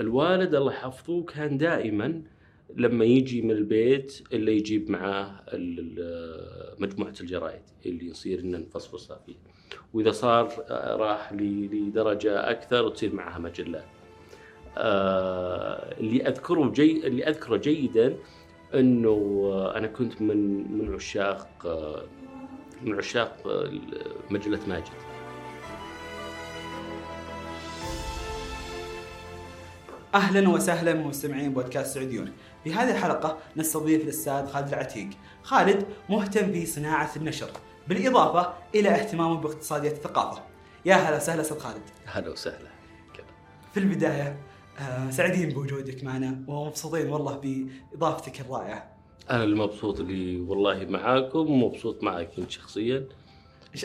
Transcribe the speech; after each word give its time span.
الوالد 0.00 0.54
الله 0.54 0.72
يحفظه 0.72 1.22
كان 1.22 1.58
دائما 1.58 2.22
لما 2.76 3.04
يجي 3.04 3.42
من 3.42 3.50
البيت 3.50 4.22
إلا 4.32 4.50
يجيب 4.50 4.90
معاه 4.90 5.42
مجموعة 6.78 7.14
الجرايد 7.20 7.62
اللي 7.86 8.06
يصير 8.06 8.40
ان 8.40 8.50
نفصفصها 8.50 9.18
فيه 9.26 9.34
وإذا 9.94 10.10
صار 10.10 10.52
آه، 10.68 10.96
راح 10.96 11.32
لدرجة 11.32 12.50
أكثر 12.50 12.88
تصير 12.88 13.14
معها 13.14 13.38
مجلات 13.38 13.84
آه، 14.78 15.96
اللي 16.00 16.28
أذكره 16.28 16.70
جي 16.70 17.06
اللي 17.06 17.28
أذكره 17.28 17.56
جيدا 17.56 18.16
إنه 18.74 19.40
آه، 19.52 19.78
أنا 19.78 19.86
كنت 19.86 20.22
من 20.22 20.72
من 20.78 20.94
عشاق 20.94 21.66
آه، 21.66 22.02
من 22.82 22.94
عشاق 22.94 23.36
مجلة 24.30 24.60
ماجد. 24.68 25.05
أهلا 30.14 30.48
وسهلا 30.48 30.94
مستمعين 30.94 31.52
بودكاست 31.52 31.94
سعوديون. 31.94 32.32
في 32.64 32.74
هذه 32.74 32.90
الحلقة 32.90 33.38
نستضيف 33.56 34.02
الأستاذ 34.02 34.46
خالد 34.46 34.68
العتيق. 34.68 35.08
خالد 35.42 35.86
مهتم 36.08 36.52
في 36.52 36.66
صناعه 36.66 37.10
النشر 37.16 37.50
بالإضافة 37.88 38.52
إلى 38.74 38.88
اهتمامه 38.88 39.40
باقتصاديات 39.40 39.92
الثقافة. 39.92 40.42
يا 40.84 40.94
هلا 40.94 41.16
وسهلا 41.16 41.40
أستاذ 41.40 41.58
خالد. 41.58 41.82
هلا 42.06 42.30
وسهلا 42.30 42.76
في 43.72 43.80
البداية 43.80 44.36
آه، 44.78 45.10
سعيدين 45.10 45.48
بوجودك 45.48 46.04
معنا 46.04 46.42
ومبسوطين 46.48 47.10
والله 47.10 47.40
بإضافتك 47.92 48.40
الرائعة. 48.40 48.90
أنا 49.30 49.44
المبسوط 49.44 50.00
اللي 50.00 50.40
والله 50.40 50.86
معاكم 50.88 51.38
ومبسوط 51.38 52.02
معك 52.02 52.30
أنت 52.38 52.50
شخصيا 52.50 53.06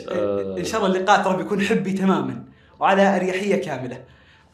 آه. 0.08 0.58
إن 0.58 0.64
شاء 0.64 0.84
الله 0.84 0.96
اللقاء 0.96 1.24
ترى 1.24 1.36
بيكون 1.36 1.60
حبي 1.60 1.92
تماما 1.92 2.44
وعلى 2.80 3.16
أريحية 3.16 3.56
كاملة. 3.56 4.04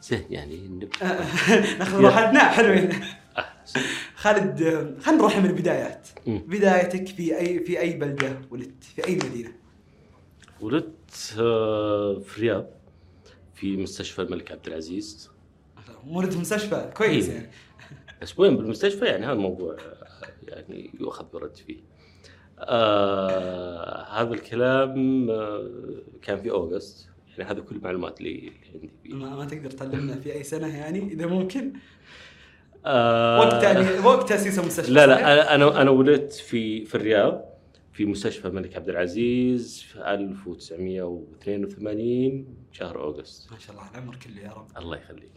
زين 0.01 0.25
يعني 0.29 0.67
نبدا 0.67 0.89
آه، 1.01 1.25
ناخذ 1.79 2.01
راحتنا 2.01 2.39
حلوين. 2.39 2.91
أهلا. 3.37 3.49
خالد 4.15 4.59
خلينا 5.01 5.21
نروح 5.21 5.37
من 5.37 5.45
البدايات. 5.45 6.07
بدايتك 6.27 7.07
في 7.07 7.37
أي 7.37 7.59
في 7.59 7.79
أي 7.79 7.93
بلدة 7.93 8.41
ولدت؟ 8.51 8.83
في 8.83 9.07
أي 9.07 9.15
مدينة؟ 9.15 9.51
ولدت 10.61 11.11
في 12.25 12.35
الرياض 12.35 12.65
في 13.55 13.77
مستشفى 13.77 14.21
الملك 14.21 14.51
عبد 14.51 14.67
العزيز 14.67 15.29
ولد 16.07 16.31
في 16.31 16.39
مستشفى 16.39 16.91
كويس 16.97 17.29
إيه. 17.29 17.35
يعني. 17.35 17.49
بس 18.21 18.39
وين 18.39 18.57
بالمستشفى 18.57 19.05
يعني 19.05 19.25
هذا 19.25 19.33
الموضوع 19.33 19.77
يعني 20.47 20.91
يؤخذ 20.99 21.25
برد 21.33 21.55
فيه 21.55 21.79
آه 22.59 24.03
هذا 24.21 24.33
الكلام 24.33 25.27
كان 26.21 26.41
في 26.41 26.51
أوغست 26.51 27.08
هذا 27.43 27.61
كل 27.61 27.75
المعلومات 27.75 28.19
اللي 28.19 28.51
عندي 28.73 28.89
ما, 29.05 29.35
ما 29.35 29.45
تقدر 29.45 29.71
تعلمنا 29.71 30.15
في 30.15 30.33
أي 30.33 30.43
سنة 30.43 30.77
يعني 30.77 31.13
إذا 31.13 31.25
ممكن. 31.25 31.73
آه 32.85 33.39
وقت 33.39 33.63
يعني 33.63 33.99
وقت 33.99 34.29
تاسيس 34.29 34.59
المستشفى 34.59 34.91
لا؟ 34.91 35.07
لا 35.07 35.55
أنا 35.55 35.81
أنا 35.81 35.89
ولدت 35.89 36.33
في 36.33 36.85
في 36.85 36.95
الرياض 36.95 37.45
في 37.93 38.05
مستشفى 38.05 38.47
الملك 38.47 38.75
عبد 38.75 38.89
العزيز 38.89 39.81
في 39.81 40.13
1982 40.13 42.45
شهر 42.71 43.01
اوغست 43.01 43.51
ما 43.51 43.59
شاء 43.59 43.75
الله 43.75 43.89
العمر 43.91 44.15
كله 44.15 44.41
يا 44.41 44.51
رب. 44.51 44.67
الله 44.77 44.97
يخليك. 44.97 45.31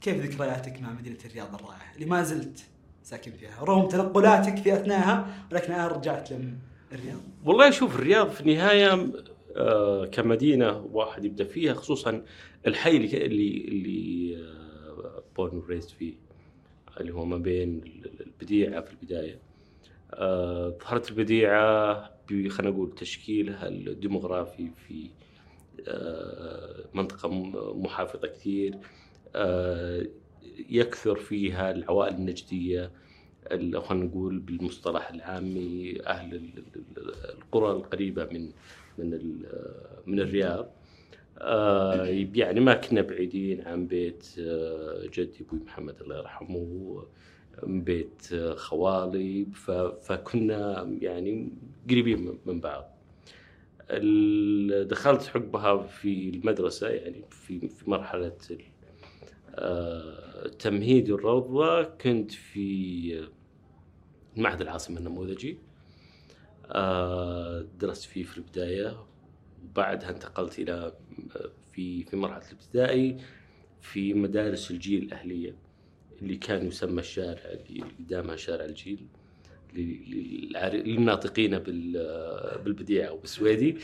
كيف 0.00 0.16
ذكرياتك 0.16 0.82
مع 0.82 0.92
مدينة 0.92 1.18
الرياض 1.24 1.54
الرائعة؟ 1.54 1.94
اللي 1.94 2.06
ما 2.06 2.22
زلت 2.22 2.60
ساكن 3.02 3.32
فيها 3.32 3.64
رغم 3.64 3.88
تنقلاتك 3.88 4.56
في 4.56 4.74
اثناءها 4.74 5.46
ولكن 5.52 5.72
رجعت 5.72 6.30
للرياض. 6.32 7.20
والله 7.44 7.70
شوف 7.70 7.94
الرياض 7.94 8.30
في 8.30 8.40
النهاية 8.40 9.12
كمدينة 10.12 10.88
واحد 10.92 11.24
يبدأ 11.24 11.44
فيها 11.44 11.74
خصوصا 11.74 12.22
الحي 12.66 12.96
اللي 12.96 13.64
اللي 13.68 14.38
born 15.36 15.62
raised 15.68 15.90
فيه 15.90 16.14
اللي 17.00 17.12
هو 17.14 17.24
ما 17.24 17.36
بين 17.36 17.80
البديعة 18.20 18.80
في 18.80 18.90
البداية. 18.92 19.38
آه، 20.14 20.78
ظهرت 20.84 21.10
البديعة 21.10 22.12
خلينا 22.28 22.70
نقول 22.74 22.94
تشكيلها 22.94 23.68
الديموغرافي 23.68 24.70
في 24.88 25.10
آه، 25.88 26.84
منطقة 26.94 27.28
محافظة 27.74 28.28
كثير. 28.28 28.74
آه، 29.34 30.06
يكثر 30.70 31.16
فيها 31.16 31.70
العوائل 31.70 32.14
النجدية 32.14 32.90
ال- 33.52 33.82
خلينا 33.82 34.04
نقول 34.04 34.38
بالمصطلح 34.38 35.10
العامي 35.10 35.98
أهل 36.06 36.34
ال- 36.34 36.64
ال- 36.76 37.14
القرى 37.38 37.70
القريبة 37.72 38.24
من 38.24 38.50
من 38.98 39.42
من 40.06 40.20
الرياض. 40.20 40.70
آه، 41.38 42.04
يعني 42.34 42.60
ما 42.60 42.74
كنا 42.74 43.00
بعيدين 43.02 43.60
عن 43.60 43.86
بيت 43.86 44.26
آه، 44.38 45.02
جدي 45.14 45.44
أبوي 45.48 45.60
محمد 45.60 46.00
الله 46.00 46.18
يرحمه 46.18 47.04
من 47.66 47.82
بيت 47.84 48.32
آه، 48.32 48.54
خوالي. 48.54 49.46
فكنا 50.02 50.90
يعني 51.00 51.52
قريبين 51.90 52.18
من- 52.24 52.38
بعض. 52.60 52.88
دخلت 54.88 55.22
حقبها 55.22 55.76
في 55.82 56.28
المدرسة 56.30 56.88
يعني 56.88 57.24
في 57.30 57.68
في 57.68 57.90
آه، 59.54 60.48
تمهيد 60.48 61.10
الروضة. 61.10 61.82
كنت 61.82 62.30
في 62.30 63.28
معهد 64.36 64.60
العاصمة 64.60 64.98
النموذجي. 64.98 65.58
درست 67.78 68.04
فيه 68.04 68.22
في 68.24 68.38
البداية 68.38 68.96
وبعدها 69.64 70.10
انتقلت 70.10 70.58
إلى 70.58 70.92
في 71.72 72.04
في 72.04 72.16
مرحلة 72.16 72.42
الابتدائي 72.48 73.16
في 73.80 74.14
مدارس 74.14 74.70
الجيل 74.70 75.02
الأهلية 75.02 75.54
اللي 76.22 76.36
كان 76.36 76.66
يسمى 76.66 77.00
الشارع 77.00 77.40
اللي 77.44 77.84
قدامها 77.98 78.36
شارع 78.36 78.64
الجيل 78.64 79.06
للناطقين 79.74 81.58
بال- 81.58 82.58
بالبديعه 82.64 83.12
وبالسويدي 83.12 83.76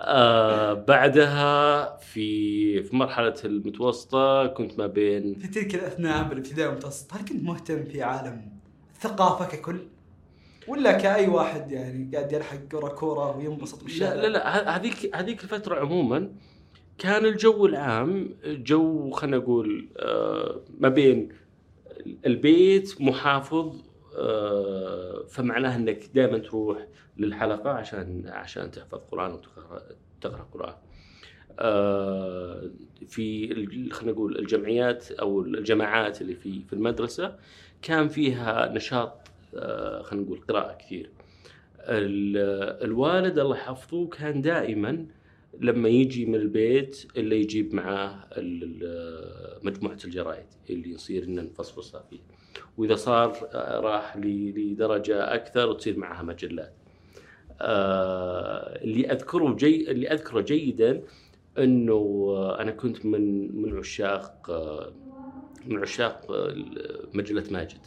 آه 0.00 0.72
بعدها 0.72 1.96
في 1.96 2.82
في 2.82 2.96
مرحلة 2.96 3.34
المتوسطة 3.44 4.46
كنت 4.46 4.78
ما 4.78 4.86
بين 4.86 5.34
في 5.34 5.48
تلك 5.48 5.74
الأثناء 5.74 6.28
بالابتدائي 6.28 6.68
والمتوسط 6.68 7.14
هل 7.14 7.20
كنت 7.20 7.42
مهتم 7.42 7.84
في 7.84 8.02
عالم 8.02 8.42
الثقافه 8.94 9.56
ككل؟ 9.56 9.78
ولا 10.70 10.92
كأي 10.92 11.28
واحد 11.28 11.72
يعني 11.72 12.10
قاعد 12.14 12.32
يلحق 12.32 12.56
كرة 12.56 12.88
كورة 12.88 13.36
وينبسط 13.36 13.84
بالشارع؟ 13.84 14.14
لا 14.14 14.26
لا 14.26 14.76
هذيك 14.76 15.16
هذيك 15.16 15.44
الفترة 15.44 15.80
عموما 15.80 16.32
كان 16.98 17.26
الجو 17.26 17.66
العام 17.66 18.34
جو 18.44 19.10
خلينا 19.10 19.36
نقول 19.36 19.88
آه، 19.96 20.60
ما 20.78 20.88
بين 20.88 21.28
البيت 22.26 23.00
محافظ 23.00 23.74
آه، 24.18 25.24
فمعناه 25.28 25.76
إنك 25.76 26.10
دائما 26.14 26.38
تروح 26.38 26.86
للحلقة 27.16 27.70
عشان 27.70 28.22
عشان 28.26 28.70
تحفظ 28.70 28.98
قرآن 29.10 29.32
وتقرأ 29.32 29.82
تقرأ 30.20 30.46
قرآن. 30.52 30.74
آه، 31.60 32.70
في 33.06 33.48
خلينا 33.92 34.12
نقول 34.12 34.38
الجمعيات 34.38 35.10
أو 35.12 35.40
الجماعات 35.42 36.22
اللي 36.22 36.34
في 36.34 36.62
في 36.62 36.72
المدرسة 36.72 37.36
كان 37.82 38.08
فيها 38.08 38.72
نشاط 38.72 39.30
خلينا 40.02 40.24
نقول 40.26 40.40
قراءة 40.48 40.76
كثير. 40.76 41.10
ال- 41.80 42.84
الوالد 42.84 43.38
الله 43.38 43.56
يحفظه 43.56 44.06
كان 44.08 44.40
دائما 44.40 45.06
لما 45.60 45.88
يجي 45.88 46.26
من 46.26 46.34
البيت 46.34 47.06
إلا 47.16 47.34
يجيب 47.34 47.74
معاه 47.74 48.24
ال- 48.32 49.58
مجموعة 49.66 49.98
الجرايد 50.04 50.46
اللي 50.70 50.90
يصير 50.90 51.24
ان 51.24 51.34
نفصفصها 51.34 52.02
فيه. 52.10 52.20
وإذا 52.78 52.94
صار 52.94 53.48
آه، 53.52 53.80
راح 53.80 54.16
لدرجة 54.16 55.34
أكثر 55.34 55.72
تصير 55.72 55.98
معها 55.98 56.22
مجلات. 56.22 56.72
آه، 57.60 58.82
اللي 58.84 59.12
أذكره 59.12 59.54
جي 59.54 59.90
اللي 59.90 60.08
أذكره 60.12 60.40
جيدا 60.40 61.02
إنه 61.58 62.26
آه، 62.30 62.60
أنا 62.62 62.70
كنت 62.70 63.06
من 63.06 63.56
من 63.62 63.78
عشاق 63.78 64.50
آه، 64.50 64.92
من 65.66 65.78
عشاق 65.78 66.30
آه، 66.32 66.54
مجلة 67.14 67.44
ماجد. 67.50 67.78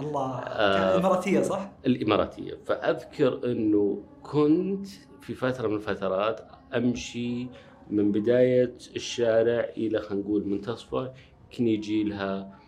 الله 0.00 0.38
آه. 0.38 0.98
اماراتيه 0.98 1.42
صح؟ 1.42 1.70
الإماراتية 1.86 2.54
فأذكر 2.64 3.40
أنه 3.44 4.02
كنت 4.22 4.86
في 5.20 5.34
فترة 5.34 5.68
من 5.68 5.76
الفترات 5.76 6.40
أمشي 6.74 7.46
من 7.90 8.12
بداية 8.12 8.74
الشارع 8.96 9.68
إلى 9.76 9.98
خلينا 10.00 10.24
نقول 10.24 10.46
منتصفه 10.46 11.12
يمكن 11.50 11.68
يجي 11.68 12.04
لها 12.04 12.58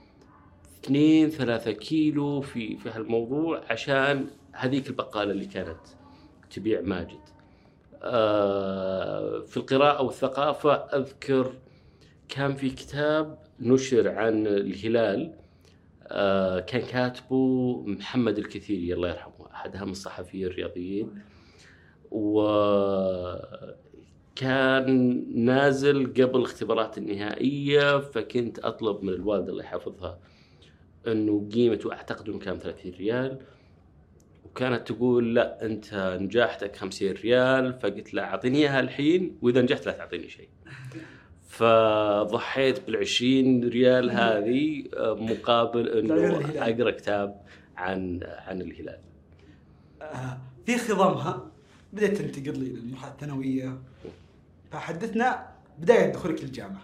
اثنين 0.85 1.29
ثلاثة 1.31 1.71
كيلو 1.73 2.41
في 2.41 2.77
في 2.77 2.91
هالموضوع 2.91 3.61
عشان 3.71 4.27
هذيك 4.53 4.89
البقالة 4.89 5.33
اللي 5.33 5.47
كانت 5.47 5.81
تبيع 6.51 6.81
ماجد. 6.81 7.21
آه 8.03 9.41
في 9.41 9.57
القراءة 9.57 10.03
والثقافة 10.03 10.75
أذكر 10.75 11.53
كان 12.29 12.55
في 12.55 12.71
كتاب 12.71 13.39
نشر 13.61 14.09
عن 14.09 14.47
الهلال 14.47 15.33
آه 16.09 16.61
كان 16.61 16.83
كاتبه 16.83 17.83
محمد 17.87 18.39
الكثيري 18.39 18.95
الله 18.95 19.09
يرحمه 19.09 19.53
احد 19.55 19.77
اهم 19.77 19.91
الصحفيين 19.91 20.47
الرياضيين 20.47 21.11
و 22.11 22.43
كان 24.37 25.25
نازل 25.45 26.07
قبل 26.07 26.39
الاختبارات 26.39 26.99
النهائية 26.99 28.01
فكنت 28.01 28.59
أطلب 28.59 29.03
من 29.05 29.09
الوالده 29.09 29.53
الله 29.53 29.65
يحفظها 29.65 30.19
إنه 31.07 31.49
قيمته 31.55 31.93
أعتقد 31.93 32.29
إنه 32.29 32.39
كان 32.39 32.59
30 32.59 32.93
ريال 32.93 33.39
وكانت 34.45 34.93
تقول 34.93 35.35
لا 35.35 35.65
أنت 35.67 36.19
نجاحتك 36.21 36.77
50 36.77 37.11
ريال 37.13 37.73
فقلت 37.81 38.15
لها 38.15 38.25
أعطيني 38.25 38.59
إياها 38.59 38.81
الحين 38.81 39.39
وإذا 39.43 39.63
نجحت 39.63 39.87
لا 39.87 39.93
تعطيني 39.93 40.29
شيء. 40.29 40.49
فضحيت 41.53 42.87
بال 42.87 42.97
20 42.97 43.69
ريال 43.69 44.11
هذه 44.11 44.85
آه، 44.97 45.15
مقابل 45.15 45.89
إنه. 45.89 46.41
أقرأ 46.57 46.91
كتاب 46.91 47.43
عن 47.77 48.21
عن 48.23 48.61
الهلال. 48.61 48.99
آه، 50.03 50.39
في 50.67 50.79
خضمها 50.79 51.51
بدأت 51.93 52.17
تنتقل 52.17 52.59
لي 52.59 52.69
للمرحلة 52.69 53.11
الثانوية 53.11 53.79
فحدثنا 54.71 55.49
بداية 55.79 56.13
دخولك 56.13 56.43
للجامعة 56.45 56.83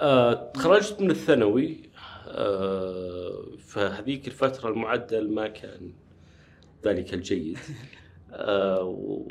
آه، 0.00 0.50
تخرجت 0.54 1.00
من 1.00 1.10
الثانوي 1.10 1.90
آه، 2.28 3.42
فهذيك 3.58 4.26
الفترة 4.26 4.68
المعدل 4.68 5.34
ما 5.34 5.48
كان 5.48 5.92
ذلك 6.84 7.14
الجيد 7.14 7.58
آه،. 8.32 9.26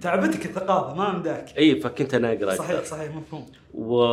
تعبتك 0.00 0.46
الثقافة 0.46 0.94
ما 0.94 1.18
مداك 1.18 1.58
إي 1.58 1.80
فكنت 1.80 2.14
أنا 2.14 2.32
أقرأ 2.32 2.54
صحيح 2.54 2.84
صحيح 2.84 3.14
مفهوم. 3.16 3.46
و 3.74 4.04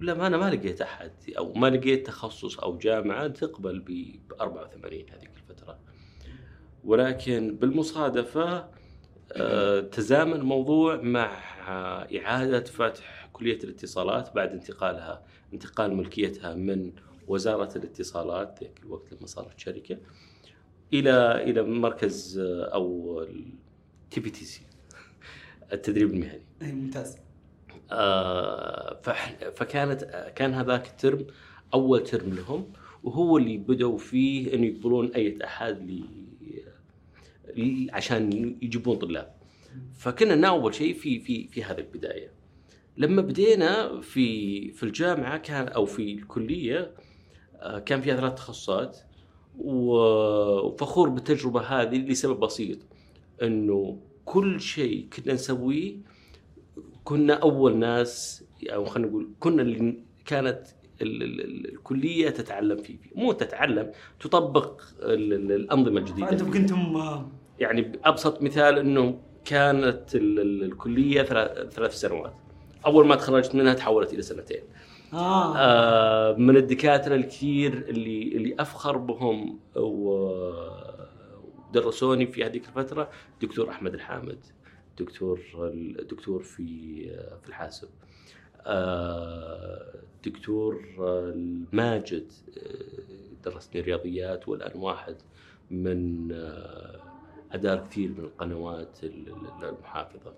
لا 0.00 0.14
ما 0.14 0.26
أنا 0.26 0.36
ما 0.36 0.50
لقيت 0.50 0.80
أحد 0.80 1.12
أو 1.38 1.52
ما 1.52 1.70
لقيت 1.70 2.06
تخصص 2.06 2.58
أو 2.58 2.78
جامعة 2.78 3.28
تقبل 3.28 3.80
ب 3.80 4.20
84 4.40 5.04
هذيك 5.10 5.30
الفترة. 5.36 5.78
ولكن 6.84 7.56
بالمصادفة 7.60 8.68
آه، 9.32 9.80
تزامن 9.80 10.32
الموضوع 10.32 10.96
مع 10.96 11.30
إعادة 12.16 12.64
فتح 12.64 13.28
كلية 13.32 13.58
الاتصالات 13.64 14.34
بعد 14.34 14.52
انتقالها 14.52 15.22
انتقال 15.52 15.96
ملكيتها 15.96 16.54
من 16.54 16.92
وزارة 17.28 17.78
الاتصالات 17.78 18.58
ذاك 18.62 18.80
الوقت 18.82 19.12
لما 19.12 19.26
صارت 19.26 19.58
شركة 19.58 19.98
إلى 20.92 21.42
إلى 21.42 21.62
مركز 21.62 22.38
آه، 22.38 22.64
أو 22.64 23.20
TVTC 24.14 24.60
التدريب 25.72 26.10
المهني. 26.10 26.42
اي 26.62 26.72
ممتاز. 26.72 27.16
آه، 27.92 29.00
فكانت 29.56 30.32
كان 30.36 30.54
هذاك 30.54 30.86
الترم 30.86 31.26
أول 31.74 32.02
ترم 32.04 32.34
لهم 32.34 32.72
وهو 33.04 33.38
اللي 33.38 33.58
بدأوا 33.58 33.98
فيه 33.98 34.54
انه 34.54 34.66
يقبلون 34.66 35.12
أي 35.14 35.38
احد 35.44 35.90
لي 37.56 37.90
عشان 37.92 38.56
يجيبون 38.62 38.96
طلاب. 38.96 39.34
فكنا 39.94 40.48
أول 40.48 40.74
شيء 40.74 40.94
في 40.94 41.20
في 41.20 41.48
في 41.48 41.64
هذه 41.64 41.78
البداية. 41.78 42.30
لما 42.96 43.22
بدينا 43.22 44.00
في 44.00 44.70
في 44.72 44.82
الجامعة 44.82 45.38
كان 45.38 45.68
أو 45.68 45.86
في 45.86 46.12
الكلية 46.12 46.94
آه، 47.56 47.78
كان 47.78 48.00
فيها 48.00 48.16
ثلاث 48.16 48.34
تخصصات 48.34 48.98
وفخور 49.58 51.08
بالتجربة 51.08 51.60
هذه 51.60 51.96
لسبب 51.96 52.40
بسيط. 52.40 52.78
إنه 53.42 53.98
كل 54.24 54.60
شيء 54.60 55.06
كنا 55.16 55.34
نسويه 55.34 55.94
كنا 57.04 57.34
أول 57.34 57.76
ناس 57.76 58.44
أو 58.68 58.84
خلينا 58.84 59.08
نقول 59.08 59.28
كنا 59.40 59.62
اللي 59.62 59.98
كانت 60.26 60.60
ال- 61.02 61.22
ال- 61.22 61.40
ال- 61.40 61.74
الكلية 61.74 62.30
تتعلم 62.30 62.76
فيه 62.76 62.96
مو 63.14 63.32
تتعلم 63.32 63.90
تطبق 64.20 64.80
ال- 65.02 65.32
ال- 65.32 65.52
الأنظمة 65.52 66.00
الجديدة 66.00 66.26
فانتم 66.26 66.50
كنتم 66.52 67.02
يعني 67.60 67.82
بأبسط 67.82 68.42
مثال 68.42 68.78
إنه 68.78 69.18
كانت 69.44 70.14
ال- 70.14 70.40
ال- 70.40 70.62
الكلية 70.64 71.22
ثلاث 71.22 71.74
ثلاث 71.74 71.94
سنوات. 72.00 72.32
أول 72.86 73.06
ما 73.06 73.14
تخرجت 73.14 73.54
منها 73.54 73.74
تحولت 73.74 74.12
إلى 74.12 74.22
سنتين. 74.22 74.60
آه. 75.12 75.56
آه 75.56 76.36
من 76.36 76.56
الدكاترة 76.56 77.14
الكثير 77.14 77.72
اللي 77.88 78.22
اللي 78.36 78.54
أفخر 78.58 78.96
بهم 78.96 79.58
و- 79.76 80.93
ودرسوني 81.78 82.26
في 82.26 82.44
هذيك 82.44 82.68
الفترة 82.68 83.10
دكتور 83.42 83.70
أحمد 83.70 83.94
الحامد 83.94 84.38
دكتور 84.98 85.40
الدكتور 85.62 86.42
في 86.42 86.64
في 87.42 87.48
الحاسب. 87.48 87.88
آه، 88.66 89.94
دكتور 90.26 90.84
الماجد 91.34 92.32
آه، 92.58 93.44
درسني 93.44 93.80
رياضيات 93.80 94.48
والآن 94.48 94.78
واحد 94.80 95.16
من 95.70 96.32
آه، 96.32 97.00
ادار 97.52 97.78
كثير 97.90 98.08
من 98.10 98.24
القنوات 98.24 98.98
ال- 99.04 99.28
ال- 99.28 99.64
المحافظة. 99.68 100.34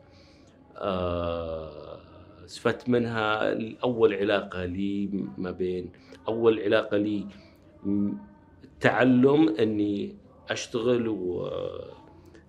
استفدت 2.44 2.88
منها 2.88 3.56
اول 3.82 4.14
علاقة 4.14 4.64
لي 4.64 5.08
ما 5.38 5.50
بين 5.50 5.90
أول 6.28 6.60
علاقة 6.60 6.96
لي 6.96 7.26
تعلم 8.80 9.48
أني 9.48 10.14
أشتغل 10.50 11.08
و 11.08 11.46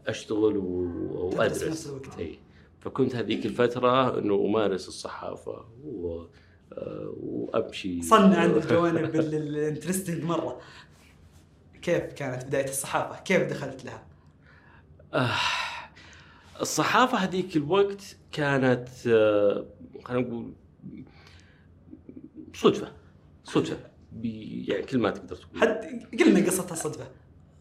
أشتغل 0.08 0.58
و- 0.58 1.30
تدرس 1.34 1.88
وأدرس. 1.88 2.18
إي. 2.20 2.40
فكنت 2.80 3.16
هذيك 3.16 3.46
الفترة 3.46 4.20
إنه 4.20 4.36
أمارس 4.46 4.88
الصحافة 4.88 5.66
و 5.86 6.26
آه، 6.74 7.14
وأمشي. 7.20 8.02
صنع 8.02 8.38
عند 8.38 8.56
الجوانب 8.58 9.16
ال- 9.16 9.36
interesting 9.36 10.24
مرة. 10.24 10.60
كيف 11.82 12.04
كانت 12.04 12.46
بداية 12.46 12.70
الصحافة؟ 12.70 13.24
كيف 13.24 13.42
دخلت 13.50 13.86
لها؟ 13.86 14.08
آه، 15.14 15.32
الصحافة 16.62 17.18
هذيك 17.18 17.58
الوقت 17.58 18.18
كانت 18.32 18.90
آه، 19.08 19.66
خلينا 20.06 20.28
نقول 20.28 20.54
صدفة 22.56 22.92
صدفة. 23.44 23.78
بي- 24.12 24.66
يعني 24.68 24.84
كل 24.84 24.98
ما 25.00 25.10
تقدر 25.12 25.36
تقول. 25.36 25.62
حد 25.62 26.06
قلنا 26.20 26.46
قصة 26.46 26.72
الصدفة 26.72 27.08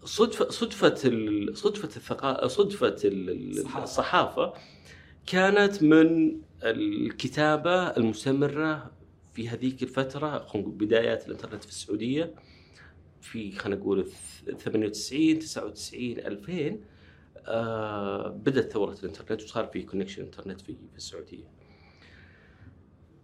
صدفة 0.07 0.49
صدفة 0.51 0.95
ال- 1.05 1.57
صدفة 1.57 1.85
الثقافة 1.97 2.47
صدفة 2.49 2.97
ال- 3.05 3.31
ال- 3.31 3.51
الصحافة. 3.59 3.83
الصحافة 3.85 4.53
كانت 5.27 5.83
من 5.83 6.39
الكتابة 6.63 7.75
المستمرة 7.89 8.91
في 9.35 9.49
هذيك 9.49 9.83
نقول 9.83 10.63
بدايات 10.63 11.27
الإنترنت 11.27 11.63
في 11.65 11.69
السعودية 11.71 12.35
في 13.21 13.53
خلينا 13.53 13.81
نقول 13.81 14.05
الث- 14.07 14.57
98 14.57 15.39
99 15.39 16.19
2000 16.19 16.81
آه 17.47 18.29
بدأت 18.29 18.73
ثورة 18.73 18.97
الإنترنت 19.03 19.43
وصار 19.43 19.67
في 19.67 19.83
connection 19.83 20.23
internet 20.23 20.61
في 20.61 20.73
في 20.93 20.97
السعودية. 20.97 21.45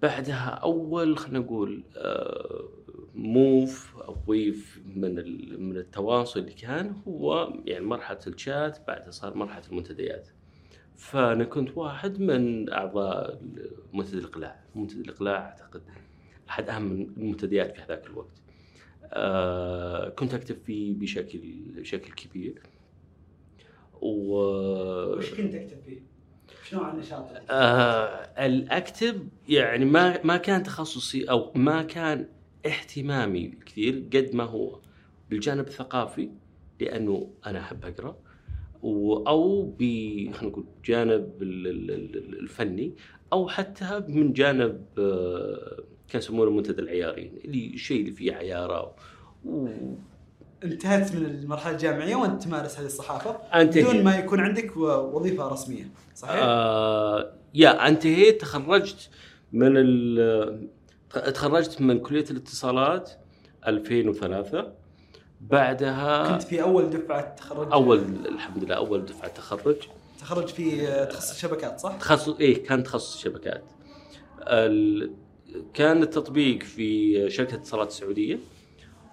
بعدها 0.03 0.49
أول 0.49 1.19
خلينا 1.19 1.39
نقول 1.39 1.85
آه 1.97 2.69
move 3.15 3.97
أو 3.97 4.17
wave 4.27 4.83
من 4.87 5.15
من 5.69 5.77
التواصل 5.77 6.41
اللي 6.41 6.53
كان 6.53 6.97
هو 7.09 7.53
يعني 7.67 7.85
مرحلة 7.85 8.19
الشات 8.27 8.87
بعدها 8.87 9.11
صار 9.11 9.35
مرحلة 9.37 9.65
المنتديات. 9.69 10.29
فأنا 10.97 11.45
كنت 11.45 11.77
واحد 11.77 12.21
من 12.21 12.73
أعضاء 12.73 13.43
منتدى 13.93 14.19
الإقلاع، 14.19 14.65
منتدى 14.75 15.01
الإقلاع 15.01 15.39
أعتقد 15.39 15.83
أحد 16.49 16.69
أهم 16.69 16.93
المنتديات 16.93 17.77
في 17.77 17.83
هذاك 17.83 18.07
الوقت. 18.07 18.43
آه 19.05 20.09
كنت 20.09 20.35
أكتب 20.35 20.57
فيه 20.67 20.95
بشكل 20.95 21.41
بشكل 21.77 22.13
كبير. 22.13 22.63
و 24.01 24.37
وش 25.17 25.35
كنت 25.35 25.55
أكتب 25.55 25.81
فيه؟ 25.87 26.12
آه 27.51 28.07
الأكتب 28.47 29.29
يعني 29.49 29.85
ما 29.85 30.25
ما 30.25 30.37
كان 30.37 30.63
تخصصي 30.63 31.25
أو 31.25 31.53
ما 31.55 31.83
كان 31.83 32.27
اهتمامي 32.67 33.49
كثير 33.67 34.05
قد 34.15 34.31
ما 34.35 34.45
هو 34.45 34.79
بالجانب 35.31 35.67
الثقافي 35.67 36.31
لأنه 36.81 37.31
أنا 37.47 37.59
أحب 37.61 37.85
أقرأ 37.85 38.17
أو 38.85 39.63
ب 39.79 39.83
خلينا 40.33 40.43
نقول 40.43 40.65
جانب 40.85 41.43
ال- 41.43 41.67
ال- 41.67 41.91
ال- 41.91 42.39
الفني 42.39 42.93
أو 43.33 43.49
حتى 43.49 44.03
من 44.09 44.33
جانب 44.33 44.85
آه، 44.99 45.83
كان 46.09 46.19
يسمونه 46.19 46.51
منتدى 46.51 46.83
العيارين 46.83 47.33
اللي 47.45 47.67
الشيء 47.75 48.01
اللي 48.01 48.13
فيه 48.13 48.33
عيارة 48.33 48.95
و... 49.45 49.69
انتهت 50.65 51.15
من 51.15 51.25
المرحلة 51.27 51.73
الجامعية 51.73 52.17
وأنت 52.17 52.43
تمارس 52.43 52.79
هذه 52.79 52.87
الصحافة 52.87 53.31
أنتهي. 53.55 53.83
بدون 53.83 54.05
ما 54.05 54.17
يكون 54.19 54.41
عندك 54.41 54.77
و- 54.77 55.17
وظيفة 55.17 55.49
رسمية 55.49 55.85
صحيح؟ 56.17 56.41
آه 56.43 57.33
يا 57.55 57.89
أنتهيت 57.89 58.41
تخرجت 58.41 59.09
من 59.53 59.75
تخرجت 61.35 61.81
من 61.81 61.99
كلية 62.01 62.25
الاتصالات 62.31 63.11
2003 63.67 64.73
بعدها 65.41 66.33
كنت 66.33 66.43
في 66.43 66.63
أول 66.63 66.91
دفعة 66.91 67.35
تخرج 67.35 67.73
أول 67.73 67.99
الحمد 68.27 68.65
لله 68.65 68.75
أول 68.75 69.05
دفعة 69.05 69.29
تخرج 69.29 69.77
تخرج 70.21 70.47
في 70.49 70.87
تخصص 71.11 71.39
شبكات 71.41 71.81
صح؟ 71.81 71.97
تخصص 72.01 72.37
إيه 72.41 72.65
كان 72.65 72.83
تخصص 72.83 73.19
شبكات 73.21 73.65
ال... 74.41 75.11
كان 75.75 76.03
التطبيق 76.03 76.63
في 76.63 77.31
شركة 77.31 77.55
اتصالات 77.55 77.89
السعودية 77.89 78.39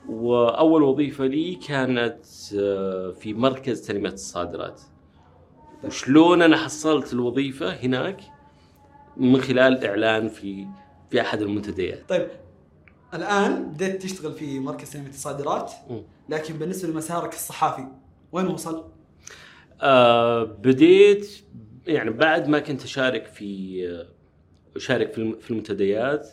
وأول 0.09 0.83
وظيفة 0.83 1.25
لي 1.25 1.55
كانت 1.55 2.25
آه، 2.59 3.11
في 3.11 3.33
مركز 3.33 3.81
تنمية 3.81 4.09
الصادرات 4.09 4.81
وشلون 5.83 6.41
أنا 6.41 6.57
حصلت 6.57 7.13
الوظيفة 7.13 7.73
هناك 7.73 8.21
من 9.17 9.41
خلال 9.41 9.85
إعلان 9.85 10.29
في 10.29 10.67
في 11.09 11.21
أحد 11.21 11.41
المنتديات 11.41 12.09
طيب 12.09 12.27
الآن 13.13 13.63
بديت 13.63 14.01
تشتغل 14.03 14.33
في 14.33 14.59
مركز 14.59 14.89
تنمية 14.89 15.09
الصادرات. 15.09 15.71
لكن 16.29 16.53
بالنسبة 16.53 16.89
لمسارك 16.89 17.33
الصحافي 17.33 17.87
وين 18.31 18.47
وصل؟ 18.47 18.85
آه 19.81 20.43
بديت 20.43 21.29
يعني 21.87 22.09
بعد 22.09 22.47
ما 22.47 22.59
كنت 22.59 22.83
أشارك 22.83 23.25
في 23.25 23.79
آه، 23.87 24.07
أشارك 24.75 25.13
في 25.13 25.49
المنتديات 25.51 26.29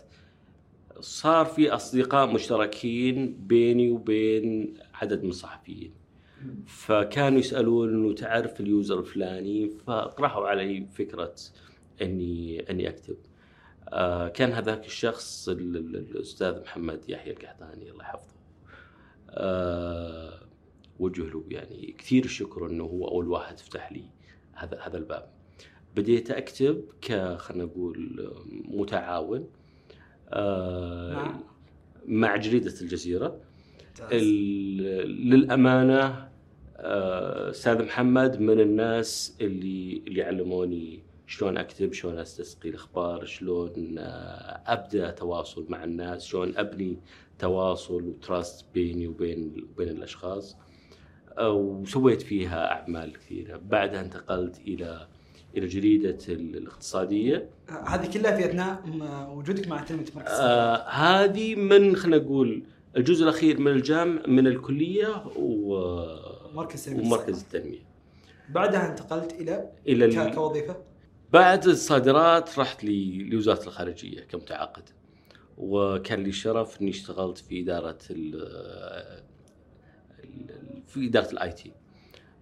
صار 1.01 1.47
في 1.47 1.71
أصدقاء 1.71 2.33
مشتركين 2.35 3.37
بيني 3.41 3.91
وبين 3.91 4.75
عدد 4.95 5.23
من 5.23 5.29
الصحفيين. 5.31 5.93
فكانوا 6.67 7.39
يسألون 7.39 7.89
إنه 7.95 8.15
تعرف 8.15 8.61
اليوزر 8.61 8.99
الفلاني؟ 9.01 9.71
فاطرحوا 9.87 10.49
علي 10.49 10.87
فكرة 10.95 11.35
إني 12.03 12.71
إني 12.71 12.89
أكتب. 12.89 13.17
آه 13.89 14.29
كان 14.29 14.53
هذاك 14.53 14.87
الشخص 14.87 15.49
ال- 15.49 15.77
ال- 15.77 15.97
الأستاذ 15.97 16.61
محمد 16.61 17.01
يحيى 17.09 17.33
القحطاني 17.33 17.91
الله 17.91 18.05
يحفظه. 18.05 18.35
آه 19.31 20.41
وجه 20.99 21.23
له 21.23 21.45
يعني 21.51 21.95
كثير 21.99 22.25
الشكر 22.25 22.67
إنه 22.67 22.85
هو 22.85 23.09
أول 23.09 23.29
واحد 23.29 23.59
فتح 23.59 23.93
لي 23.93 24.05
هذا 24.55 24.81
هذا 24.81 24.99
الباب. 24.99 25.31
بديت 25.97 26.31
أكتب 26.31 26.85
ك 27.03 27.37
خلينا 27.37 27.65
نقول 27.65 28.31
متعاون. 28.69 29.49
مع؟ 30.33 31.41
مع 32.07 32.37
جريدة 32.37 32.75
الجزيرة 32.81 33.41
للأمانة 35.07 36.29
آه، 36.79 37.51
أستاذ 37.51 37.83
محمد 37.83 38.41
من 38.41 38.61
الناس 38.61 39.37
اللي 39.41 40.03
اللي 40.07 40.23
علموني 40.23 41.03
شلون 41.27 41.57
أكتب، 41.59 41.93
شلون 41.93 42.19
أستسقي 42.19 42.69
الأخبار، 42.69 43.25
شلون 43.25 43.95
آه، 43.99 44.63
أبدأ 44.67 45.11
تواصل 45.11 45.67
مع 45.69 45.85
الناس، 45.85 46.25
شلون 46.25 46.57
أبني 46.57 46.99
تواصل 47.39 48.03
وتراست 48.03 48.67
بيني 48.75 49.07
وبين 49.09 49.69
بين 49.77 49.89
الأشخاص. 49.89 50.57
آه، 51.39 51.53
وسويت 51.53 52.23
فيها 52.23 52.73
أعمال 52.73 53.13
كثيرة، 53.13 53.57
بعدها 53.57 54.01
انتقلت 54.01 54.59
إلى 54.59 55.09
إلى 55.57 55.67
جريدة 55.67 56.19
ال- 56.29 56.57
الاقتصادية. 56.57 57.51
هذه 57.69 58.11
كلها 58.13 58.37
في 58.37 58.45
أثناء 58.47 58.83
وجودك 59.37 59.69
مع 59.69 59.83
تنمية 59.83 60.05
مركز 60.17 60.31
آه 60.33 60.77
هذه 60.89 61.55
من 61.55 61.97
خلينا 61.97 62.17
نقول 62.25 62.63
الجزء 62.97 63.25
الأخير 63.25 63.61
من 63.61 63.73
الجامع 63.73 64.23
من 64.29 64.47
الكلية 64.47 65.27
و 65.37 65.77
مركز 66.55 66.85
تنمية. 66.85 67.03
ومركز. 67.07 67.41
التنمية. 67.43 67.87
بعدها 68.49 68.91
انتقلت 68.91 69.33
إلى 69.33 69.71
إلى. 69.89 70.31
كوظيفة؟ 70.35 70.77
بعد 71.33 71.67
الصادرات 71.67 72.59
رحت 72.59 72.85
لوزارة 72.85 73.63
الخارجية 73.67 74.21
كمتعاقد. 74.21 74.83
وكان 75.59 76.23
لي 76.23 76.29
الشرف 76.29 76.81
إني 76.83 76.91
اشتغلت 76.91 77.39
في 77.39 77.61
إدارة 77.63 77.99
في 80.87 81.07
إدارة 81.09 81.33
ال 81.33 81.53
IT 81.53 81.73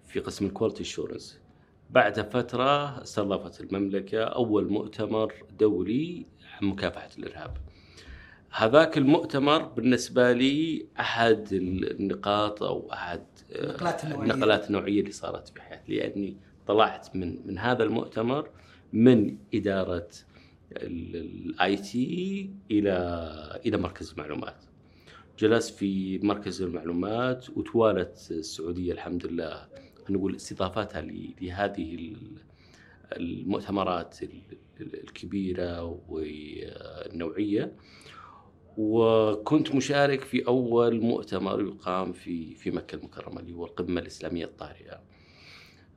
في 0.06 0.20
قسم 0.20 0.46
ال 0.46 0.51
quality 0.51 0.82
assurance 0.82 1.38
بعد 1.90 2.20
فترة 2.20 3.02
استضافت 3.02 3.60
المملكة 3.60 4.24
أول 4.24 4.68
مؤتمر 4.72 5.34
دولي 5.58 6.26
عن 6.60 6.68
مكافحة 6.68 7.08
الإرهاب 7.18 7.56
هذاك 8.50 8.98
المؤتمر 8.98 9.62
بالنسبة 9.62 10.32
لي 10.32 10.86
أحد 11.00 11.48
النقاط 11.52 12.62
أحد 12.62 13.22
آه، 13.52 13.64
النقلات 13.64 14.04
النوعية. 14.04 14.22
النقلات 14.32 14.66
النوعية 14.66 15.00
اللي 15.00 15.12
صارت 15.12 15.48
في 15.48 15.62
حياتي 15.62 15.96
لأني 15.96 16.36
طلعت 16.66 17.16
من 17.16 17.46
من 17.46 17.58
هذا 17.58 17.82
المؤتمر 17.82 18.50
من 18.92 19.36
إدارة 19.54 20.08
ال 20.72 21.76
IT 21.76 22.50
إلى 22.70 22.92
إلى 23.66 23.76
مركز 23.76 24.10
المعلومات. 24.12 24.56
جلست 25.38 25.74
في 25.74 26.18
مركز 26.18 26.62
المعلومات 26.62 27.50
وتوالت 27.56 28.28
السعودية 28.30 28.92
الحمد 28.92 29.26
لله 29.26 29.66
نقول 30.10 30.34
استضافتها 30.36 31.00
ل- 31.02 31.34
لهذه 31.40 31.94
ال- 31.94 32.38
المؤتمرات 33.12 34.22
ال- 34.22 34.42
ال- 34.80 35.00
الكبيرة 35.04 36.00
والنوعية 36.08 37.72
وكنت 38.76 39.74
مشارك 39.74 40.20
في 40.20 40.46
أول 40.46 41.00
مؤتمر 41.00 41.60
يقام 41.60 42.12
في 42.12 42.54
في 42.54 42.70
مكة 42.70 42.96
المكرمة 42.96 43.40
اللي 43.40 43.52
هو 43.52 43.64
القمة 43.66 44.00
الإسلامية 44.00 44.44
الطارئة. 44.44 45.00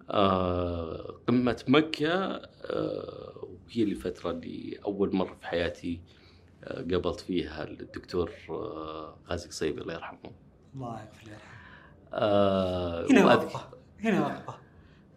آه، 0.10 1.20
قمة 1.28 1.64
مكة 1.68 2.14
آه، 2.66 3.48
وهي 3.68 3.84
الفترة 3.84 4.32
اللي 4.32 4.80
أول 4.86 5.16
مرة 5.16 5.34
في 5.42 5.48
حياتي 5.48 6.02
آه، 6.64 6.74
قابلت 6.92 7.20
فيها 7.20 7.64
الدكتور 7.64 8.32
آه، 8.50 9.18
غازي 9.30 9.48
قصيبي 9.50 9.82
الله 9.82 9.94
يرحمه. 9.94 10.32
الله 13.10 13.32
يغفر 13.34 13.46
له 13.48 13.48
ويرحمه. 13.56 13.77
هنا 14.04 14.22
وقفه 14.22 14.56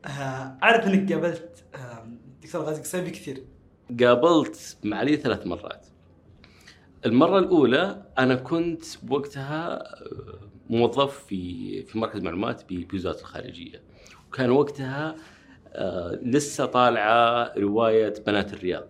آه، 0.05 0.59
أعرف 0.63 0.87
إنك 0.87 1.13
قابلت 1.13 1.65
آه، 1.75 2.07
دكتور 2.43 2.63
غازي 2.63 2.83
قصيبي 2.83 3.11
كثير. 3.11 3.45
قابلت 4.01 4.77
معالي 4.85 5.17
ثلاث 5.17 5.47
مرات. 5.47 5.87
المرة 7.07 7.39
الأولى 7.39 8.03
أنا 8.19 8.35
كنت 8.35 8.85
بوقتها 9.03 9.75
آه، 9.83 10.51
موظف 10.71 11.25
في 11.25 11.83
في 11.83 11.99
مركز 11.99 12.23
معلومات 12.23 12.63
بوزارة 12.73 13.21
الخارجية. 13.21 13.83
وكان 14.29 14.51
وقتها 14.51 15.17
لسه 16.23 16.67
طالعة 16.67 17.53
رواية 17.59 18.15
بنات 18.27 18.53
الرياض. 18.53 18.89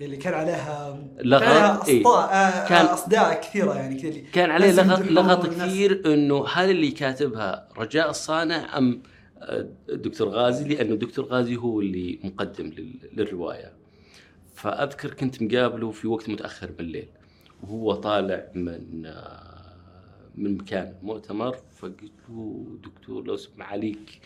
اللي 0.00 0.16
كان 0.16 0.34
عليها 0.34 0.98
لغط، 1.20 1.42
كان 1.42 1.50
عليها 1.52 1.86
إيه. 1.88 2.06
آه، 2.06 2.68
كان- 2.68 2.86
أصداء 2.86 3.40
كثيرة 3.40 3.74
يعني 3.74 4.00
كذا 4.02 4.20
كان 4.32 4.50
عليه 4.50 4.72
لغط, 4.72 5.00
لغط 5.02 5.46
كثير 5.46 6.14
إنه 6.14 6.46
هل 6.48 6.70
اللي 6.70 6.90
كاتبها 6.90 7.68
رجاء 7.78 8.10
الصانع 8.10 8.78
أم 8.78 9.02
آه، 9.42 9.68
الدكتور 9.88 10.28
غازي؟ 10.28 10.68
لأنه 10.74 10.92
الدكتور 10.94 11.24
غازي 11.24 11.56
هو 11.56 11.80
اللي 11.80 12.18
مقدم 12.24 12.66
لل- 12.66 13.10
للرواية. 13.12 13.72
فأذكر 14.54 15.14
كنت 15.14 15.42
مقابله 15.42 15.90
في 15.90 16.08
وقت 16.08 16.28
متأخر 16.28 16.70
بالليل 16.70 17.08
وهو 17.62 17.94
طالع 17.94 18.46
من 18.54 19.02
آه، 19.06 19.56
من 20.34 20.54
مكان 20.58 20.94
المؤتمر 21.02 21.56
فقلت 21.76 22.12
له 22.28 22.66
دكتور 22.84 23.24
لو 23.24 23.36
سمح 23.36 23.72
عليك 23.72 24.20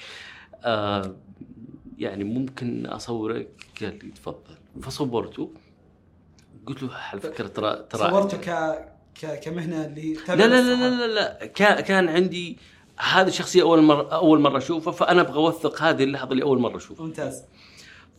آه 0.65 1.17
يعني 1.99 2.25
ممكن 2.25 2.87
أصورك؟ 2.87 3.49
قال 3.81 3.99
لي 4.05 4.11
تفضل. 4.11 4.55
فصورته 4.83 5.51
قلت 6.67 6.83
له 6.83 6.95
على 6.95 7.21
فكره 7.21 7.47
ترى 7.47 7.87
ترى 7.91 8.11
صورته 8.11 8.37
ك... 8.37 8.79
ك... 9.21 9.41
كمهنة 9.41 9.85
اللي 9.85 10.15
لا 10.29 10.35
لا 10.35 10.47
لا 10.47 10.75
لا 10.75 11.07
لا, 11.07 11.15
لا. 11.15 11.47
كان 11.47 11.81
كان 11.81 12.09
عندي 12.09 12.59
هذه 12.99 13.29
الشخصية 13.29 13.63
أول 13.63 13.83
مره 13.83 14.15
أول 14.15 14.41
مرة 14.41 14.59
أشوفها 14.59 14.93
فأنا 14.93 15.21
أبغى 15.21 15.37
أوثق 15.37 15.83
هذه 15.83 16.05
اللحظة 16.05 16.33
اللي 16.33 16.43
اول 16.43 16.59
مرة 16.59 16.77
أشوفها. 16.77 17.07
ممتاز. 17.07 17.43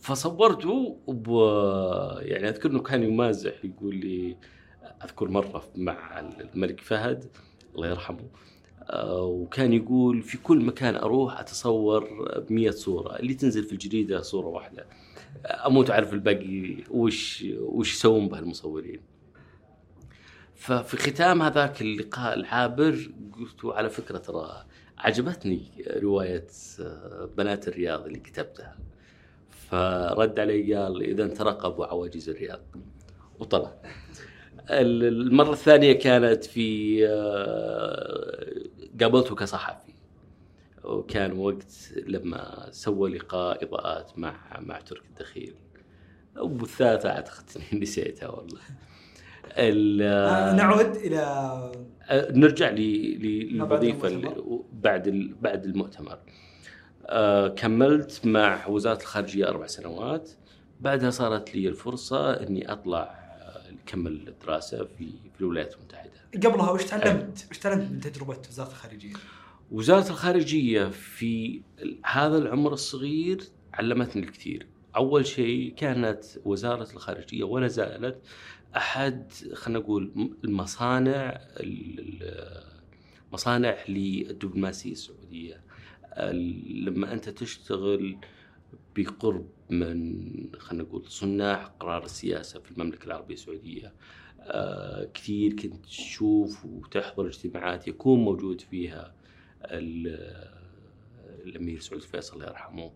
فصورته 0.00 0.96
وب... 1.06 1.26
يعني 2.22 2.48
أذكر 2.48 2.70
إنه 2.70 2.80
كان 2.80 3.02
يمازح 3.02 3.64
يقول 3.64 3.96
لي 3.96 4.36
أذكر 5.04 5.28
مرة 5.28 5.64
مع 5.76 6.20
الملك 6.20 6.80
فهد 6.80 7.24
الله 7.74 7.88
يرحمه 7.88 8.24
آه، 8.90 9.22
وكان 9.22 9.72
يقول 9.72 10.22
في 10.22 10.38
كل 10.38 10.64
مكان 10.64 10.96
أروح 10.96 11.40
أتصور 11.40 12.04
ب 12.48 12.52
100 12.52 12.70
صورة 12.70 13.16
اللي 13.16 13.34
تنزل 13.34 13.64
في 13.64 13.72
الجريدة 13.72 14.20
صورة 14.20 14.46
واحدة. 14.46 14.86
أموت 15.46 15.90
اعرف 15.90 16.12
الباقي 16.12 16.76
وش 16.90 17.44
وش 17.58 17.94
يسوون 17.94 18.28
بهالمصورين. 18.28 19.00
ففي 20.54 20.96
ختام 20.96 21.42
هذاك 21.42 21.82
اللقاء 21.82 22.34
العابر 22.34 23.10
قلت 23.38 23.64
على 23.64 23.90
فكرة 23.90 24.18
ترى 24.18 24.64
عجبتني 24.98 25.62
رواية 25.88 26.46
آه، 26.80 27.28
بنات 27.36 27.68
الرياض 27.68 28.06
اللي 28.06 28.18
كتبتها. 28.18 28.76
فرد 29.50 30.40
علي 30.40 30.74
قال 30.74 31.02
إذا 31.02 31.26
ترقبوا 31.28 31.86
عواجيز 31.86 32.28
الرياض. 32.28 32.60
وطلع. 33.38 33.74
ال- 34.70 35.04
المرة 35.04 35.52
الثانية 35.52 35.92
كانت 35.92 36.44
في 36.44 36.98
آه، 37.08 38.54
قابلته 39.00 39.34
كصحفي. 39.34 39.91
وكان 40.84 41.32
وقت 41.38 41.74
لما 42.06 42.68
سوى 42.70 43.10
لقاء 43.10 43.64
إضاءات 43.64 44.18
مع 44.18 44.60
مع 44.60 44.80
تركي 44.80 45.06
الدخيل 45.08 45.54
والثالثه 46.36 47.08
أعتقد 47.10 47.44
إني 47.72 47.80
نسيتها 47.80 48.28
والله 48.28 48.60
ال- 49.48 50.02
آه 50.02 50.52
نعود 50.56 50.96
إلى 50.96 51.18
آه، 52.08 52.32
نرجع 52.32 52.70
للوظيفة 52.70 54.34
بعد 54.72 55.08
بعد 55.42 55.64
المؤتمر 55.64 56.18
آه، 57.06 57.48
كملت 57.48 58.20
مع 58.26 58.66
وزارة 58.66 59.00
الخارجية 59.00 59.48
أربع 59.48 59.66
سنوات 59.66 60.30
بعدها 60.80 61.10
صارت 61.10 61.54
لي 61.54 61.68
الفرصة 61.68 62.30
إني 62.32 62.72
أطلع 62.72 63.22
أكمل 63.86 64.28
الدراسة 64.28 64.84
في 64.84 65.06
في 65.34 65.40
الولايات 65.40 65.74
المتحدة. 65.74 66.10
قبلها 66.34 66.70
وش 66.70 66.84
تعلمت؟ 66.84 67.46
وش 67.50 67.58
تعلمت 67.58 67.90
من 67.90 68.00
تجربة 68.00 68.38
وزارة 68.48 68.68
الخارجية؟ 68.68 69.12
وزارة 69.72 70.10
الخارجية 70.10 70.84
في 70.84 71.62
هذا 72.04 72.38
العمر 72.38 72.72
الصغير 72.72 73.42
علمتني 73.74 74.22
الكثير. 74.22 74.66
أول 74.96 75.26
شيء 75.26 75.74
كانت 75.74 76.24
وزارة 76.44 76.92
الخارجية 76.92 77.44
ولا 77.44 77.68
زالت 77.68 78.22
أحد 78.76 79.32
خلينا 79.54 79.80
نقول 79.80 80.30
المصانع 80.44 81.40
مصانع 83.32 83.76
للدبلوماسية 83.88 84.92
السعودية. 84.92 85.60
لما 86.86 87.12
أنت 87.12 87.28
تشتغل 87.28 88.16
بقرب 88.96 89.46
من 89.70 90.22
خلينا 90.58 90.84
نقول 90.84 91.04
صناع 91.06 91.64
قرار 91.64 92.04
السياسة 92.04 92.60
في 92.60 92.70
المملكة 92.70 93.06
العربية 93.06 93.34
السعودية 93.34 93.92
آه 94.40 95.04
كثير 95.14 95.52
كنت 95.52 95.86
تشوف 95.86 96.64
وتحضر 96.64 97.26
اجتماعات 97.26 97.88
يكون 97.88 98.20
موجود 98.20 98.60
فيها 98.60 99.14
الأمير 101.46 101.80
سعود 101.80 102.02
فيصل 102.02 102.34
الله 102.36 102.46
يرحمه 102.46 102.90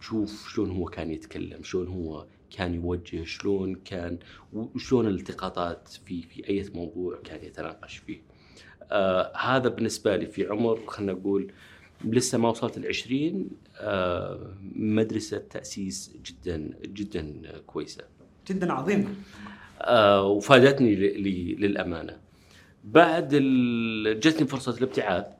تشوف 0.00 0.48
شلون 0.48 0.70
هو 0.70 0.84
كان 0.84 1.10
يتكلم 1.10 1.62
شلون 1.62 1.88
هو 1.88 2.26
كان 2.50 2.74
يوجه 2.74 3.24
شلون 3.24 3.74
كان 3.74 4.18
وشلون 4.52 5.06
الالتقاطات 5.06 5.88
في 5.88 6.22
في 6.22 6.48
أي 6.48 6.70
موضوع 6.74 7.18
كان 7.24 7.44
يتناقش 7.44 7.96
فيه. 7.96 8.20
آه 8.90 9.36
هذا 9.36 9.68
بالنسبة 9.68 10.16
لي 10.16 10.26
في 10.26 10.46
عمر 10.46 10.86
خلينا 10.86 11.12
نقول 11.12 11.52
لسه 12.04 12.38
ما 12.38 12.48
وصلت 12.48 12.76
العشرين 12.76 13.50
آه 13.76 14.54
مدرسة 14.74 15.38
تأسيس 15.38 16.16
جدا 16.24 16.70
جدا 16.84 17.52
كويسة. 17.66 18.04
جدا 18.50 18.72
عظيمة. 18.72 19.14
آه 19.80 20.22
وفادتني 20.26 20.94
للأمانة. 21.54 22.20
بعد 22.84 23.34
جتني 24.20 24.46
فرصة 24.46 24.78
الابتعاث. 24.78 25.37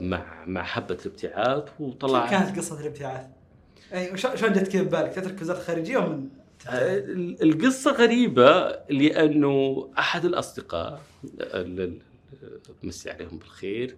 مع 0.00 0.44
مع 0.46 0.62
حبة 0.62 0.98
الابتعاث 1.06 1.64
وطلع 1.80 2.30
كانت 2.30 2.58
قصة 2.58 2.80
الابتعاث؟ 2.80 3.26
أي 3.94 4.16
شلون 4.16 4.52
جت 4.52 4.68
كذا 4.68 4.82
ببالك 4.82 5.12
تترك 5.12 5.42
وزاره 5.42 5.58
الخارجيه 5.58 5.98
ومن 5.98 6.28
آه، 6.68 6.98
القصة 7.42 7.92
غريبة 7.92 8.68
لأنه 8.90 9.88
أحد 9.98 10.24
الأصدقاء 10.24 11.02
مسي 12.82 13.10
عليهم 13.10 13.38
بالخير 13.38 13.96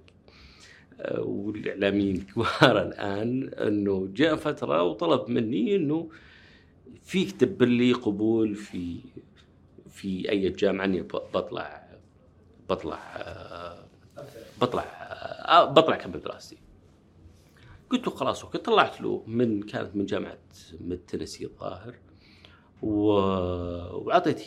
آه، 1.00 1.20
والإعلاميين 1.20 2.16
الكبار 2.16 2.82
الآن 2.82 3.48
أنه 3.48 4.08
جاء 4.14 4.36
فترة 4.36 4.82
وطلب 4.82 5.28
مني 5.28 5.76
أنه 5.76 6.08
فيك 7.02 7.32
تدبر 7.32 7.66
لي 7.66 7.92
قبول 7.92 8.54
في 8.54 9.00
في 9.90 10.30
أي 10.30 10.48
جامعة 10.48 10.84
أني 10.84 11.02
بطلع 11.02 11.88
بطلع 12.68 12.98
آه، 13.16 13.84
بطلع 14.60 14.99
بطلع 15.50 15.96
كمل 15.96 16.20
دراستي 16.20 16.58
قلت 17.90 18.06
له 18.06 18.14
خلاص 18.14 18.44
okay 18.44 18.58
طلعت 18.58 19.00
له 19.00 19.24
من 19.26 19.62
كانت 19.62 19.96
من 19.96 20.06
جامعة 20.06 20.38
من 20.80 21.06
تنسي 21.06 21.44
الظاهر 21.44 21.94
و... 22.82 23.12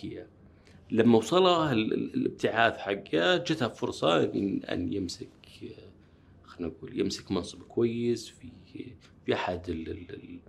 هي 0.01 0.25
لما 0.91 1.17
وصلها 1.17 1.72
الابتعاث 1.74 2.77
حقه 2.77 3.38
جتها 3.38 3.67
فرصة 3.67 4.24
إن 4.24 4.63
أن 4.63 4.93
يمسك 4.93 5.29
خلينا 6.43 6.74
نقول 6.74 7.00
يمسك 7.00 7.31
منصب 7.31 7.63
كويس 7.63 8.27
في 8.27 8.50
في 9.25 9.33
أحد. 9.33 9.69
ال... 9.69 10.39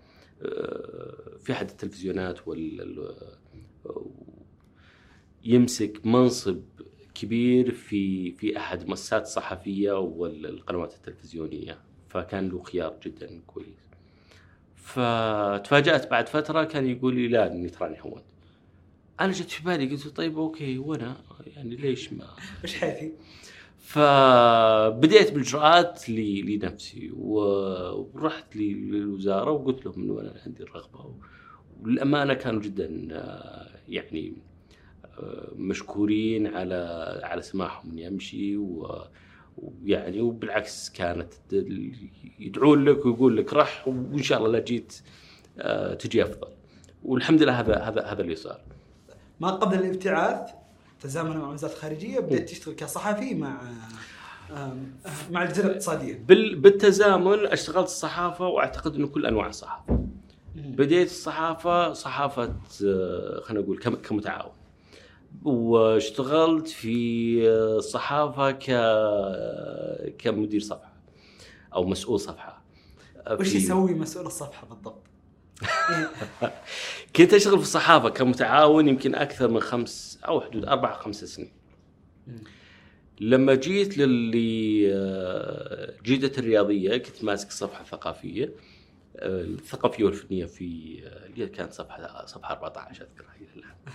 في 1.38 1.52
أحد 1.52 1.70
التلفزيونات 1.70 2.48
وال 2.48 3.14
يمسك 5.44 6.06
منصب 6.06 6.62
كبير 7.14 7.72
في 7.72 8.32
في 8.32 8.56
أحد 8.56 8.82
المؤسسات 8.82 9.22
الصحفيه 9.22 9.92
والقنوات 9.92 10.94
التلفزيونية 10.94 11.78
فكان 12.08 12.48
له 12.48 12.62
خيار 12.62 12.96
جدا 13.02 13.40
كويس. 13.46 13.84
فتفاجأت 14.76 16.10
بعد 16.10 16.28
فترة 16.28 16.64
كان 16.64 16.86
يقول 16.86 17.14
لي 17.14 17.28
لا 17.28 17.52
إني 17.52 17.68
تراني 17.68 17.96
هونت 18.00 18.24
أنا 19.20 19.32
جت 19.32 19.50
في 19.50 19.64
بالي 19.64 19.86
قلت 19.86 20.08
طيب 20.08 20.38
okay 20.38 20.78
وأنا؟ 20.78 21.16
يعني 21.46 21.76
ليش 21.76 22.12
ما؟ 22.12 22.26
إيش 22.64 22.76
حيثي؟ 22.76 23.12
فبديت 23.78 25.32
بالإجراءات 25.32 26.10
لنفسي 26.10 27.10
ورحت 27.16 28.56
للوزارة 28.56 29.50
وقلت 29.50 29.86
لهم 29.86 29.94
إنه 29.94 30.20
أنا 30.20 30.40
عندي 30.46 30.62
الرغبة 30.62 31.14
والأمانة 31.82 32.34
كانوا 32.34 32.60
جدا 32.60 32.86
يعني 33.88 34.32
مشكورين 35.56 36.46
على 36.46 36.74
على 37.24 37.42
سماحهم 37.42 37.90
اني 37.90 38.08
امشي 38.08 38.56
ويعني 38.56 40.20
وبالعكس 40.20 40.90
كانت 40.90 41.34
يدعون 42.38 42.84
لك 42.84 43.06
ويقول 43.06 43.36
لك 43.36 43.52
رح 43.54 43.88
وإن 43.88 44.22
شاء 44.22 44.38
الله 44.38 44.50
لا 44.50 44.58
جيت 44.58 45.00
آه، 45.58 45.94
تجي 45.94 46.22
أفضل. 46.22 46.48
والحمد 47.04 47.42
لله 47.42 47.60
هذا 47.60 47.78
هذا 47.78 48.04
هذا 48.06 48.22
اللي 48.22 48.36
صار. 48.36 48.60
ما 49.40 49.50
قبل 49.50 49.78
الابتعاث 49.78 50.50
تزامنا 51.00 51.38
مع 51.38 51.48
وزارة 51.48 51.72
الخارجية 51.72 52.20
بديت 52.20 52.50
تشتغل 52.50 52.74
كصحفي 52.74 53.34
مع 53.34 53.60
مع 55.30 55.42
الجزيره 55.42 55.66
الاقتصادية. 55.66 56.24
بالتزامن 56.54 57.46
اشتغلت 57.46 57.86
الصحافه 57.86 58.46
وأعتقد 58.46 58.94
إنه 58.94 59.06
كل 59.06 59.26
أنواع 59.26 59.46
الصحافة. 59.46 60.06
بديت 60.54 61.06
الصحافة 61.06 61.92
صحافة 61.92 62.54
آه، 62.84 63.40
خلينا 63.40 63.64
نقول 63.64 63.78
كمتعاون. 63.78 64.52
واشتغلت 65.42 66.68
في 66.68 67.48
الصحافه 67.48 68.50
ك 68.50 68.64
كمدير 70.18 70.60
صفحة 70.60 70.92
أو 71.74 71.84
مسؤول 71.84 72.20
صفحة 72.20 72.62
وش 73.30 73.54
يسوي 73.54 73.94
مسؤول 73.94 74.26
الصفحة 74.26 74.66
بالضبط؟ 74.66 75.02
كنت 77.16 77.34
أشتغل 77.34 77.56
في 77.56 77.62
الصحافه 77.62 78.08
كمتعاون 78.08 78.88
يمكن 78.88 79.14
أكثر 79.14 79.48
من 79.48 79.60
خمس 79.60 80.18
أو 80.26 80.40
حدود 80.40 80.64
أربع 80.64 80.98
خمس 80.98 81.24
سنين. 81.24 81.52
لما 83.20 83.54
جيت 83.54 83.98
للي 83.98 84.84
جيدة 86.02 86.32
الرياضية 86.38 86.96
كنت 86.96 87.24
ماسك 87.24 87.48
الصفحه 87.48 87.82
الثقافيه 87.82 88.52
الثقافية 89.16 90.04
والفنية 90.04 90.46
في 90.46 90.98
اللي 91.26 91.46
كانت 91.46 91.72
صفحة 91.72 92.26
صفحة 92.26 92.54
14 92.54 93.02
أذكرها 93.02 93.34
إلى 93.36 93.46
الآن. 93.56 93.74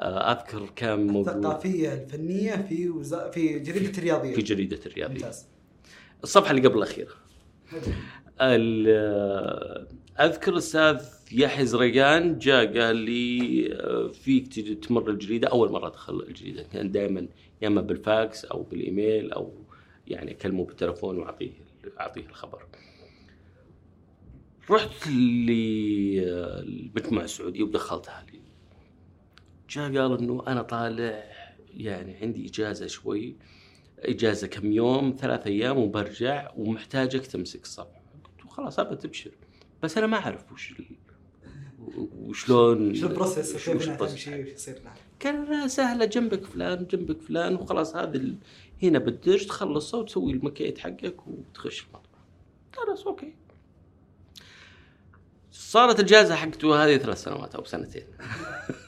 آه، 0.00 0.32
أذكر 0.32 0.70
كان 0.76 1.06
موجود 1.06 1.34
الثقافيه 1.34 1.92
الفنية 1.92 2.66
في 2.68 2.88
وزا... 2.88 3.30
في 3.30 3.58
جريدة 3.58 3.98
الرياضية. 3.98 4.34
في 4.34 4.42
جريدة 4.42 4.80
الرياضية. 4.86 5.14
ممتاز. 5.14 5.46
الصفحة 6.24 6.50
اللي 6.50 6.68
قبل 6.68 6.78
الأخيرة. 6.78 7.10
أذكر 10.20 10.52
الأستاذ 10.52 11.04
يحيى 11.32 11.66
زريقان 11.66 12.38
جاء 12.38 12.78
قال 12.80 12.96
لي 12.96 13.68
آه، 13.74 14.08
فيك 14.08 14.48
تمر 14.84 15.10
الجريدة. 15.10 15.48
أول 15.48 15.72
مرة 15.72 15.86
أدخل 15.86 16.20
الجريدة. 16.28 16.62
كان 16.62 16.90
دائما 16.90 17.28
يا 17.62 17.68
إما 17.68 17.80
بالفاكس 17.80 18.44
أو 18.44 18.62
بالإيميل 18.62 19.32
أو 19.32 19.52
يعني 20.06 20.30
أكلمه 20.30 20.64
بالتلفون 20.64 21.18
وأعطيه 21.18 21.50
أعطيه 22.00 22.26
الخبر. 22.26 22.62
رحت 24.70 25.08
للمجموعه 25.08 26.44
السعودية 27.24 27.62
ودخلتها 27.62 28.26
لي. 28.32 28.41
جاء 29.72 29.84
قال 29.84 30.18
إنه 30.18 30.42
أنا 30.46 30.62
طالع 30.62 31.24
يعني 31.74 32.16
عندي 32.16 32.46
إجازة 32.48 32.86
شوي 32.86 33.36
إجازة 33.98 34.46
كم 34.46 34.72
يوم؟ 34.72 35.16
ثلاث 35.20 35.46
أيام 35.46 35.78
وبرجع 35.78 36.50
ومحتاجك 36.56 37.26
تمسك 37.26 37.62
الصفحه 37.62 38.02
قلت 38.24 38.44
له 38.44 38.50
خلاص 38.50 38.78
أبى 38.78 38.96
تبشر. 38.96 39.30
بس 39.82 39.98
أنا 39.98 40.06
ما 40.06 40.16
أعرف 40.16 40.52
وش 40.52 40.74
وشلون 42.16 42.94
شو 42.94 43.06
البروسيس 43.06 43.54
وش 43.54 43.68
يصير 44.28 44.82
لا 45.24 45.68
سهلة 45.68 46.04
جنبك 46.04 46.44
فلان 46.44 46.86
جنبك 46.86 47.20
فلان 47.20 47.54
وخلاص 47.54 47.96
هذا 47.96 48.24
هنا 48.82 48.98
بالدرج 48.98 49.46
تخلصه 49.46 49.98
وتسوي 49.98 50.32
المكيت 50.32 50.78
حقك 50.78 51.26
وتخش 51.26 51.82
المطبخ. 51.82 52.18
خلاص 52.76 53.06
أوكي. 53.06 53.34
صارت 55.50 56.00
الجائزه 56.00 56.34
حقته 56.34 56.84
هذه 56.84 56.96
ثلاث 56.96 57.22
سنوات 57.22 57.54
أو 57.54 57.64
سنتين. 57.64 58.06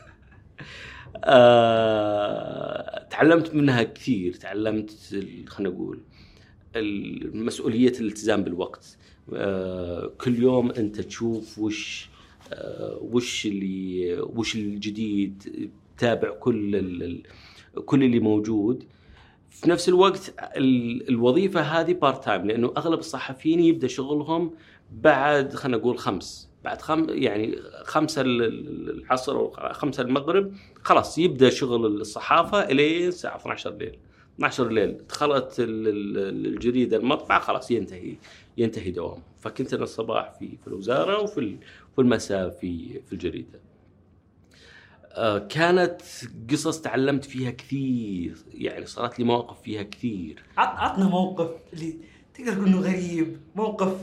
آه، 1.24 3.06
تعلمت 3.10 3.54
منها 3.54 3.82
كثير 3.82 4.32
تعلمت 4.34 4.90
خلينا 5.46 5.74
نقول 5.74 6.00
المسؤولية 6.76 7.92
الالتزام 8.00 8.44
بالوقت. 8.44 8.96
آه 9.34 10.06
كل 10.20 10.42
يوم 10.42 10.70
أنت 10.70 11.00
تشوف 11.00 11.58
وش 11.58 12.08
آه 12.52 12.98
وش 13.02 13.46
اللي 13.46 14.18
وش 14.20 14.56
الجديد 14.56 15.42
تتابع 15.96 16.30
كل 16.30 17.22
كل 17.84 18.02
اللي 18.02 18.20
موجود. 18.20 18.84
في 19.50 19.70
نفس 19.70 19.88
الوقت 19.88 20.34
الوظيفة 21.08 21.60
هذه 21.60 21.92
part 21.92 22.24
time 22.24 22.46
لأنه 22.46 22.72
أغلب 22.76 22.98
الصحفيين 22.98 23.60
يبدأ 23.60 23.86
شغلهم 23.88 24.50
بعد 24.92 25.52
خلينا 25.54 25.78
نقول 25.78 25.98
خمس. 25.98 26.48
بعد 26.64 26.82
خم 26.82 27.06
يعني 27.08 27.56
خمسة 27.84 28.22
العصر 28.26 29.36
أو 29.36 29.50
خمسة 29.72 30.02
المغرب 30.02 30.52
خلاص 30.82 31.18
يبدأ 31.18 31.50
شغل 31.50 31.86
الصحافة 31.86 32.62
الين 32.64 33.08
الساعة 33.08 33.36
12 33.36 33.70
الليل 33.70 33.98
12 34.36 34.66
الليل 34.66 34.98
دخلت 35.08 35.54
الجريدة 35.58 36.96
المطبعة 36.96 37.40
خلاص 37.40 37.70
ينتهي 37.70 38.14
ينتهي 38.58 38.90
دوامهم 38.90 39.22
فكنت 39.40 39.74
أنا 39.74 39.82
الصباح 39.82 40.32
في 40.38 40.48
في 40.56 40.66
الوزارة 40.68 41.20
وفي 41.22 41.56
في 41.94 42.00
المساء 42.00 42.50
في 42.50 43.00
في 43.06 43.12
الجريدة. 43.12 43.60
آه، 45.12 45.38
كانت 45.38 46.02
قصص 46.50 46.80
تعلمت 46.80 47.24
فيها 47.24 47.50
كثير 47.50 48.36
يعني 48.54 48.86
صارت 48.86 49.18
لي 49.18 49.24
مواقف 49.24 49.60
فيها 49.62 49.82
كثير. 49.82 50.42
عط- 50.56 50.78
عطنا 50.78 51.04
موقف 51.08 51.50
اللي 51.72 51.94
تقدر 52.34 52.52
تقول 52.52 52.66
إنه 52.66 52.80
غريب 52.80 53.36
موقف 53.56 53.96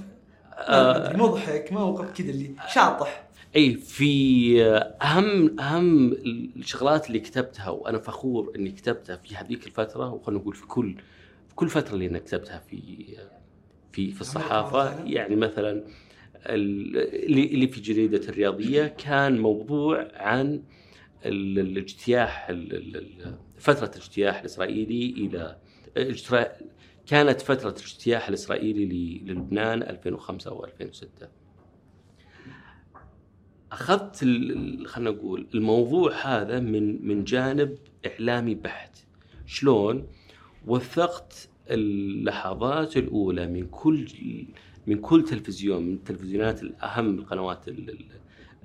آه. 0.58 1.18
مضحك 1.18 1.74
موقف 1.74 2.12
كذا 2.18 2.30
اللي 2.30 2.56
شاطح 2.74 3.28
إي 3.56 3.74
في 3.76 4.64
أهم 5.02 5.60
أهم 5.60 6.12
الشغلات 6.56 7.08
اللي 7.08 7.20
كتبتها 7.20 7.70
وأنا 7.70 7.98
فخور 7.98 8.52
إني 8.56 8.72
كتبتها 8.72 9.16
في 9.16 9.36
هذيك 9.36 9.68
الفترة 9.68 10.10
وخلنا 10.14 10.40
نقول 10.40 10.56
في 10.56 10.66
كل 10.68 10.96
في 11.50 11.56
كل 11.56 11.70
فترة 11.70 11.94
اللي 11.94 12.08
أنا 12.08 12.20
كتبتها 12.20 12.60
في 12.60 12.80
في 13.92 14.12
في 14.12 14.22
الصحافة؟ 14.22 15.04
يعني 15.06 15.36
مثلا 15.36 15.72
ال- 16.46 17.26
اللي 17.26 17.46
اللي 17.46 17.68
في 17.68 17.82
جريدة 17.82 18.30
الرياضية 18.30 18.88
كان 18.88 19.40
موضوع 19.40 20.08
عن 20.16 20.62
ال- 21.26 21.60
الاجتياح 21.60 22.50
ال- 22.50 22.74
ال- 22.76 22.98
ال- 22.98 23.36
فترة 23.60 23.92
الاجتياح 23.96 24.40
الإسرائيلي 24.40 25.10
إلى 25.18 25.58
كانت 27.08 27.42
فترة 27.42 27.70
الاجتياح 27.70 28.28
الإسرائيلي 28.28 28.86
ل- 28.86 29.28
للبنان 29.28 29.84
2005 29.84 30.54
و 30.54 30.66
2006 30.66 31.28
أخذت 33.72 34.24
ال- 34.24 34.52
ال- 34.52 34.88
خلينا 34.88 35.12
نقول 35.12 35.48
الموضوع 35.56 36.14
هذا 36.14 36.60
من 36.60 37.08
من 37.08 37.24
جانب 37.24 37.78
إعلامي 38.06 38.56
بحت. 38.56 38.98
شلون؟ 39.46 40.08
وثقت 40.68 41.50
اللحظات 41.70 42.98
الأولى 42.98 43.48
من 43.48 43.68
كل 43.68 44.08
من 44.88 44.98
كل 45.02 45.24
تلفزيون 45.24 45.84
من 45.84 45.94
التلفزيونات 45.94 46.64
الأهم 46.64 47.20
القنوات 47.20 47.68
ال- 47.68 47.90
ال- 47.90 48.06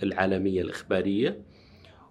العالمية 0.02 0.62
الإخبارية 0.62 1.40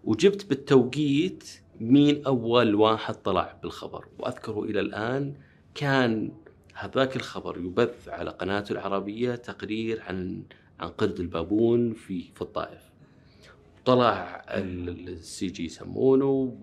وجبت 0.03 0.45
بالتوقيت 0.49 1.43
مين 1.79 2.25
أول 2.25 2.75
واحد 2.75 3.13
طلع 3.15 3.59
بالخبر. 3.63 4.05
وأذكره 4.19 4.63
إلى 4.63 4.79
الآن 4.79 5.33
كان 5.75 6.31
هذاك 6.73 7.15
الخبر 7.15 7.57
يبث 7.57 8.09
على 8.09 8.29
قناته 8.29 8.73
العربية 8.73 9.35
تقرير 9.35 10.01
عن 10.01 10.43
عن 10.79 10.87
قرد 10.89 11.19
البابون 11.19 11.93
في 11.93 12.21
في 12.35 12.41
الطائف. 12.41 12.81
طلع 13.85 14.45
السي 14.49 15.47
جي 15.47 15.65
يسمونه 15.65 16.59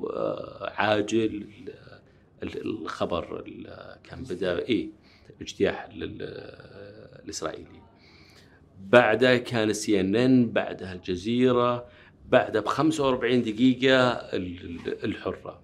عاجل 0.77 1.25
ال- 1.25 1.75
ال- 2.42 2.66
الخبر 2.83 3.44
ال- 3.46 3.96
كان 4.05 4.22
بدأ 4.22 4.59
إيه 4.59 4.88
اجتياح 5.40 5.85
ال- 5.85 6.03
ال- 6.03 6.22
الإسرائيلي. 7.25 7.83
بعدها 8.81 9.37
كان 9.37 9.70
السي 9.70 10.01
إن 10.01 10.16
إن 10.16 10.51
بعدها 10.53 10.92
الجزيرة 10.92 11.87
بعدها 12.29 12.61
ب 12.62 12.66
45 12.68 13.42
دقيقة 13.42 13.98
ال- 14.11 14.64
ال- 14.88 15.05
الحرة. 15.05 15.61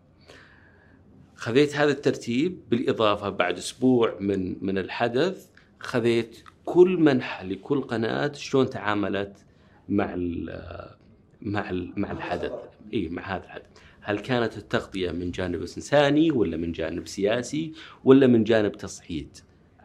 خذيت 1.38 1.76
هذا 1.76 1.90
الترتيب 1.90 2.60
بالإضافة 2.70 3.28
بعد 3.28 3.58
أسبوع 3.58 4.16
من 4.20 4.64
من 4.64 4.78
الحدث 4.78 5.48
خذيت 5.80 6.38
كل 6.64 6.96
منحى 7.00 7.46
لكل 7.46 7.80
قناة 7.80 8.32
شلون 8.32 8.70
تعاملت 8.70 9.44
مع 9.88 10.14
ال 10.14 10.96
مع 11.42 11.70
ال 11.70 11.92
مع 12.00 12.10
الحدث. 12.12 12.52
إي 12.94 13.08
مع 13.08 13.36
هذا 13.36 13.44
الحدث. 13.44 13.66
هل 14.00 14.18
كانت 14.18 14.56
التغطية 14.56 15.10
من 15.10 15.30
جانب 15.30 15.60
إنساني 15.60 16.30
ولا 16.30 16.56
من 16.56 16.72
جانب 16.72 17.06
سياسي 17.06 17.72
ولا 18.04 18.26
من 18.26 18.44
جانب 18.44 18.72
تصعيد 18.72 19.38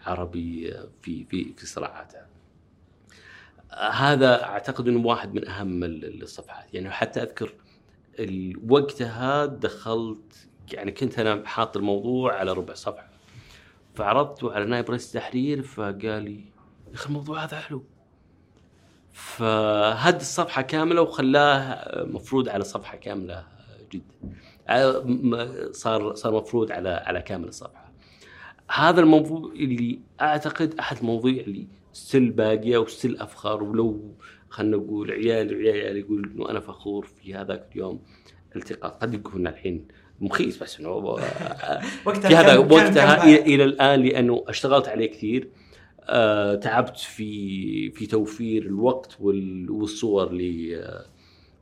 عربي 0.06 0.74
في 1.02 1.26
في 1.26 1.54
في 1.58 1.66
صراعاتها؟ 1.66 2.28
هذا 3.92 4.44
أعتقد 4.44 4.88
إنه 4.88 5.08
واحد 5.08 5.34
من 5.34 5.48
أهم 5.48 5.84
ال- 5.84 6.22
الصفحات. 6.24 6.74
يعني 6.74 6.89
حتى 6.89 7.22
أذكر 7.24 7.54
وقتها 8.70 9.46
دخلت 9.46 10.48
يعني 10.71 10.91
كنت 10.91 11.19
أنا 11.19 11.47
حاط 11.47 11.78
الموضوع 11.78 12.34
على 12.34 12.54
ربع 12.54 12.73
صفحة. 12.73 13.10
فعرضته 13.95 14.54
على 14.54 14.65
نائب 14.65 14.89
رئيس 14.89 15.15
التحرير 15.15 15.62
فقال 15.62 16.23
لي 16.23 16.36
يا 16.88 16.93
أخي 16.93 17.08
الموضوع 17.08 17.43
هذا 17.43 17.60
حلو. 17.60 17.84
فهد 19.13 20.15
الصفحة 20.15 20.62
كاملة 20.62 21.02
وخلاه 21.02 22.06
مفروض 22.06 22.49
على 22.49 22.63
صفحة 22.63 22.97
كاملة 22.97 23.45
جدا. 23.91 24.36
آه، 24.69 25.71
صار 25.71 26.15
صار 26.15 26.34
مفروض 26.34 26.71
على 26.71 26.89
على 26.89 27.21
كامل 27.21 27.47
الصفحة. 27.47 27.91
هذا 28.71 29.02
الموضوع 29.02 29.52
اللي 29.52 29.99
أعتقد 30.21 30.76
أحد 30.80 30.97
المواضيع 30.97 31.43
اللي 31.43 31.67
ستيل 31.93 32.32
باقية 32.32 32.78
وستيل 32.78 33.17
أفخر 33.17 33.63
ولو 33.63 34.15
خلينا 34.49 34.78
نقول 34.78 35.12
عيالي 35.12 35.56
وعيالي 35.56 35.99
يقول 35.99 36.32
إنه 36.36 36.49
أنا 36.49 36.60
فخور 36.60 37.06
في 37.06 37.36
هذاك 37.36 37.69
اليوم 37.71 38.02
التقاط. 38.56 39.02
قد 39.02 39.13
يكون 39.13 39.47
الحين 39.47 39.88
مخيس 40.21 40.58
بس 40.63 40.80
إنه 40.80 40.89
وقتها 42.06 42.30
في 42.30 42.36
هذا 42.36 42.58
وقتها 42.58 43.23
إلى 43.36 43.63
الآن 43.63 43.99
لأنه 43.99 44.43
اشتغلت 44.47 44.88
عليه 44.88 45.12
كثير. 45.12 45.49
آه 46.06 46.56
تعبت 46.56 46.97
في 46.97 47.91
في 47.91 48.06
توفير 48.06 48.63
الوقت 48.65 49.17
وال- 49.19 49.71
والصور 49.71 50.32
ل 50.34 50.71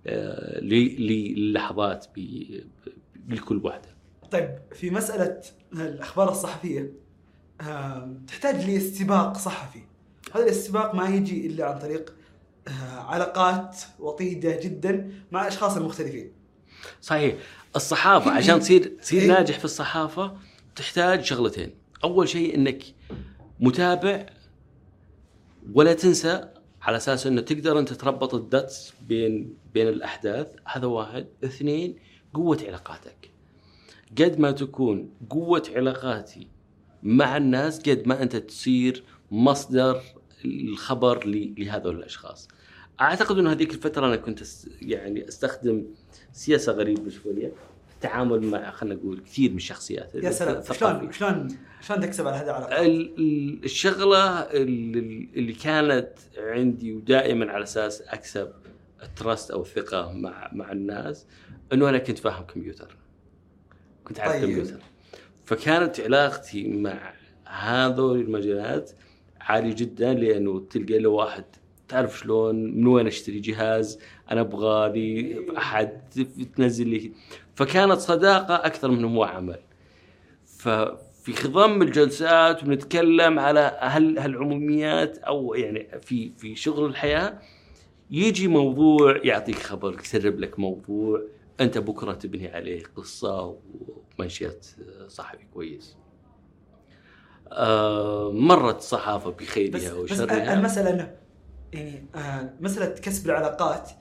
آه، 0.07 0.59
للحظات 0.59 2.05
ب- 2.15 2.61
ب- 3.27 3.33
لكل 3.33 3.57
واحدة. 3.63 3.87
طيب 4.31 4.49
في 4.73 4.89
مسألة 4.89 5.41
الأخبار 5.73 6.29
الصحفية 6.31 6.91
آم، 7.61 8.25
تحتاج 8.27 8.69
لاستباق 8.69 9.37
صحفي. 9.37 9.79
هذا 10.35 10.43
الاستباق 10.43 10.95
ما 10.95 11.09
يجي 11.09 11.47
إلا 11.47 11.65
عن 11.65 11.79
طريق 11.79 12.13
آه، 12.67 12.99
علاقات 12.99 13.77
وطيدة 13.99 14.59
جدا 14.63 15.11
مع 15.31 15.47
أشخاص 15.47 15.77
مختلفين 15.77 16.31
صحيح. 17.01 17.35
الصحافة 17.75 18.31
عشان 18.31 18.59
تصير 18.59 18.97
تصير 19.01 19.21
إيه. 19.21 19.27
ناجح 19.27 19.59
في 19.59 19.65
الصحافة 19.65 20.37
تحتاج 20.75 21.23
شغلتين. 21.23 21.73
أول 22.03 22.29
شيء 22.29 22.55
إنك 22.55 22.83
متابع 23.59 24.25
ولا 25.73 25.93
تنسى 25.93 26.47
على 26.81 26.97
أساس 26.97 27.27
إنه 27.27 27.41
تقدر 27.41 27.79
أنت 27.79 27.93
تربط 27.93 28.35
الدتس 28.35 28.93
بين 29.07 29.53
بين 29.73 29.87
الأحداث. 29.87 30.47
هذا 30.65 30.85
واحد. 30.85 31.27
اثنين 31.43 31.95
قوة 32.33 32.57
علاقاتك. 32.67 33.31
قد 34.17 34.39
ما 34.39 34.51
تكون 34.51 35.09
قوة 35.29 35.63
علاقاتي 35.75 36.47
مع 37.03 37.37
الناس 37.37 37.79
قد 37.89 38.07
ما 38.07 38.23
أنت 38.23 38.35
تصير 38.35 39.03
مصدر 39.31 40.01
الخبر 40.45 41.25
لهذول 41.57 41.95
الأشخاص. 41.95 42.47
أعتقد 43.01 43.37
إنه 43.37 43.51
هذيك 43.51 43.73
الفترة 43.73 44.07
أنا 44.07 44.15
كنت 44.15 44.43
يعني 44.81 45.27
أستخدم 45.27 45.85
سياسة 46.31 46.71
غريبة 46.73 47.09
شوية 47.09 47.51
التعامل 47.95 48.41
مع 48.45 48.71
خلينا 48.71 48.95
نقول 48.95 49.19
كثير 49.19 49.51
من 49.51 49.57
الشخصيات 49.57 50.15
يا 50.15 50.31
سلام. 50.31 50.63
شلون 50.73 51.11
شلون 51.11 51.47
شلون 51.81 51.99
تكسب 52.01 52.27
على 52.27 52.35
هذه 52.37 52.43
العلاقات؟ 52.45 52.85
ال- 52.85 53.15
ال- 53.19 53.63
الشغلة 53.63 54.39
اللي 54.39 55.53
كانت 55.53 56.09
عندي 56.37 56.93
ودائما 56.93 57.51
على 57.51 57.63
أساس 57.63 58.01
أكسب 58.01 58.51
التراست 59.03 59.51
أو 59.51 59.61
الثقه 59.61 60.11
مع 60.11 60.49
مع 60.53 60.71
الناس 60.71 61.25
إنه 61.73 61.89
أنا 61.89 61.97
كنت 61.97 62.17
فاهم 62.17 62.43
كمبيوتر 62.43 62.97
كنت 64.03 64.19
عارف 64.19 64.31
طيب. 64.33 64.41
طيب. 64.43 64.49
كمبيوتر 64.57 64.83
فكانت 65.45 65.99
علاقتي 65.99 66.67
مع 66.67 67.13
هذول 67.45 68.19
المجالات 68.21 68.91
عالي 69.41 69.73
جدا 69.73 70.13
لأنه 70.13 70.59
تلقى 70.69 70.99
له 70.99 71.09
واحد 71.09 71.43
تعرف 71.91 72.19
شلون 72.19 72.55
من 72.55 72.87
وين 72.87 73.07
أشتري 73.07 73.39
جهاز 73.39 73.99
أنا 74.31 74.41
أبغى 74.41 74.91
لي 74.93 75.39
أحد 75.57 75.99
تنزل 76.57 76.87
لي. 76.87 77.11
فكانت 77.55 77.99
صداقة 77.99 78.55
أكثر 78.55 78.91
من 78.91 79.05
هو 79.05 79.23
عمل. 79.23 79.59
ففي 80.45 81.33
خضم 81.33 81.81
الجلسات 81.81 82.63
ونتكلم 82.63 83.39
على 83.39 83.77
هل 83.81 84.19
هالعموميات 84.19 85.17
أو 85.17 85.53
يعني 85.53 85.87
في 86.01 86.31
في 86.37 86.55
شغل 86.55 86.85
الحياة 86.85 87.39
يجي 88.11 88.47
موضوع 88.47 89.17
يعطيك 89.23 89.55
خبر 89.55 89.99
يسرب 89.99 90.39
لك 90.39 90.59
موضوع 90.59 91.21
أنت 91.59 91.77
بكرة 91.77 92.13
تبني 92.13 92.47
عليه 92.47 92.83
قصة 92.95 93.55
ومنشئه 94.19 94.55
صحفي 95.07 95.45
كويس. 95.53 95.97
آه 97.51 98.31
مرت 98.31 98.77
الصحافه 98.77 99.29
بس 99.29 99.35
بخيرها 99.35 99.71
بس 99.71 99.91
وشرها. 99.91 100.53
المسألة 100.53 100.89
إنه 100.89 101.20
يعني 101.73 102.05
آه، 102.15 102.53
مسألة 102.61 102.85
كسب 102.85 103.25
العلاقات 103.25 103.91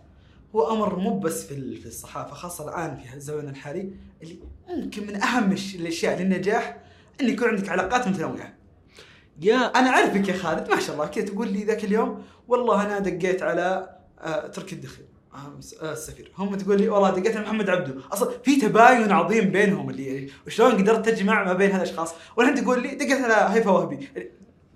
هو 0.54 0.72
أمر 0.72 0.98
مو 0.98 1.18
بس 1.18 1.46
في 1.46 1.76
في 1.76 1.86
الصحافة 1.86 2.34
خاصة 2.34 2.68
الآن 2.68 2.96
في 2.96 3.14
الزمن 3.14 3.48
الحالي 3.48 3.92
اللي 4.22 4.38
ممكن 4.68 5.06
من 5.06 5.22
أهم 5.22 5.52
الأشياء 5.74 6.18
للنجاح 6.18 6.76
إن 7.20 7.28
يكون 7.28 7.48
عندك 7.48 7.68
علاقات 7.68 8.08
متنوعة. 8.08 8.54
يا 9.40 9.56
أنا 9.56 9.90
أعرفك 9.90 10.28
يا 10.28 10.34
خالد 10.36 10.70
ما 10.70 10.80
شاء 10.80 10.94
الله 10.94 11.06
كذا 11.06 11.24
تقول 11.24 11.48
لي 11.48 11.64
ذاك 11.64 11.84
اليوم 11.84 12.22
والله 12.48 12.86
أنا 12.86 12.98
دقيت 12.98 13.42
على 13.42 13.96
آه، 14.20 14.46
تركي 14.46 14.74
الدخل. 14.74 15.02
آه، 15.82 15.92
السفير. 15.92 16.32
هم 16.38 16.54
تقول 16.54 16.80
لي 16.80 16.88
والله 16.88 17.10
دقيت 17.10 17.36
على 17.36 17.46
محمد 17.46 17.70
عبده. 17.70 17.94
أصلا 18.12 18.30
في 18.44 18.56
تباين 18.56 19.12
عظيم 19.12 19.50
بينهم 19.50 19.90
اللي 19.90 20.30
وشلون 20.46 20.72
قدرت 20.72 21.08
تجمع 21.08 21.44
ما 21.44 21.52
بين 21.52 21.70
هالأشخاص؟ 21.70 22.14
والحين 22.36 22.64
تقول 22.64 22.82
لي 22.82 22.94
دقيت 22.94 23.20
على 23.24 23.54
هيفا 23.54 23.70
وهبي. 23.70 24.08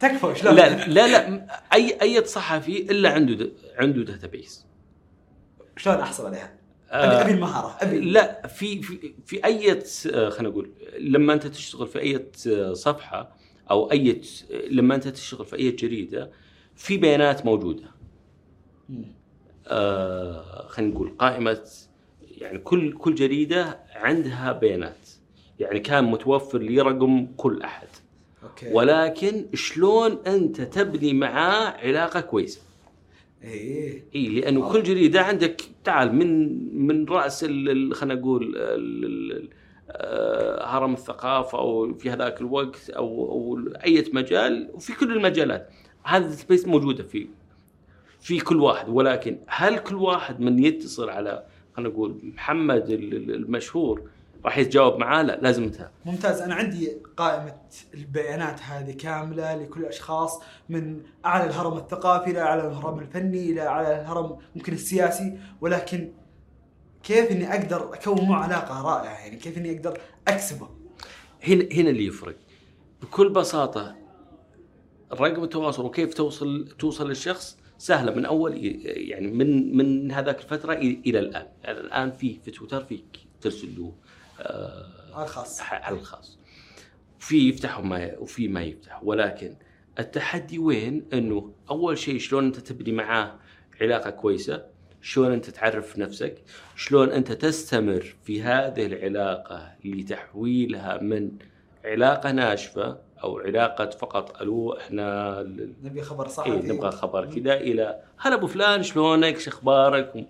تكفى 0.00 0.35
شلون 0.40 0.54
لا؟ 0.54 0.87
لا 0.87 1.07
لا 1.07 1.46
أي 1.72 2.00
أي 2.02 2.24
صحفي 2.24 2.78
إلا 2.90 3.11
عنده 3.11 3.35
د- 3.35 3.52
عنده 3.76 4.02
داتابيس 4.02 4.66
شلون 5.76 5.96
أحصل 5.96 6.26
عليها؟ 6.26 6.54
آه، 6.90 7.04
أبي 7.07 7.22
أبي 7.22 7.33
المهارة 7.33 7.76
أبي. 7.80 8.00
لا 8.00 8.46
في 8.46 8.83
في 8.83 9.14
في 9.26 9.44
أي 9.44 9.72
آه، 9.72 10.28
خلينا 10.28 10.48
نقول 10.48 10.70
لما 10.98 11.33
أنت 11.33 11.46
تشتغل 11.46 11.87
في 11.88 12.00
أي 12.00 12.26
صفحة 12.74 13.37
أو 13.70 13.90
أي 13.92 14.20
لما 14.70 14.94
أنت 14.94 15.09
تشتغل 15.09 15.46
في 15.46 15.57
أي 15.57 15.70
جريدة 15.70 16.30
في 16.76 16.96
بيانات 16.96 17.46
موجودة. 17.46 17.88
آه 19.66 20.66
خلينا 20.68 20.94
نقول 20.94 21.14
قائمة 21.18 21.61
يعني 22.38 22.59
كل 22.59 22.92
كل 22.92 23.14
جريدة 23.14 23.80
عندها 23.94 24.52
بيانات. 24.52 25.09
يعني 25.61 25.80
كان 25.80 26.04
متوفر 26.04 26.59
لي 26.59 26.80
رقم 26.80 27.26
كل 27.37 27.62
أحد. 27.62 27.88
okay. 28.44 28.72
ولكن 28.72 29.46
شلون 29.54 30.18
أنت 30.26 30.61
تبني 30.61 31.12
معاه 31.12 31.66
علاقة 31.87 32.20
كويسة؟ 32.20 32.61
إيه. 33.44 34.04
اي 34.14 34.28
لأنه 34.28 34.64
آه. 34.68 34.72
كل 34.72 34.83
جريدة 34.83 35.22
عندك 35.22 35.62
تعال 35.85 36.14
من 36.14 36.59
من 36.87 37.04
رأس 37.09 37.44
خلينا 37.44 38.14
نقول 38.14 38.54
آه، 39.90 40.66
هرم 40.66 40.92
الثقافة 40.92 41.59
أو 41.59 41.94
في 41.94 42.11
هذاك 42.11 42.40
الوقت 42.40 42.90
أو 42.90 43.07
أو 43.33 43.59
أي 43.85 44.04
مجال 44.12 44.70
وفي 44.74 44.92
كل 44.92 45.12
المجالات. 45.12 45.68
هذا 46.02 46.26
ال 46.27 46.33
space 46.33 46.66
موجودة 46.66 47.02
في 47.02 47.26
في 48.20 48.40
كل 48.40 48.61
واحد. 48.61 48.88
ولكن 48.88 49.38
هل 49.46 49.78
كل 49.78 49.94
واحد 49.96 50.40
من 50.40 50.64
يتصل 50.64 51.09
على 51.11 51.44
خلينا 51.76 51.90
نقول 51.92 52.18
محمد 52.35 52.90
ال- 52.90 53.14
ال- 53.16 53.35
المشهور 53.35 54.02
راح 54.44 54.59
يتجاوب 54.59 54.98
معاه 54.98 55.22
لا 55.22 55.38
لازم 55.42 55.62
انت 55.62 55.90
ممتاز. 56.04 56.40
أنا 56.40 56.54
عندي 56.54 56.92
قائمة 57.16 57.57
البيانات 57.94 58.61
هذه 58.62 58.92
كاملة 58.92 59.54
لكل 59.57 59.80
الاشخاص 59.80 60.42
من 60.68 61.00
أعلى 61.26 61.44
الهرم 61.44 61.76
الثقافي 61.76 62.30
إلى 62.30 62.40
أعلى 62.40 62.66
الهرم 62.66 62.98
الفني 62.98 63.50
إلى 63.50 63.66
أعلى 63.66 64.00
الهرم 64.00 64.38
ممكن 64.57 64.72
السياسي. 64.72 65.38
ولكن 65.61 66.12
كيف 67.02 67.30
إني 67.30 67.54
أقدر 67.54 67.94
أكون 67.94 68.28
معه 68.28 68.42
علاقة 68.42 68.83
رائعة؟ 68.83 69.18
يعني 69.18 69.37
كيف 69.37 69.59
إني 69.59 69.76
أقدر 69.76 70.00
أكسبه؟ 70.28 70.68
هنا 71.46 71.64
هنا 71.72 71.90
اللي 71.90 72.07
يفرق. 72.07 72.37
بكل 73.02 73.28
بساطة 73.28 73.96
رقم 75.12 75.44
التواصل 75.44 75.85
وكيف 75.85 76.14
توصل 76.14 76.68
توصل 76.78 77.09
للشخص 77.09 77.59
سهلة. 77.78 78.14
من 78.14 78.24
أول 78.24 78.57
يعني 78.85 79.26
من 79.26 79.76
من 79.76 80.12
هذاك 80.12 80.38
الفترة 80.38 80.72
إلى 80.72 81.18
الآن. 81.18 81.46
يعني 81.62 81.80
الآن 81.80 82.11
في 82.12 82.40
في 82.44 82.50
تويتر 82.50 82.85
فيك 82.85 83.18
ترسل 83.40 83.74
له 83.78 83.92
على 85.12 85.25
الخاص. 85.25 85.61
على 85.62 85.97
الخاص. 85.97 86.38
في 87.18 87.49
يفتح 87.49 87.79
وما 87.79 88.18
وفي 88.18 88.49
ما 88.49 88.62
يفتح. 88.62 89.01
ولكن 89.03 89.57
التحدي 89.99 90.59
وين؟ 90.59 91.07
إنه 91.12 91.53
أول 91.70 91.99
شيء 91.99 92.18
شلون 92.18 92.44
أنت 92.44 92.57
تبني 92.57 92.92
معاه 92.92 93.38
علاقة 93.81 94.11
كويسة؟ 94.11 94.64
شلون 95.03 95.33
أنت 95.33 95.51
تعرف 95.51 95.99
نفسك؟ 95.99 96.42
شلون 96.77 97.11
أنت 97.11 97.33
تستمر 97.33 98.14
في 98.25 98.42
هذه 98.42 98.87
العلاقة 98.87 99.73
لتحويلها 99.85 100.99
من 100.99 101.31
علاقة 101.85 102.31
ناشفة 102.31 102.99
أو 103.25 103.38
علاقة 103.38 103.90
فقط 103.90 104.42
ألو 104.42 104.73
إحنا 104.77 105.42
نبي 105.83 106.03
خبر 106.03 106.29
صحفي. 106.29 106.53
إيه 106.53 106.73
نبغى 106.73 106.90
خبر 106.90 107.27
كذا 107.35 107.55
إلى 107.55 108.03
هلا 108.18 108.35
أبو 108.35 108.47
فلان 108.47 108.83
شلونك؟ 108.83 109.38
شو 109.38 109.51
أخبارك. 109.51 110.27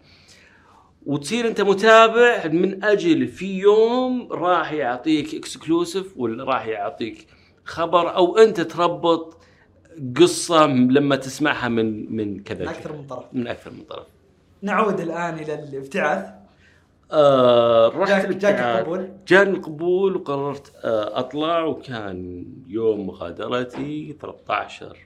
وتصير 1.07 1.49
انت 1.49 1.61
متابع 1.61 2.47
من 2.47 2.85
أجل 2.85 3.29
في 3.29 3.59
يوم 3.59 4.33
راح 4.33 4.73
يعطيك 4.73 5.35
اكسكلوسيف 5.35 6.13
ولا 6.17 6.45
راح 6.45 6.67
يعطيك 6.67 7.27
خبر 7.65 8.17
أو 8.17 8.39
انت 8.39 8.61
تربط 8.61 9.37
قصة 10.21 10.67
لما 10.67 11.17
تسمعها 11.17 11.69
من 11.69 12.17
من 12.17 12.43
كذا 12.43 12.63
من. 12.65 12.69
أكثر 12.69 12.93
من 12.93 13.07
طرف 13.07 13.25
من 13.33 13.47
أكثر 13.49 13.71
من 13.71 13.83
طرف 13.85 14.07
نعود 14.63 15.01
الآن 15.01 15.35
إلى 15.39 15.55
الابتعاث 15.55 16.27
آه 17.13 17.89
رحت 17.89 18.27
جاك-. 18.27 18.45
القبول؟ 18.61 19.09
جاني 19.29 19.51
القبول 19.51 20.17
وقررت 20.17 20.73
آه 20.85 21.19
أطلع 21.19 21.65
وكان 21.65 22.45
يوم 22.69 23.07
مغادرتي 23.07 24.17
13 24.21 24.97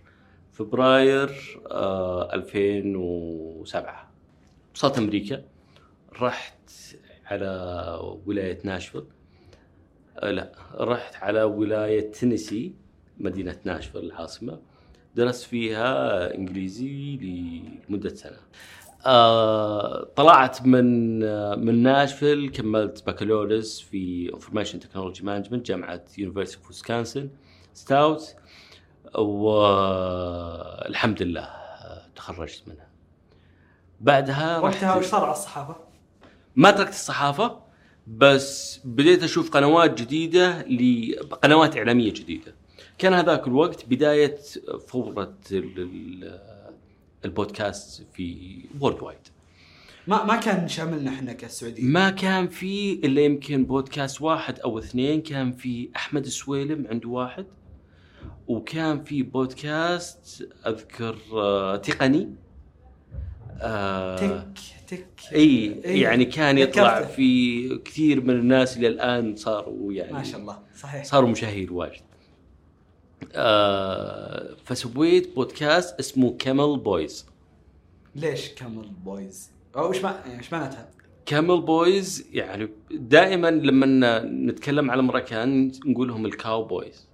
فبراير 0.52 1.60
آه 1.70 2.34
2007 2.34 4.08
وصلت 4.74 4.98
أمريكا 4.98 5.42
رحت 6.20 6.70
على 7.26 7.98
ولاية 8.26 8.58
ناشفيل 8.64 9.04
آه 10.18 10.30
لا 10.30 10.52
رحت 10.74 11.16
على 11.16 11.42
ولاية 11.42 12.12
تينيسي 12.12 12.74
مدينة 13.18 13.56
ناشفيل 13.64 14.04
العاصمة. 14.04 14.60
درست 15.14 15.44
فيها 15.44 16.34
إنجليزي 16.34 17.16
لمدة 17.88 18.14
سنة. 18.14 18.36
آه 19.06 20.04
طلعت 20.04 20.66
من 20.66 21.22
آه 21.22 21.54
من 21.54 21.82
ناشفيل 21.82 22.50
كملت 22.50 23.06
بكالوريوس 23.06 23.80
في 23.80 24.30
information 24.34 24.80
technology 24.80 25.24
management 25.24 25.66
جامعة 25.66 26.04
University 26.18 26.58
of 26.58 26.68
Wisconsin 26.68 27.30
Stout 27.74 28.34
والحمد 29.14 31.22
لله 31.22 31.50
تخرجت 32.16 32.68
منها. 32.68 32.88
بعدها 34.00 34.58
وقتها 34.58 34.96
وش 34.96 35.04
صار 35.04 35.24
على 35.24 35.32
الصحافة؟ 35.32 35.87
ما 36.58 36.70
تركت 36.70 36.90
الصحافة 36.90 37.58
بس 38.06 38.80
بديت 38.84 39.22
أشوف 39.22 39.50
قنوات 39.50 40.00
جديدة 40.02 40.62
لقنوات 40.62 41.76
إعلامية 41.76 42.12
جديدة. 42.12 42.54
كان 42.98 43.12
هذاك 43.12 43.46
الوقت 43.46 43.84
بداية 43.86 44.36
فورة 44.86 45.34
ال- 45.52 45.78
ال- 45.82 46.40
البودكاست 47.24 48.06
في 48.12 48.58
worldwide 48.80 49.18
ما 50.06 50.24
ما 50.24 50.36
كان 50.36 50.68
شاملنا 50.68 51.10
إحنا 51.10 51.32
كالسعوديه 51.32 51.82
ما 51.82 52.10
كان 52.10 52.48
في 52.48 52.92
إلا 52.92 53.20
يمكن 53.20 53.64
بودكاست 53.64 54.22
واحد 54.22 54.60
أو 54.60 54.78
اثنين 54.78 55.22
كان 55.22 55.52
في 55.52 55.88
أحمد 55.96 56.24
السويلم 56.24 56.86
عنده 56.90 57.08
واحد 57.08 57.46
وكان 58.48 59.04
في 59.04 59.22
بودكاست 59.22 60.48
أذكر 60.66 61.16
آه، 61.32 61.76
تقني. 61.76 62.28
آه، 63.60 64.16
tech 64.16 64.58
tech. 64.88 65.06
إي 65.32 65.66
يعني 65.84 66.24
كان 66.24 66.58
يطلع. 66.58 67.02
في 67.02 67.78
كثير 67.78 68.20
من 68.20 68.30
الناس 68.30 68.76
اللي 68.76 68.88
الآن 68.88 69.36
صاروا 69.36 69.92
يعني 69.92 70.12
ما 70.12 70.22
شاء 70.22 70.40
الله 70.40 70.58
صحيح. 70.80 71.04
صاروا 71.04 71.28
مشاهير 71.28 71.72
واجد. 71.72 72.02
آه 73.34 74.56
فسويت 74.64 75.34
بودكاست 75.34 75.98
اسمه 75.98 76.36
كامل 76.38 76.78
بويز 76.78 77.26
ليش 78.14 78.48
كامل 78.48 78.88
بويز؟ 79.04 79.50
أو 79.76 79.90
وش 79.90 79.98
مع... 79.98 80.14
إيش 80.38 80.52
معناتها؟ 80.52 80.88
camel 81.26 81.60
boys 81.60 82.28
يعني 82.32 82.68
دائما 82.90 83.50
لما 83.50 84.22
نتكلم 84.24 84.90
على 84.90 85.00
أمريكان 85.00 85.72
نقول 85.86 86.08
لهم 86.08 86.26
ال 86.26 86.64
cowboys 86.64 87.08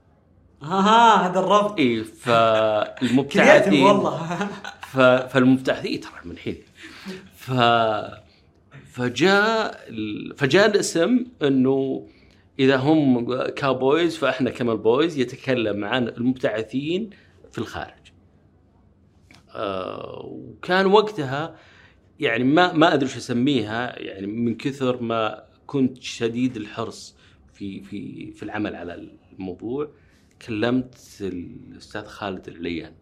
ها 0.63 1.27
هذا 1.27 1.41
الربط. 1.41 1.79
إي 1.79 2.05
فالمبتعثين 2.05 3.83
والله. 3.83 4.49
ف... 4.95 4.99
فالمبتعثين 4.99 6.01
ترى 6.01 6.13
من 6.25 6.31
الحين 6.31 6.57
ف 7.37 7.53
فجاء 8.87 9.81
فجاء 10.37 10.67
الاسم 10.67 11.25
إنه 11.43 12.07
إذا 12.59 12.77
هم 12.77 13.35
cowboys 13.43 14.17
فإحنا 14.17 14.51
camel 14.51 14.77
boys 14.77 15.19
يتكلم 15.19 15.85
عن 15.85 16.09
المبتعثين 16.09 17.11
في 17.53 17.59
الخارج. 17.59 18.13
آه 19.55 20.23
وكان 20.25 20.87
وقتها 20.87 21.57
يعني 22.21 22.45
ما 22.45 22.73
ما 22.73 22.95
أدري 22.95 23.07
وش 23.07 23.17
أسميها 23.17 23.99
يعني 23.99 24.27
من 24.27 24.55
كثر 24.57 25.03
ما 25.03 25.45
كنت 25.67 26.03
شديد 26.03 26.57
الحرص 26.57 27.17
في 27.55 27.83
في 27.83 28.33
في 28.33 28.43
العمل 28.43 28.77
على 28.77 29.09
الموضوع 29.33 29.91
كلمت 30.47 30.97
الأستاذ 31.21 32.05
خالد 32.05 32.49
العليان 32.49 32.93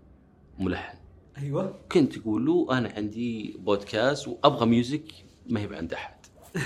ملحن 0.59 1.02
أيوه. 1.39 1.75
كنت 1.93 2.19
أقول 2.19 2.47
له 2.47 2.67
أنا 2.79 2.93
عندي 2.97 3.57
بودكاست 3.59 4.29
وأبغى 4.29 4.67
ميوزك 4.67 5.05
ما 5.49 5.61
هي 5.61 5.77
عند 5.77 5.93
أحد. 5.93 6.15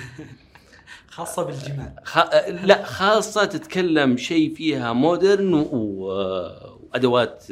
خاصة 1.09 1.43
بالجمال. 1.43 1.95
خ... 2.05 2.19
لا 2.49 2.85
خاصة 2.85 3.45
تتكلم 3.45 4.17
شيء 4.17 4.55
فيها 4.55 4.93
مودرن 4.93 5.55
و... 5.55 5.67
وأدوات 6.93 7.45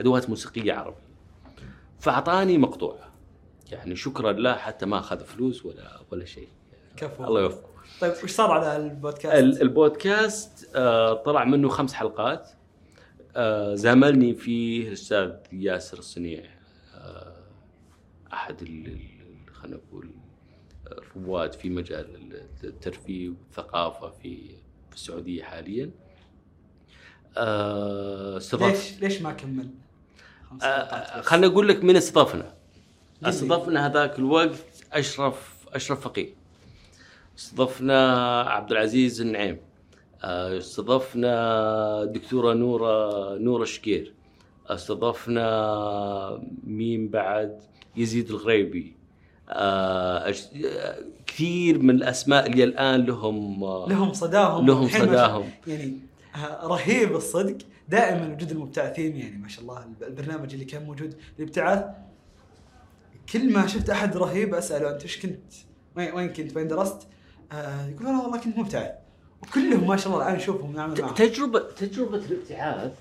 أدوات 0.00 0.28
موسيقية 0.30 0.72
عربية. 0.72 1.06
فأعطاني 2.00 2.58
مقطوع. 2.58 2.98
يعني 3.72 3.96
شكرا 3.96 4.32
له 4.32 4.54
حتى 4.54 4.86
ما 4.86 4.98
أخذ 4.98 5.24
فلوس 5.24 5.66
ولا 5.66 6.00
ولا 6.12 6.24
شيء. 6.24 6.48
كفو. 6.96 7.24
الله 7.24 7.40
يوفقه. 7.40 7.66
طيب 8.00 8.12
وش 8.24 8.30
صار 8.30 8.50
على 8.50 8.76
البودكاست؟ 8.76 9.34
ال- 9.36 9.62
البودكاست 9.62 10.70
آه، 10.74 11.12
طلع 11.14 11.44
منه 11.44 11.68
خمس 11.68 11.92
حلقات. 11.92 12.50
آه، 13.36 13.74
زاملني 13.74 14.34
فيه 14.34 14.88
الأستاذ 14.88 15.30
ياسر 15.52 15.98
الصنيع 15.98 16.42
أحد 18.32 18.60
خلينا 19.52 19.76
نقول 19.76 20.10
الرواد 20.86 21.52
في 21.52 21.70
مجال 21.70 22.32
الترفيه 22.64 23.28
والثقافة 23.28 24.10
في 24.10 24.36
في 24.90 24.94
السعودية 24.96 25.42
حاليا 25.42 25.90
آه، 27.36 28.36
استضاف 28.36 28.72
ليش 28.72 29.00
ليش 29.00 29.22
ما 29.22 29.32
كمل؟ 29.32 29.70
آه،. 30.62 31.20
خليني 31.20 31.46
أقول 31.46 31.68
لك 31.68 31.84
من 31.84 31.96
استضافنا 31.96 32.54
لي. 33.22 33.28
استضفنا 33.28 33.86
هذاك 33.86 34.18
الوقت 34.18 34.64
اشرف 34.92 35.66
أشرف 35.68 36.00
فقيه 36.00 36.34
استضفنا 37.38 38.40
عبد 38.40 38.72
العزيز 38.72 39.20
النعيم 39.20 39.58
آه، 40.24 40.58
استضفنا 40.58 42.04
دكتورة 42.04 42.54
نوره 42.54 43.34
نورة 43.38 43.64
شقير 43.64 44.14
استضفنا 44.66 46.42
مين 46.64 47.08
بعد 47.08 47.60
يزيد 47.96 48.30
الغريبي 48.30 48.92
آه، 49.48 50.34
كثير 51.26 51.78
من 51.78 51.90
الأسماء 51.90 52.46
اللي 52.46 52.64
الآن 52.64 53.04
لهم 53.04 53.64
آه، 53.64 53.86
لهم 53.88 54.12
صداهم 54.12 54.66
لهم 54.66 54.88
صداهم. 54.88 55.50
يعني 55.66 55.98
آه، 56.36 56.66
رهيب 56.66 57.16
الصدق 57.16 57.56
دائما 57.88 58.34
وجود 58.34 58.50
المبتعثين 58.50 59.16
يعني 59.16 59.36
ما 59.38 59.48
شاء 59.48 59.62
الله 59.62 59.84
الب- 59.84 60.02
البرنامج 60.02 60.52
اللي 60.52 60.64
كان 60.64 60.84
موجود 60.84 61.14
الابتعاث 61.38 61.84
كل 63.32 63.52
ما 63.52 63.66
شفت 63.66 63.90
أحد 63.90 64.16
رهيب 64.16 64.54
أسأله 64.54 64.90
أنت 64.90 65.02
إيش 65.02 65.18
كنت؟ 65.22 65.52
وين 65.96 66.28
كنت؟ 66.28 66.56
وين 66.56 66.68
درست؟ 66.68 66.96
آه 67.52 67.86
يقول 67.86 68.06
أنا 68.06 68.22
والله 68.22 68.38
كنت 68.40 68.58
مبتعث 68.58 68.90
وكلهم 69.42 69.86
ما 69.88 69.96
شاء 69.96 70.12
الله 70.12 70.24
الآن 70.26 70.36
نشوفهم 70.36 70.72
نعمل 70.76 71.00
معهم 71.02 71.14
تجربة 71.14 71.58
تجربة 71.76 72.16
الابتعاث 72.18 72.92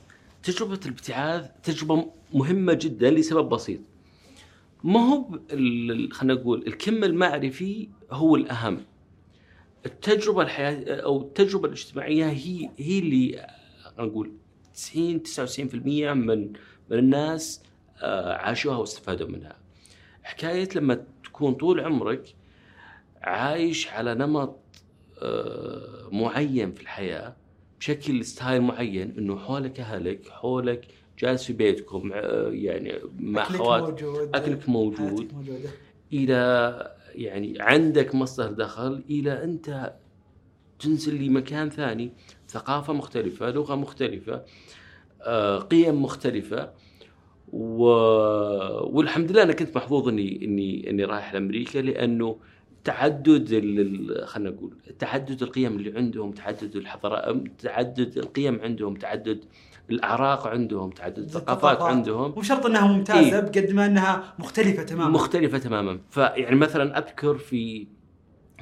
تجربة 0.43 0.79
الابتعاث 0.85 1.45
تجربة 1.63 2.05
مهمة 2.33 2.73
جدا 2.73 3.09
لسبب 3.11 3.49
بسيط 3.49 3.79
ما 4.85 4.99
هو 4.99 5.39
خلينا 6.11 6.33
نقول 6.33 6.67
الكم 6.67 7.03
المعرفي 7.03 7.89
هو 8.11 8.35
الأهم. 8.35 8.85
التجربة 9.85 10.41
الحياة 10.41 11.01
أو 11.01 11.21
التجربة 11.21 11.67
الاجتماعية 11.67 12.25
هي 12.25 12.69
هي 12.77 12.99
اللي 12.99 13.47
نقول 13.99 14.31
90 14.73 15.23
99% 15.23 15.75
من 16.13 16.53
من 16.89 16.97
الناس 16.97 17.63
آه، 18.01 18.33
عاشوها 18.33 18.77
واستفادوا 18.77 19.27
منها. 19.27 19.55
حكاية 20.23 20.69
لما 20.75 21.05
تكون 21.23 21.53
طول 21.53 21.79
عمرك 21.79 22.35
عايش 23.21 23.87
على 23.87 24.15
نمط 24.15 24.59
آه، 25.21 26.09
معين 26.11 26.73
في 26.73 26.81
الحياة 26.81 27.35
بشكل 27.79 28.25
ستايل 28.25 28.61
معين 28.61 29.15
إنه 29.17 29.37
حولك 29.39 29.79
أهلك 29.79 30.29
حولك 30.29 30.87
جالس 31.19 31.43
في 31.43 31.53
بيتكم 31.53 32.11
يعني 32.51 32.93
مع 33.19 33.43
أكلك 33.43 33.57
خوات 33.57 34.03
موجود. 34.03 34.35
أكلك 34.35 34.69
موجود. 34.69 35.17
حياتك 35.19 35.33
موجودة. 35.33 35.69
إلى 36.13 36.95
يعني 37.15 37.55
عندك 37.59 38.15
مصدر 38.15 38.51
دخل 38.51 39.03
إلى 39.09 39.43
أنت 39.43 39.93
تنزل 40.79 41.23
لمكان 41.23 41.69
ثاني. 41.69 42.11
ثقافة 42.49 42.93
مختلفة 42.93 43.49
لغة 43.49 43.75
مختلفة 43.75 44.43
آه، 45.21 45.59
قيم 45.59 46.03
مختلفة. 46.03 46.71
و... 47.53 47.83
والحمد 48.97 49.31
لله 49.31 49.43
أنا 49.43 49.53
كنت 49.53 49.75
محظوظ 49.77 50.07
اني 50.07 50.45
اني 50.45 50.89
إني 50.89 51.05
رايح 51.05 51.33
لأمريكا 51.33 51.79
لأنه 51.79 52.37
تعدد 52.83 53.51
ال... 53.51 54.27
خلينا 54.27 54.49
نقول 54.49 54.77
تعدد 54.99 55.41
القيم 55.43 55.75
اللي 55.77 55.97
عندهم 55.97 56.31
تعدد 56.31 56.75
الحضارات 56.75 57.35
تعدد 57.59 58.17
القيم 58.17 58.61
عندهم 58.61 58.95
تعدد 58.95 59.45
الأعراق 59.89 60.47
عندهم 60.47 60.89
تعدد 60.89 61.17
الثقافات 61.17 61.81
عندهم. 61.81 62.33
مو 62.35 62.41
شرط 62.41 62.65
إنها 62.65 62.87
ممتازة 62.87 63.19
إيه. 63.35 63.39
بقد 63.39 63.71
ما 63.71 63.85
إنها 63.85 64.33
مختلفة 64.39 64.83
تماما. 64.83 65.09
مختلفة 65.09 65.57
تماما. 65.57 65.99
فيعني 66.09 66.55
مثلا 66.55 66.97
أذكر 66.97 67.37
في 67.37 67.87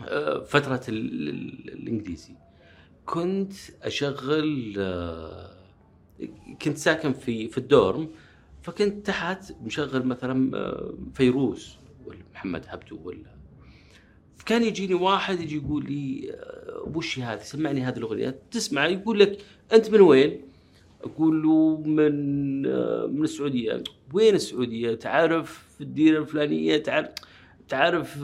آه، 0.07 0.43
فترة 0.43 0.81
ال- 0.89 1.29
ال- 1.29 1.73
الإنجليزي 1.73 2.33
كنت 3.05 3.53
أشغل 3.83 4.73
آه، 4.77 5.49
كنت 6.61 6.77
ساكن 6.77 7.13
في 7.13 7.47
في 7.47 7.57
الدورم 7.57 8.09
فكنت 8.61 9.05
تحت 9.07 9.51
مشغل 9.63 10.05
مثلا 10.05 10.57
آه، 10.57 10.93
فيروز 11.13 11.77
ولا 12.05 12.17
محمد 12.33 12.65
عبده 12.67 12.97
ولا 13.03 13.33
فكان 14.37 14.63
يجيني 14.63 14.93
واحد 14.93 15.39
يجي 15.41 15.57
يقول 15.57 15.85
لي 15.85 16.35
وش 16.95 17.19
هذه؟ 17.19 17.39
سمعني 17.39 17.81
هذه 17.81 17.97
الأغنية. 17.97 18.39
تسمع 18.51 18.85
يقول 18.87 19.19
لك 19.19 19.37
أنت 19.73 19.89
من 19.89 20.01
وين؟ 20.01 20.41
أقول 21.03 21.43
له 21.43 21.77
من 21.77 22.61
من 23.15 23.23
السعودية. 23.23 23.83
وين 24.13 24.35
السعودية؟ 24.35 24.95
تعرف 24.95 25.63
في 25.77 25.81
الديرة 25.81 26.19
الفلانية؟ 26.19 26.77
تعرف 26.77 27.09
تعرف 27.69 28.17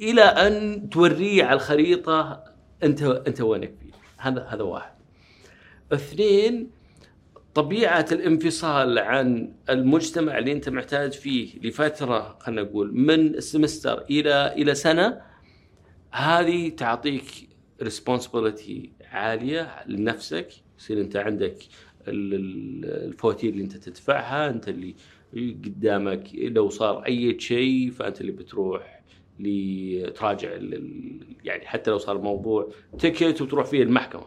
إلى 0.00 0.22
أن 0.22 0.88
تو 0.90 1.12
ريد 1.12 1.44
على 1.44 1.54
الخريطة 1.54 2.44
أنت 2.82 3.02
أنت 3.02 3.40
وينك 3.40 3.74
فيه 3.80 3.90
هذا 4.18 4.44
هذا 4.44 4.62
واحد. 4.62 4.92
اثنين 5.92 6.70
طبيعة 7.54 8.06
الانفصال 8.12 8.98
عن 8.98 9.52
المجتمع 9.70 10.38
اللي 10.38 10.52
أنت 10.52 10.68
معتاد 10.68 11.12
فيه 11.12 11.58
لفترة 11.62 12.38
خلينا 12.40 12.62
نقول 12.62 12.94
من 12.94 13.34
ال 13.34 13.42
semester 13.42 14.04
إلى 14.10 14.52
إلى 14.56 14.74
سنة 14.74 15.20
هذه 16.10 16.68
تعطيك 16.68 17.48
responsibility 17.82 18.92
عالية 19.10 19.84
لنفسك. 19.86 20.48
يصير 20.80 21.00
انت 21.00 21.16
عندك 21.16 21.56
ال- 22.08 22.34
ال- 22.34 22.84
الفواتير 23.08 23.52
اللي 23.52 23.62
انت 23.64 23.76
تدفعها 23.76 24.50
انت 24.50 24.68
اللي 24.68 24.94
قدامك 25.36 26.28
لو 26.34 26.68
صار 26.68 27.06
أي 27.06 27.40
شيء 27.40 27.90
فأنت 27.90 28.20
اللي 28.20 28.32
بتروح 28.32 29.00
لتراجع 29.40 30.50
يعني 31.44 31.66
حتى 31.66 31.90
لو 31.90 31.98
صار 31.98 32.18
موضوع 32.18 32.72
ticket 32.98 33.42
وتروح 33.42 33.66
فيه 33.66 33.82
المحكمة. 33.82 34.26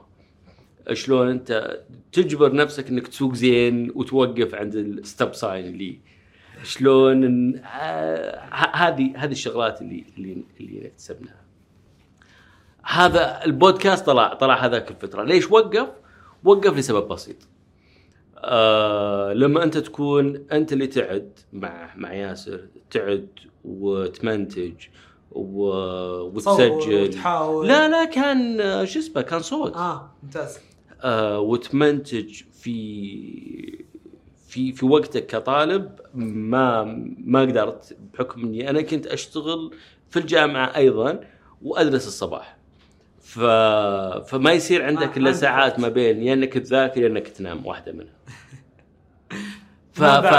شلون 0.94 1.28
انت 1.30 1.80
تجبر 2.12 2.56
نفسك 2.56 2.90
انك 2.90 3.08
تسوق 3.08 3.34
زين 3.34 3.92
وتوقف 3.96 4.56
عند 4.56 4.76
ال 4.76 4.88
stop 4.88 5.34
sign 5.34 5.66
اللي 5.66 6.00
شلون 6.64 7.56
هذه 8.74 9.14
هذه 9.16 9.32
الشغلات 9.32 9.82
اللي 9.82 10.06
اللي 10.18 10.44
اللي 10.60 10.88
اكتسبناها 10.88 11.44
هذا 12.84 13.46
البودكاست 13.46 14.06
طلع 14.06 14.34
طلع 14.34 14.66
هذاك 14.66 14.92
الفترة. 14.92 15.24
ليش 15.24 15.52
وقف؟ 15.52 16.03
وقف 16.44 16.78
لسبب 16.78 17.08
بسيط. 17.08 17.36
آه 18.38 19.34
لما 19.34 19.64
أنت 19.64 19.78
تكون 19.78 20.46
أنت 20.52 20.74
اللي 20.74 20.88
تعد 20.88 21.40
مع 21.54 21.96
مع 21.96 22.14
ياسر 22.14 22.68
تعد 22.92 23.28
وتمنتج 23.66 24.74
و... 25.32 25.68
وتسجل. 26.22 27.04
وتحاول. 27.04 27.68
لا 27.68 27.88
لا 27.88 28.06
كان 28.06 28.58
شو 28.86 29.00
اسمه 29.00 29.22
كان 29.22 29.40
صوت. 29.40 29.76
آه 29.76 30.12
ممتاز. 30.24 30.58
آه 31.02 31.40
وتمنتج 31.40 32.42
في 32.52 33.84
في 34.48 34.72
في 34.74 34.86
وقتك 34.86 35.26
كطالب 35.26 36.00
ما 36.14 36.84
ما 37.18 37.42
قدرت 37.42 37.98
بحكم 38.14 38.42
إني 38.42 38.70
أنا 38.70 38.82
كنت 38.82 39.08
أشتغل 39.08 39.72
في 40.10 40.20
الجامعة 40.20 40.76
أيضا 40.76 41.20
وأدرس 41.62 42.08
الصباح. 42.08 42.58
ف 43.24 43.40
فما 44.30 44.52
يصير 44.52 44.86
عندك 44.86 45.18
إلا 45.18 45.34
ساعات. 45.34 45.80
ما 45.80 45.90
بين 45.90 46.24
يا 46.24 46.34
انك 46.34 46.54
تذاكر 46.54 47.02
يا 47.02 47.08
انك 47.08 47.28
تنام 47.28 47.66
واحدة 47.66 47.92
منها 47.92 48.14
ف... 49.94 50.04
ف... 50.04 50.34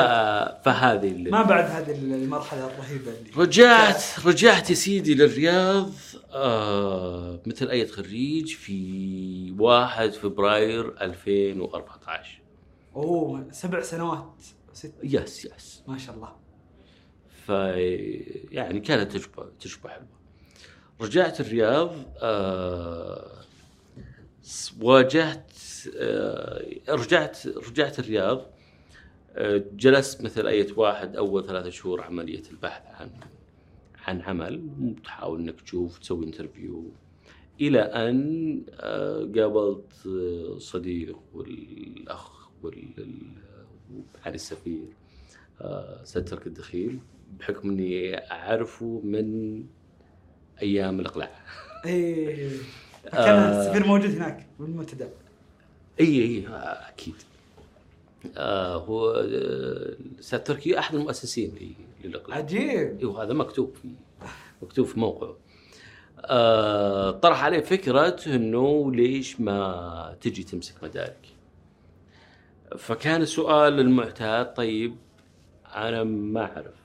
فهذه 0.64 1.09
اللي 1.09 1.31
ما 1.31 1.42
بعد 1.42 1.64
هذه 1.64 1.90
المرحلة 1.90 2.66
الرهيبة 2.66 3.11
اللي 3.11 3.31
رجعت 3.37 4.03
رجعت 4.27 4.70
يا 4.70 4.75
سيدي 4.75 5.14
للرياض. 5.14 5.92
آه 6.33 7.40
مثل 7.47 7.68
أي 7.68 7.87
خريج 7.87 8.55
في 8.55 9.55
1 9.59 10.12
فبراير 10.12 11.03
2014 11.03 12.40
أوه 12.97 13.47
سبع 13.51 13.81
سنوات. 13.81 14.42
ست. 14.73 14.94
يس 15.03 15.44
يس. 15.44 15.83
ما 15.88 15.99
شاء 15.99 16.14
الله. 16.14 16.33
ف 17.47 17.49
يعني 18.53 18.81
كانت 18.81 19.12
تجربه 19.12 19.51
تجربة 19.61 19.88
حلوة. 19.88 20.13
رجعت 21.01 21.41
الرياض 21.41 21.95
آه 22.23 23.31
واجهت 24.81 25.53
آه 25.97 26.65
رجعت 26.89 27.47
رجعت 27.47 27.99
الرياض 27.99 28.47
آه 29.37 29.65
جلست 29.73 30.23
مثل 30.23 30.47
أي 30.47 30.73
واحد 30.77 31.17
أول 31.17 31.47
ثلاثة 31.47 31.71
شهور 31.71 32.01
عملية 32.01 32.43
البحث 32.51 32.83
عن 32.87 33.11
عن 34.07 34.21
عمل 34.21 34.95
تحاول 35.05 35.40
إنك 35.40 35.61
تشوف 35.61 35.99
تسوي 35.99 36.27
انترفيو 36.27 36.92
إلى 37.61 37.81
أن 37.81 38.63
آه 38.71 39.31
قابلت 39.37 40.07
آه، 40.07 40.59
صديق 40.59 41.19
والأخ 41.35 42.49
وعلي 42.63 43.35
السفير 44.27 44.88
آه، 45.61 46.05
سيد 46.05 46.25
ترك 46.25 46.47
الدخيل 46.47 46.99
بحكم 47.38 47.71
إني 47.71 48.17
أعرفه 48.33 49.01
من 49.05 49.59
أيام 50.63 51.00
الإقلاع. 51.00 51.31
إيه. 51.87 52.50
كان 53.13 53.38
آه. 53.38 53.61
السفير 53.61 53.87
موجود 53.87 54.11
هناك 54.11 54.46
بالمنتدى 54.59 55.05
إي 56.00 56.23
إي 56.23 56.46
آه، 56.48 56.88
أكيد. 56.88 57.15
آه 58.37 58.77
هو 58.77 59.11
آه، 59.11 59.21
الاستاذ 59.21 60.38
تركي 60.38 60.79
أحد 60.79 60.94
المؤسسين 60.94 61.75
للإقلاع. 62.05 62.38
عجيب. 62.38 62.98
إي 63.00 63.05
وهذا 63.05 63.33
مكتوب 63.33 63.75
في 63.83 63.88
مكتوب 64.63 64.87
في 64.87 65.00
موقعه. 65.00 65.37
آه، 66.21 67.11
طرح 67.11 67.44
عليه 67.44 67.61
فكرة 67.61 68.17
إنه 68.27 68.92
ليش 68.94 69.40
ما 69.40 70.17
تجي 70.21 70.42
تمسك 70.42 70.85
مدارك. 70.85 71.29
فكان 72.79 73.23
السؤال 73.23 73.81
المعتاد 73.81 74.55
طيب 74.55 74.96
أنا 75.75 76.05
ما 76.05 76.40
أعرف. 76.40 76.84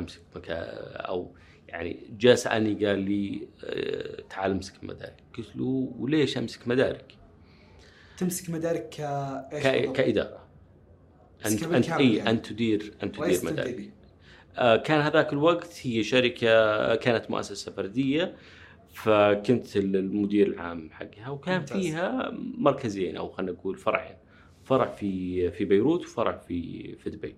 أمسك 0.00 0.20
مكان 0.36 0.56
أو 0.96 1.34
يعني 1.68 2.00
جاء 2.18 2.34
سالني 2.34 2.86
قال 2.86 2.98
لي 2.98 3.48
آه، 3.64 4.22
تعال 4.30 4.50
أمسك 4.50 4.84
مدارك 4.84 5.22
قلت 5.38 5.56
له 5.56 5.92
وليش 5.98 6.38
أمسك 6.38 6.68
مدارك؟ 6.68 7.14
تمسك 8.18 8.50
مدارك 8.50 8.88
ك؟ 8.88 9.92
كإدارة 9.92 10.46
انت 11.46 11.62
انت 11.62 11.90
إي 11.90 12.14
يعني. 12.14 12.30
أنت 12.30 12.46
تدير 12.46 12.94
أنت 13.02 13.16
تدير 13.16 13.40
مدارك؟ 13.44 13.90
آه، 14.56 14.76
كان 14.76 15.00
هذاك 15.00 15.32
الوقت 15.32 15.80
هي 15.82 16.02
شركة 16.02 16.94
كانت 16.94 17.30
مؤسسة 17.30 17.72
فردية 17.72 18.36
فكنت 18.92 19.76
المدير 19.76 20.46
العام 20.46 20.90
حقها 20.90 21.28
وكان 21.28 21.58
ممتاز. 21.58 21.76
فيها 21.76 22.30
مركزين 22.58 23.16
أو 23.16 23.28
خلينا 23.28 23.52
نقول 23.52 23.76
فرعين 23.76 24.16
فرع 24.64 24.86
في 24.86 25.50
في 25.50 25.64
بيروت 25.64 26.04
وفرع 26.04 26.36
في 26.36 26.96
في 26.96 27.10
دبي. 27.10 27.36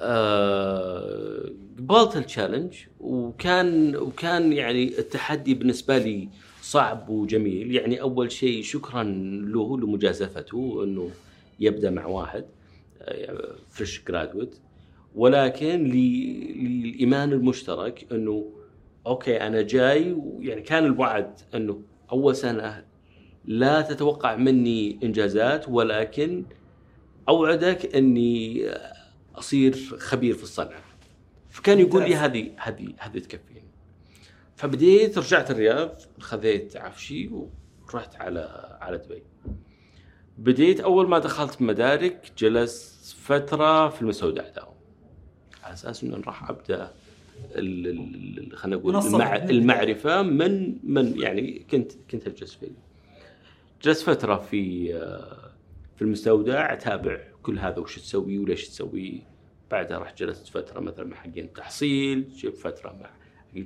آه، 0.00 1.50
قبلت 1.78 2.16
ال 2.16 2.22
challenge 2.22 2.74
وكان 3.00 3.96
وكان 3.96 4.52
يعني 4.52 4.98
التحدي 4.98 5.54
بالنسبة 5.54 5.98
لي 5.98 6.28
صعب 6.62 7.08
وجميل. 7.08 7.74
يعني 7.74 8.00
أول 8.00 8.32
شيء 8.32 8.62
شكرا 8.62 9.02
له 9.02 9.78
لمجازفته 9.78 10.80
إنه 10.84 11.10
يبدأ 11.60 11.90
مع 11.90 12.06
واحد 12.06 12.44
fresh 13.68 14.04
graduate 14.08 14.56
ولكن 15.14 15.84
للإيمان 15.84 17.32
المشترك 17.32 18.06
إنه 18.12 18.52
أوكي 19.06 19.36
أنا 19.36 19.62
جاي 19.62 20.12
ويعني 20.12 20.60
كان 20.60 20.84
الوعد 20.84 21.40
إنه 21.54 21.82
أول 22.12 22.36
سنة 22.36 22.84
لا 23.44 23.80
تتوقع 23.80 24.36
مني 24.36 24.98
إنجازات 25.02 25.68
ولكن 25.68 26.44
أوعدك 27.28 27.96
إني 27.96 28.64
أصير 29.38 29.96
خبير 29.98 30.34
في 30.34 30.42
الصنعة. 30.42 30.82
فكان 31.50 31.78
يقول 31.78 32.02
لي. 32.02 32.16
هذه 32.16 32.50
هذه 32.56 32.94
هذه 32.98 33.18
تكفيني. 33.18 33.64
فبديت 34.56 35.18
رجعت 35.18 35.50
الرياض 35.50 35.98
خذيت 36.20 36.76
عفشي 36.76 37.30
ورحت 37.92 38.16
على 38.16 38.78
على 38.80 38.98
دبي. 38.98 39.22
بديت 40.38 40.80
أول 40.80 41.08
ما 41.08 41.18
دخلت 41.18 41.62
مدارك 41.62 42.32
جلست 42.38 43.16
فترة 43.16 43.88
في 43.88 44.02
المستودع 44.02 44.48
داوم 44.48 44.74
على 45.62 45.74
أساس 45.74 46.04
إنه 46.04 46.20
راح 46.26 46.50
أبدأ 46.50 46.92
خلينا 48.54 48.76
نقول 48.76 48.96
المع... 48.96 49.36
المعرفة 49.36 50.22
من 50.22 50.78
من 50.82 51.20
يعني 51.20 51.66
كنت 51.70 51.92
كنت 52.10 52.26
اجلس 52.26 52.54
فيه. 52.54 52.68
جلست 53.82 54.02
فترة 54.02 54.36
في 54.36 54.92
في 55.96 56.02
المستودع 56.02 56.72
أتابع 56.72 57.18
كل 57.48 57.58
هذا 57.58 57.78
وش 57.78 57.98
تسوي 57.98 58.38
وليش 58.38 58.68
تسوي؟ 58.68 59.22
بعدها 59.70 59.98
رحت 59.98 60.18
جلست 60.18 60.48
فترة 60.48 60.80
مثلا 60.80 61.06
مع 61.06 61.16
حقين 61.16 61.44
التحصيل 61.44 62.28
جيت 62.28 62.56
فترة 62.56 62.92
مع 62.92 63.10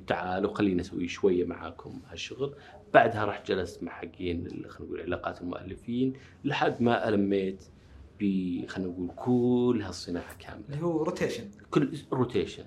تعالوا 0.07 0.55
خلينا 0.55 0.81
أسوي 0.81 1.09
شوية 1.09 1.45
معاكم 1.45 2.01
هالشغل. 2.11 2.55
بعدها 2.95 3.25
رحت 3.25 3.49
جلست 3.49 3.83
مع 3.83 3.93
حقين 3.93 4.49
خلينا 4.49 4.69
نقول 4.81 5.01
علاقات 5.01 5.41
المؤلفين 5.41 6.13
لحد 6.45 6.83
ما 6.83 7.09
ألميت 7.09 7.65
ب 8.21 8.23
خلينا 8.67 8.91
نقول 8.91 9.11
كل 9.17 9.83
هالصناعة 9.83 10.35
كاملة. 10.39 10.65
اللي 10.69 10.85
هو 10.85 11.03
روتيشن 11.03 11.45
كل 11.71 11.99
روتيشن 12.13 12.65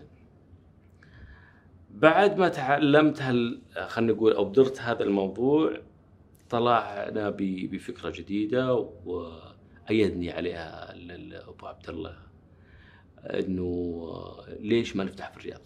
بعد 1.91 2.37
ما 2.37 2.49
تعلمت 2.49 3.21
هال 3.21 3.61
خلينا 3.87 4.13
نقول 4.13 4.33
أو 4.33 4.49
درت 4.49 4.81
هذا 4.81 5.03
الموضوع 5.03 5.81
طلعنا 6.49 7.29
بفكرة 7.39 8.09
جديدة 8.09 8.73
وايدني 9.89 10.31
عليها 10.31 10.93
أبو 11.49 11.65
عبد 11.65 11.89
الله 11.89 12.17
إنه 13.25 14.17
ليش 14.59 14.95
ما 14.95 15.03
نفتح 15.03 15.31
في 15.31 15.37
الرياض؟ 15.37 15.61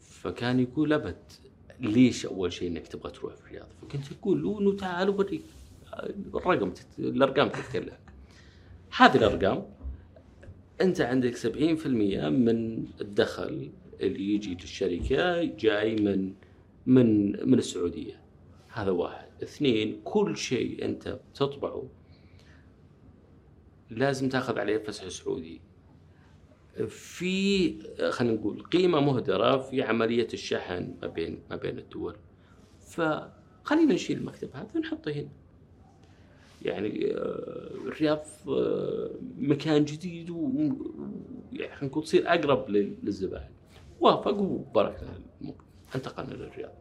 فكان 0.00 0.60
يقول 0.60 0.92
أبد 0.92 1.32
ليش 1.80 2.26
أول 2.26 2.52
شيء 2.52 2.68
إنك 2.68 2.88
تبغى 2.88 3.10
تروح 3.10 3.34
في 3.34 3.46
الرياض؟ 3.46 3.68
فكنت 3.82 4.04
أقول 4.12 4.42
له 4.42 4.60
إنه 4.60 4.76
تعال 4.76 5.08
أوريك 5.08 5.42
الرقم 6.34 6.70
تت... 6.70 6.86
الأرقام 6.98 7.48
تتكلم 7.48 7.96
هذه 8.98 9.16
الأرقام 9.16 9.66
أنت 10.80 11.00
عندك 11.00 11.36
70% 11.36 11.46
من 11.86 12.84
الدخل 13.00 13.70
اللي 14.00 14.34
يجي 14.34 14.54
للشركة 14.54 15.44
جاي 15.44 15.96
من 15.96 16.34
من 16.86 17.30
من 17.50 17.58
السعودية 17.58 18.20
هذا 18.68 18.90
واحد 18.90 19.28
اثنين 19.42 20.00
كل 20.04 20.36
شيء 20.36 20.84
أنت 20.84 21.20
تطبعه 21.34 21.88
لازم 23.90 24.28
تاخذ 24.28 24.58
عليه 24.58 24.78
فسح 24.78 25.08
سعودي. 25.08 25.60
في 26.88 27.72
خلينا 28.10 28.34
نقول 28.34 28.62
قيمة 28.62 29.00
مهدرة 29.00 29.58
في 29.58 29.82
عملية 29.82 30.28
الشحن 30.32 30.94
ما 31.02 31.08
بين 31.08 31.38
ما 31.50 31.56
بين 31.56 31.78
الدول. 31.78 32.16
فخلينا 32.80 33.94
نشيل 33.94 34.18
المكتب 34.18 34.48
هذا 34.54 34.68
ونحطه 34.76 35.10
هنا. 35.12 35.28
يعني 36.62 37.14
آه، 37.14 37.70
الرياض 37.86 38.22
آه، 38.48 39.10
مكان 39.38 39.84
جديد 39.84 40.30
و 40.30 40.34
و- 40.36 40.76
يعني 41.52 41.72
خلينا 41.74 41.84
نقول 41.92 42.04
تصير 42.04 42.28
أقرب 42.28 42.70
لل- 42.70 42.96
للزبائن. 43.02 43.50
وافق 44.00 44.38
وبركه 44.38 45.06
انتقلنا 45.94 46.34
للرياض. 46.34 46.72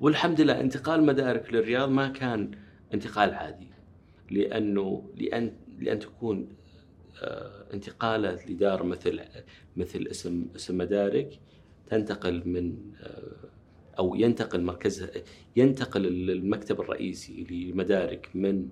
والحمد 0.00 0.40
لله 0.40 0.60
انتقال 0.60 1.02
مدارك 1.06 1.52
للرياض 1.52 1.88
ما 1.88 2.08
كان 2.08 2.50
انتقال 2.94 3.34
عادي. 3.34 3.68
لأنه 4.30 5.10
لأن 5.16 5.52
لأن 5.78 5.98
تكون 5.98 6.48
آه، 7.22 7.74
انتقاله 7.74 8.38
لدار 8.48 8.82
مثل 8.82 9.20
مثل 9.76 10.06
اسم 10.10 10.46
اسم 10.56 10.78
مدارك 10.78 11.40
تنتقل 11.86 12.48
من 12.48 12.76
آه، 13.00 13.50
أو 13.98 14.14
ينتقل 14.14 14.62
مركزها 14.62 15.10
ينتقل 15.56 16.30
المكتب 16.30 16.80
الرئيسي 16.80 17.46
لمدارك 17.50 18.30
من 18.34 18.68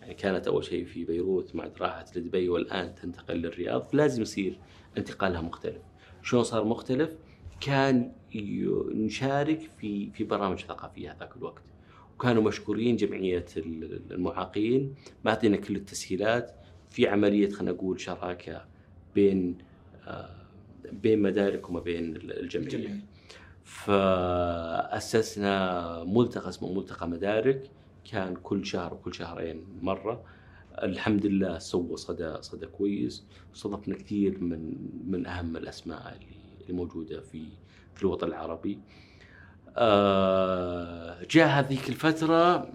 يعني 0.00 0.14
كانت 0.14 0.46
أول 0.46 0.64
شيء 0.64 0.84
في 0.84 1.04
بيروت 1.04 1.56
بعد 1.56 1.72
راحت 1.80 2.18
لدبي 2.18 2.48
والآن 2.48 2.94
تنتقل 2.94 3.36
للرياض 3.36 3.82
فلازم 3.82 4.22
يصير 4.22 4.58
انتقالها 4.98 5.40
مختلف. 5.40 5.82
شلون 6.22 6.42
صار 6.42 6.64
مختلف؟ 6.64 7.16
كان 7.60 8.12
نشارك 8.94 9.60
في 9.60 10.10
في 10.10 10.24
برامج 10.24 10.64
ثقافية 10.64 11.12
هذاك 11.12 11.36
الوقت. 11.36 11.62
وكانوا 12.16 12.42
مشكورين 12.42 12.96
جمعية 12.96 13.44
ال- 13.56 14.12
المعاقين 14.12 14.94
معطينا 15.24 15.56
كل 15.56 15.76
التسهيلات. 15.76 16.52
في 16.90 17.08
عملية 17.08 17.50
خلينا 17.50 17.72
نقول 17.72 18.00
شراكة 18.00 18.64
بين 19.14 19.58
آه، 20.06 20.36
بين 20.92 21.22
مدارك 21.22 21.70
وما 21.70 21.80
بين 21.80 22.16
الجمعية. 22.16 22.66
الجميع 22.66 22.90
فأسسنا 23.64 25.54
ملتقى 26.04 26.48
اسمه 26.48 26.72
ملتقى 26.72 27.08
مدارك. 27.08 27.70
كان 28.10 28.36
كل 28.36 28.66
شهر 28.66 28.94
وكل 28.94 29.14
شهرين 29.14 29.64
مرة. 29.82 30.24
الحمد 30.82 31.26
لله 31.26 31.58
سوى 31.58 31.96
صدى 31.96 32.36
صدى 32.42 32.66
كويس. 32.66 33.24
استضفنا 33.54 33.94
كثير 33.96 34.38
من 34.40 34.74
من 35.06 35.26
أهم 35.26 35.56
الأسماء 35.56 36.18
اللي 36.62 36.72
موجودة 36.78 37.20
في 37.20 37.42
في 37.94 38.02
الوطن 38.02 38.26
العربي. 38.28 38.78
جاء 41.30 41.48
هذيك 41.48 41.88
الفترة 41.88 42.68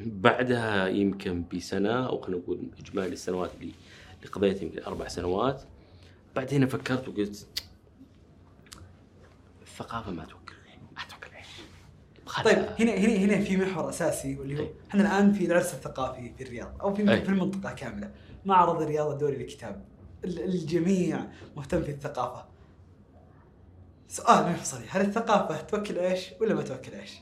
بعدها 0.00 0.88
يمكن 0.88 1.44
بسنة 1.54 2.06
أو 2.08 2.20
خلينا 2.20 2.42
نقول 2.42 2.58
إجمالي 2.78 3.12
السنوات 3.12 3.50
اللي 3.60 3.72
اللي 4.18 4.32
قضيتها 4.32 4.62
يمكن 4.62 4.82
أربع 4.84 5.08
سنوات. 5.08 5.62
بعدين 6.36 6.66
فكرت 6.66 7.08
وقلت 7.08 7.46
الثقافة 9.62 10.10
ما 10.10 10.24
توكل 10.24 10.54
ما 10.96 11.02
توكل 11.10 11.34
عيش 11.36 11.46
طيب 12.44 12.58
هنا 12.80 12.92
هنا 12.94 13.16
هنا 13.16 13.44
في 13.44 13.56
محور 13.56 13.88
أساسي 13.88 14.36
واللي 14.38 14.58
هو 14.58 14.62
أي. 14.62 14.70
إحنا 14.90 15.02
الآن 15.02 15.32
في 15.32 15.46
العرس 15.46 15.74
الثقافي 15.74 16.32
في 16.38 16.44
الرياض 16.44 16.72
أو 16.80 16.94
في 16.94 17.10
أي. 17.12 17.22
في 17.22 17.28
المنطقة 17.28 17.72
كاملة. 17.74 18.10
معرض 18.44 18.82
الرياض 18.82 19.10
الدولي 19.10 19.36
للكتاب. 19.36 19.84
ال- 20.24 20.44
الجميع 20.44 21.20
مهتم 21.56 21.82
في 21.82 21.90
الثقافة. 21.90 22.44
سؤال 24.12 24.52
مفصلي 24.52 24.84
هل 24.88 25.00
الثقافة 25.00 25.60
توكل 25.60 25.98
عيش 25.98 26.26
ولا 26.40 26.54
ما 26.54 26.62
توكل 26.62 26.94
عيش؟ 26.94 27.12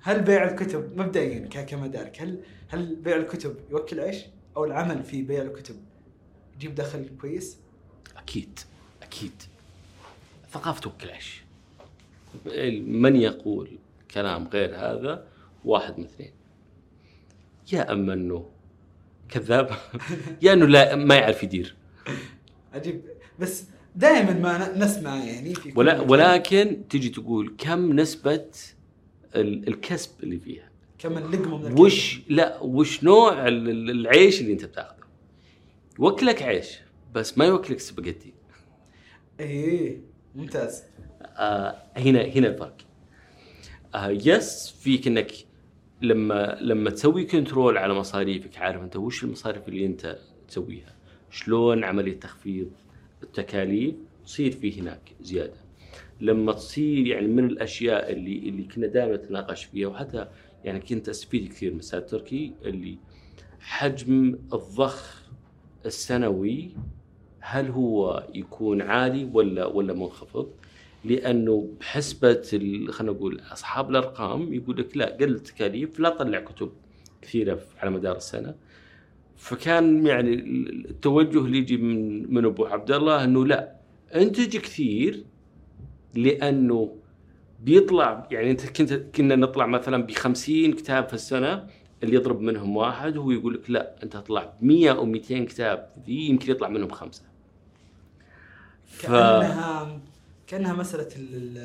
هل 0.00 0.22
بيع 0.22 0.50
الكتب 0.50 0.98
مبدئيا 0.98 1.46
كمدارك 1.46 2.22
هل 2.22 2.42
هل 2.68 2.96
بيع 2.96 3.16
الكتب 3.16 3.56
يوكل 3.70 4.00
عيش 4.00 4.16
أو 4.56 4.64
العمل 4.64 5.02
في 5.02 5.22
بيع 5.22 5.42
الكتب 5.42 5.76
يجيب 6.56 6.74
دخل 6.74 7.10
كويس؟ 7.20 7.58
أكيد 8.16 8.58
أكيد. 9.02 9.42
الثقافة 10.44 10.80
توكل 10.80 11.10
عيش 11.10 11.42
من 12.80 13.16
يقول 13.16 13.78
كلام 14.10 14.48
غير 14.48 14.76
هذا؟ 14.76 15.26
واحد 15.64 15.98
من 15.98 16.04
اثنين. 16.04 16.32
يا 17.72 17.92
أما 17.92 18.14
أنه 18.14 18.50
كذاب 19.28 19.70
يا 20.42 20.52
أنه 20.52 20.66
لا 20.66 20.96
ما 20.96 21.14
يعرف 21.14 21.42
يدير. 21.42 21.76
عجيب. 22.74 23.02
بس 23.38 23.64
دائما 23.96 24.32
ما 24.32 24.78
نسمع 24.78 25.16
يعني 25.24 25.54
في 25.54 25.72
ولا 25.76 26.00
ولكن 26.00 26.76
تجي 26.90 27.08
تقول 27.08 27.54
كم 27.58 28.00
نسبة 28.00 28.44
ال- 29.34 29.68
الكسب 29.68 30.10
اللي 30.22 30.38
فيها؟ 30.38 30.68
كم 30.98 31.18
اللقمة 31.18 31.56
من 31.58 31.62
الكلمة. 31.64 31.80
وش 31.80 32.20
لا 32.28 32.60
وش 32.62 33.04
نوع 33.04 33.48
ال- 33.48 33.68
ال- 33.70 33.90
العيش 33.90 34.40
اللي 34.40 34.52
انت 34.52 34.64
بتاخذه 34.64 34.98
يوكلك 35.98 36.42
عيش 36.42 36.78
بس 37.14 37.38
ما 37.38 37.44
يوكلك 37.44 37.80
سباجيتي. 37.80 38.32
إيه 39.40 40.00
ممتاز. 40.34 40.82
آه 41.22 41.82
هنا 41.96 42.22
هنا 42.22 42.48
الفرق. 42.48 42.76
آه 43.94 44.08
yes 44.08 44.70
فيك 44.80 45.06
إنك 45.06 45.32
لما 46.02 46.58
لما 46.60 46.90
تسوي 46.90 47.24
control 47.24 47.78
على 47.78 47.94
مصاريفك 47.94 48.58
عارف 48.58 48.82
أنت 48.82 48.96
وش 48.96 49.24
المصاريف 49.24 49.68
اللي 49.68 49.86
أنت 49.86 50.18
تسويها؟ 50.48 50.94
شلون 51.30 51.84
عملية 51.84 52.20
تخفيض؟ 52.20 52.70
التكاليف 53.22 53.94
تصير 54.24 54.50
في 54.52 54.80
هناك 54.80 55.12
زيادة 55.20 55.68
لما 56.20 56.52
تصير 56.52 57.06
يعني 57.06 57.26
من 57.26 57.44
الأشياء 57.44 58.12
اللي 58.12 58.38
اللي 58.38 58.62
كنا 58.62 58.86
دائما 58.86 59.16
نتناقش 59.16 59.64
فيها 59.64 59.88
وحتى 59.88 60.26
يعني 60.64 60.80
كنت 60.80 61.08
أستفيد 61.08 61.48
كثير 61.48 61.70
من 61.70 61.76
الاستاذ 61.76 62.00
تركي 62.00 62.52
اللي 62.64 62.98
حجم 63.60 64.38
الضخ 64.52 65.22
السنوي 65.86 66.70
هل 67.40 67.70
هو 67.70 68.26
يكون 68.34 68.82
عالي 68.82 69.24
ولا 69.32 69.66
ولا 69.66 69.92
منخفض؟ 69.92 70.50
لأنه 71.04 71.68
بحسبة 71.80 72.42
خلينا 72.90 73.12
نقول 73.12 73.40
أصحاب 73.52 73.90
الأرقام 73.90 74.52
يقول 74.54 74.76
لك 74.76 74.96
لا 74.96 75.16
قل 75.16 75.34
التكاليف 75.34 76.00
لا 76.00 76.08
طلع 76.10 76.40
كتب 76.40 76.72
كثيرة 77.22 77.60
على 77.78 77.90
مدار 77.90 78.16
السنة 78.16 78.54
فكان 79.38 80.06
يعني 80.06 80.34
ال- 80.34 80.90
التوجه 80.90 81.38
اللي 81.38 81.58
يجي 81.58 81.76
من 81.76 82.34
من 82.34 82.44
أبو 82.44 82.66
عبد 82.66 82.90
الله 82.90 83.24
إنه 83.24 83.46
لا 83.46 83.72
انتج 84.14 84.56
كثير 84.56 85.24
لأنه 86.14 86.94
بيطلع 87.64 88.28
يعني 88.30 88.50
أنت 88.50 88.66
كنت 88.66 88.92
كنا 88.92 89.36
نطلع 89.36 89.66
مثلا 89.66 90.02
ب 90.02 90.10
50 90.10 90.72
كتاب 90.72 91.08
في 91.08 91.14
السنة 91.14 91.66
اللي 92.02 92.14
يضرب 92.14 92.40
منهم 92.40 92.76
واحد 92.76 93.16
وهو 93.16 93.30
يقول 93.30 93.54
لك 93.54 93.70
لا 93.70 93.94
أنت 94.02 94.12
تطلع 94.12 94.44
ب 94.60 94.64
100 94.64 94.90
أو 94.90 95.04
200 95.06 95.44
كتاب 95.44 95.88
ذي 96.06 96.12
يمكن 96.28 96.50
يطلع 96.50 96.68
منهم 96.68 96.88
خمسة. 96.90 97.22
ف... 98.86 99.06
كانها 99.06 100.00
كأنها 100.46 100.72
مسألة 100.72 101.08
ال 101.16 101.56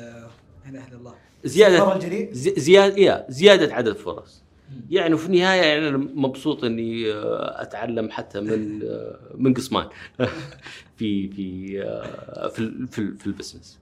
إله 0.68 0.88
إلا 0.88 0.96
الله. 0.98 1.14
زياده 1.44 1.98
زياده 2.32 2.96
يا 2.96 3.26
زيادة 3.28 3.74
عدد 3.74 3.96
فرص. 3.96 4.43
يعني 4.90 5.14
وفي 5.14 5.26
النهاية 5.26 5.62
يعني 5.62 5.88
أنا 5.88 5.96
مبسوط 5.96 6.64
إني 6.64 7.12
آه، 7.12 7.62
أتعلم 7.62 8.10
حتى 8.10 8.40
من 8.40 8.82
آه، 8.82 9.18
من 9.34 9.54
قسمان. 9.54 9.88
في 10.96 11.28
في 11.28 11.82
آه، 11.82 12.48
في 12.48 12.86
في, 12.90 13.16
في 13.16 13.26
ال 13.26 13.32
business 13.32 13.78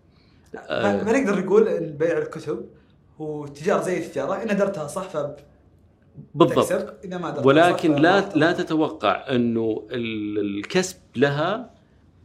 ما 0.55 1.05
ما 1.05 1.19
نقدر 1.21 1.45
نقول 1.45 1.81
بيع 1.91 2.19
الكتب 2.19 2.67
هو 3.21 3.47
تجاره 3.47 3.83
زي 3.83 3.99
التجارة. 4.07 4.43
إن 4.43 4.57
درتها 4.57 4.87
صح 4.87 5.09
فبتكسب 5.09 5.45
بالضبط. 6.35 6.95
اذا 7.05 7.19
ما 7.19 7.41
ولكن 7.47 7.95
لا 7.95 8.21
فما- 8.21 8.39
لا 8.39 8.53
تتوقع 8.53 9.25
إنه 9.31 9.87
ال- 9.91 10.39
الكسب 10.39 10.97
لها 11.17 11.71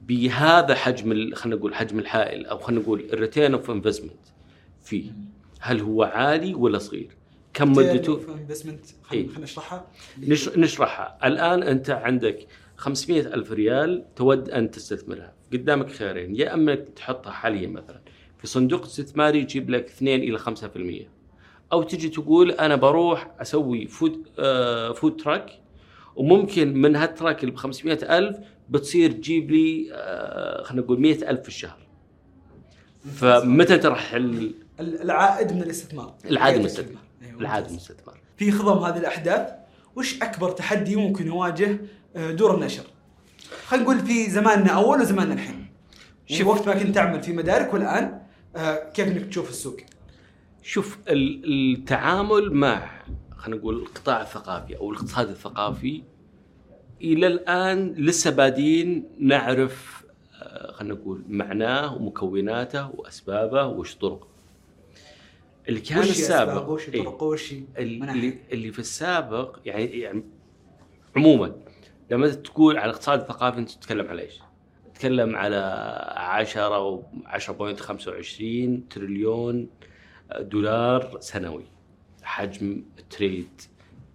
بهذا 0.08 0.76
حجم 0.76 1.36
خلينا 1.36 1.58
نقول 1.58 1.76
حجم 1.76 2.00
الحائل 2.00 2.46
أو 2.46 2.58
خلينا 2.58 2.82
نقول 2.82 3.06
ال 3.14 3.19
return 3.19 3.54
of 3.54 3.72
investment 3.72 4.12
فيه. 4.84 5.12
هل 5.60 5.80
هو 5.82 6.04
عالي 6.04 6.54
ولا 6.56 6.78
صغير؟ 6.78 7.17
كم 7.58 7.72
مدته؟ 7.72 8.22
investment 8.34 8.80
إيه. 9.14 9.28
خلينا 9.28 9.40
نشرحها. 9.44 9.86
نش... 10.20 10.50
نشرحها. 10.50 11.18
الآن 11.28 11.64
أنت 11.64 11.90
عندك 11.90 12.48
500 12.78 13.22
ألف 13.22 13.52
ريال 13.52 14.06
تود 14.16 14.50
أن 14.50 14.72
تستثمرها. 14.72 15.34
قدامك 15.54 15.90
خيارين. 15.92 16.36
يا 16.36 16.54
أما 16.54 16.76
تحطها 16.76 17.32
حاليا 17.32 17.68
مثلا 17.68 18.02
في 18.40 18.48
صندوق 18.48 18.84
استثماري 18.84 19.40
يجيب 19.40 19.70
لك 19.70 19.86
2 19.86 20.20
إلى 20.20 20.40
5% 20.40 21.08
أو 21.74 21.84
تجي 21.84 22.10
تقول 22.10 22.52
أنا 22.52 22.76
بروح 22.76 23.32
أسوي 23.42 23.88
food 23.88 24.28
آه 24.40 24.92
food 24.92 25.16
truck 25.18 25.50
وممكن 26.16 26.74
من 26.74 26.96
هال 26.96 27.08
truck 27.08 27.40
اللي 27.44 27.52
ب 27.52 27.56
500 27.58 28.18
ألف 28.18 28.38
بتصير 28.70 29.12
تجيب 29.12 29.52
لي 29.52 29.90
آه 29.94 30.64
خلينا 30.64 30.84
نقول 30.86 31.00
100 31.02 31.30
ألف 31.30 31.42
في 31.42 31.48
الشهر. 31.48 31.78
فمتى 33.16 33.78
ترحل؟ 33.78 34.52
ال- 34.80 35.02
العائد 35.02 35.54
من 35.54 35.62
الاستثمار. 35.64 36.14
العائد 36.26 36.56
من 36.56 36.62
الاستثمار. 36.62 37.02
العائد 37.22 37.64
من 37.66 37.72
ممتاز. 37.72 37.72
الاستثمار 37.72 38.18
في 38.38 38.52
خضم 38.52 38.84
هذه 38.84 38.98
الأحداث 38.98 39.50
وش 39.96 40.22
أكبر 40.22 40.52
تحدي 40.52 40.96
ممكن 40.96 41.28
يواجه 41.28 41.78
آه، 42.16 42.32
دور 42.32 42.56
النشر؟ 42.56 42.84
خلينا 43.68 43.84
نقول 43.86 44.00
في 44.00 44.30
زماننا 44.30 44.70
أول 44.72 45.02
وزماننا 45.02 45.34
الحين. 45.34 45.68
شوف. 46.26 46.48
وقت 46.48 46.68
ما 46.68 46.74
كنت 46.84 46.96
تعمل 46.96 47.24
في 47.24 47.34
مدارك 47.34 47.74
والآن 47.74 48.22
آه، 48.56 48.90
كيف 48.92 49.08
إنك 49.08 49.26
تشوف 49.26 49.50
السوق؟ 49.50 49.78
شوف 50.64 50.98
ال- 51.08 51.74
التعامل 51.76 52.54
مع 52.54 52.90
خلينا 53.38 53.60
نقول 53.62 53.76
القطاع 53.76 54.22
الثقافي 54.22 54.78
أو 54.78 54.92
الاقتصاد 54.92 55.30
الثقافي 55.30 56.04
إلى 57.02 57.28
الآن 57.28 57.94
لسه 57.98 58.32
بادين 58.32 59.10
نعرف 59.20 60.04
آه، 60.42 60.72
خلينا 60.72 60.94
نقول 60.94 61.24
معناه 61.30 61.96
ومكوناته 61.96 62.90
وأسبابه 62.96 63.66
وش 63.66 63.96
طرقه. 63.96 64.28
اللي 65.70 65.80
كان 65.80 66.00
وش 66.00 66.10
السابق؟ 66.10 66.70
وش 66.70 66.90
إيه، 66.90 67.08
وش؟ 67.08 67.54
اللي, 67.78 68.38
اللي 68.52 68.72
في 68.72 68.80
السابق 68.80 69.60
يعني 69.66 69.86
يعني 69.86 70.24
عموما 71.16 71.56
لما 72.12 72.30
تقول 72.30 72.78
على 72.78 72.86
الاقتصاد 72.90 73.20
الثقافي 73.20 73.60
أنت 73.60 73.72
تتكلم 73.72 74.08
على 74.08 74.22
إيش؟ 74.22 74.40
تتكلم 74.94 75.36
على 75.36 75.56
10 76.16 76.80
و 76.80 77.04
10.25 77.28 77.44
تريليون 78.90 79.70
دولار 80.40 81.18
سنوي 81.20 81.66
حجم 82.24 82.84
التريد 83.00 83.62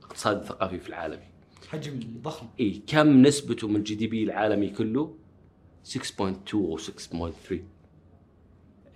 الاقتصاد 0.00 0.40
الثقافي 0.40 0.78
في 0.78 0.88
العالم 0.88 1.20
حجم 1.68 2.00
ضخم 2.22 2.46
اي 2.60 2.82
كم 2.86 3.22
نسبته 3.22 3.68
من 3.68 3.76
الجي 3.76 3.94
دي 3.94 4.06
بي 4.06 4.24
العالمي 4.24 4.70
كله 4.70 5.14
6.2 5.88 6.54
أو 6.54 6.78
6.3 6.78 7.54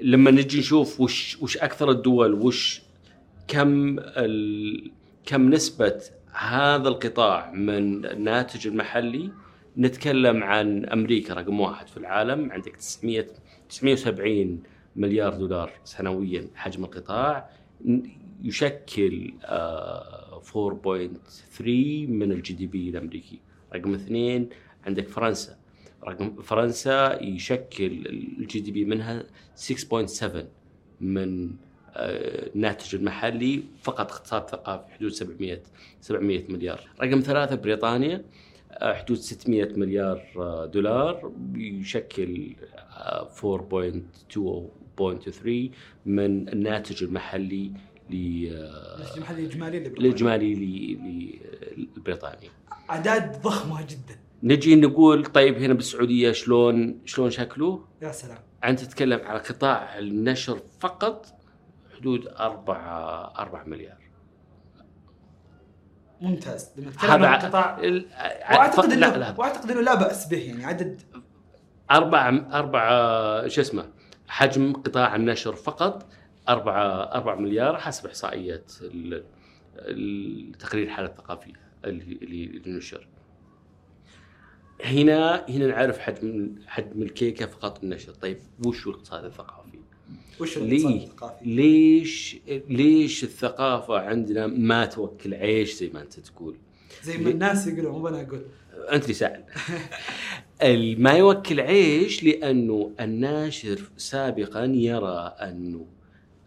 لما 0.00 0.30
نجي 0.30 0.58
نشوف 0.58 1.00
وش 1.00 1.38
وش 1.42 1.56
أكثر 1.56 1.90
الدول 1.90 2.34
وش 2.34 2.82
كم 3.48 3.98
ال 3.98 4.90
كم 5.26 5.50
نسبة 5.50 6.00
هذا 6.32 6.88
القطاع 6.88 7.50
من 7.50 8.06
الناتج 8.06 8.66
المحلي 8.66 9.30
نتكلم 9.78 10.42
عن 10.42 10.84
أمريكا 10.84 11.34
رقم 11.34 11.60
واحد 11.60 11.88
في 11.88 11.96
العالم 11.96 12.52
عندك 12.52 12.76
900 12.76 13.26
970 13.68 14.62
مليار 14.96 15.34
دولار 15.34 15.72
سنويا 15.84 16.48
حجم 16.54 16.84
القطاع 16.84 17.50
يشكل 18.42 19.34
آه، 19.44 20.40
4.3 20.54 21.60
من 22.08 22.32
ال 22.32 22.54
GDP 22.54 22.88
الأمريكي 22.90 23.40
رقم 23.74 23.94
اثنين 23.94 24.48
عندك 24.86 25.08
فرنسا. 25.08 25.56
رقم 26.08 26.42
فرنسا 26.42 27.22
يشكل 27.22 28.06
ال 28.38 28.60
GDP 28.60 28.84
منها 28.84 29.24
6.7 29.56 30.26
من 31.00 31.50
آه، 31.98 32.50
الناتج 32.54 32.94
المحلي 32.94 33.62
فقط 33.82 34.12
اقتصاد 34.12 34.50
ثقافي 34.50 34.92
حدود 34.94 35.10
700 35.12 35.62
700 36.00 36.44
مليار. 36.52 36.80
رقم 37.02 37.20
ثلاثة 37.20 37.56
بريطانيا 37.56 38.24
آه، 38.72 38.92
حدود 38.94 39.16
600 39.18 39.64
مليار 39.76 40.22
آه، 40.36 40.66
دولار 40.66 41.32
يشكل 41.54 42.54
آه، 42.90 43.28
4.2 43.42 44.36
أو 44.36 44.70
0.3 44.98 45.70
من 46.06 46.48
الناتج 46.48 47.04
المحلي 47.04 47.72
ل 48.10 48.46
آه، 48.52 48.94
الناتج 48.96 49.16
المحلي 49.16 49.42
الإجمالي 49.46 49.78
الإجمالي 49.78 50.54
لبريطانيا. 51.96 52.50
أعداد 52.90 53.42
ضخمة 53.42 53.82
جدا. 53.82 54.25
نجي 54.42 54.76
نقول 54.76 55.26
طيب 55.26 55.56
هنا 55.58 55.74
بالسعودية 55.74 56.32
شلون 56.32 57.00
شلون 57.04 57.30
شكله؟ 57.30 57.84
يا 58.02 58.12
سلام 58.12 58.38
أنت 58.64 58.80
تتكلم 58.80 59.20
على 59.26 59.38
قطاع 59.38 59.98
النشر 59.98 60.60
فقط 60.80 61.26
حدود 61.96 62.26
4 62.28 63.32
4 63.38 63.64
مليار 63.64 63.98
ممتاز 66.20 66.70
لما 66.76 66.90
تتكلم 66.90 67.24
عن 67.24 67.38
قطاع 67.38 67.78
وأعتقد 68.50 68.92
لا 68.92 69.06
انه 69.08 69.16
لا 69.16 69.34
وأعتقد 69.38 69.70
إنه 69.70 69.80
لا 69.80 69.94
بأس 69.94 70.26
به 70.28 70.36
يعني 70.38 70.64
عدد 70.64 71.02
أربعة 71.90 72.48
أربعة 72.58 73.48
شو 73.48 73.60
اسمه 73.60 73.88
حجم 74.28 74.72
قطاع 74.72 75.16
النشر 75.16 75.54
فقط 75.56 76.06
أربعة 76.48 76.86
أربعة 77.14 77.34
مليار 77.34 77.76
حسب 77.78 78.06
إحصائيات 78.06 78.72
ال- 78.82 79.24
التقرير 79.78 80.84
الحالة 80.84 81.08
الثقافية 81.08 81.52
اللي 81.84 82.12
اللي 82.22 82.70
نشر. 82.78 83.08
هنا 84.84 85.44
هنا 85.48 85.66
نعرف 85.66 85.98
حجم 85.98 86.54
حجم 86.66 87.02
الكيكة 87.02 87.46
فقط 87.46 87.82
النشر، 87.84 88.12
طيب 88.12 88.38
وش 88.66 88.86
هو 88.86 88.92
الاقتصاد 88.92 89.24
الثقافي؟ 89.24 89.78
وش 90.40 90.56
الاقتصاد؟ 90.58 90.92
الثقافي؟ 90.94 91.44
ليش 91.44 92.36
ليش 92.68 93.24
الثقافة 93.24 93.98
عندنا 93.98 94.46
ما 94.46 94.84
توكل 94.86 95.34
عيش 95.34 95.74
زي 95.74 95.88
ما 95.94 96.02
أنت 96.02 96.20
تقول؟ 96.20 96.56
زي 97.04 97.18
ما 97.18 97.30
الناس 97.30 97.66
يقولون 97.66 98.00
مو 98.00 98.08
أنا 98.08 98.22
أقول 98.22 98.42
أنت 98.92 99.02
اللي 99.02 99.14
سائل 99.14 99.44
ما 101.02 101.12
يوكل 101.12 101.60
عيش 101.60 102.24
لأنه 102.24 102.90
الناشر 103.00 103.80
سابقا 103.96 104.64
يرى 104.64 105.34
أنه 105.40 105.86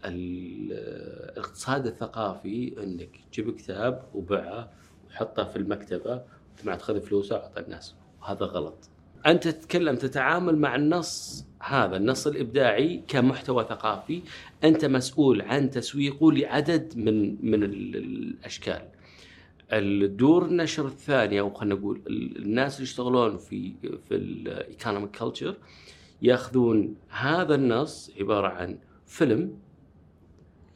ال- 0.04 0.72
الاقتصاد 1.32 1.86
الثقافي 1.86 2.74
إنك 2.82 3.08
تجيب 3.32 3.56
كتاب 3.56 4.02
وبعه 4.14 4.70
وحطه 5.08 5.44
في 5.44 5.56
المكتبة 5.56 6.22
ثم 6.56 6.72
تأخذ 6.74 7.00
فلوسه 7.00 7.36
واعطى 7.36 7.60
الناس 7.60 7.94
وهذا 8.22 8.46
غلط. 8.46 8.88
أنت 9.26 9.48
تتكلم 9.48 9.96
تتعامل 9.96 10.58
مع 10.58 10.74
النص 10.76 11.44
هذا 11.62 11.96
النص 11.96 12.26
الإبداعي 12.26 13.02
كمحتوى 13.08 13.64
ثقافي 13.64 14.22
أنت 14.64 14.84
مسؤول 14.84 15.42
عن 15.42 15.70
تسويقه 15.70 16.32
لعدد 16.32 16.92
من 16.96 17.36
من 17.50 17.62
ال- 17.64 17.96
الأشكال. 17.96 18.82
الدور 19.72 20.44
النشر 20.46 20.86
الثانية 20.86 21.40
أو 21.40 21.50
خلينا 21.50 21.74
نقول 21.74 22.00
ال- 22.06 22.36
الناس 22.42 22.74
اللي 22.74 22.82
يشتغلون 22.82 23.36
في 23.36 23.72
في 24.08 24.14
ال 24.14 24.25
economic 24.25 25.10
culture 25.16 25.56
يأخذون 26.22 26.94
هذا 27.08 27.54
النص 27.54 28.10
عبارة 28.20 28.48
عن 28.48 28.78
فيلم 29.06 29.58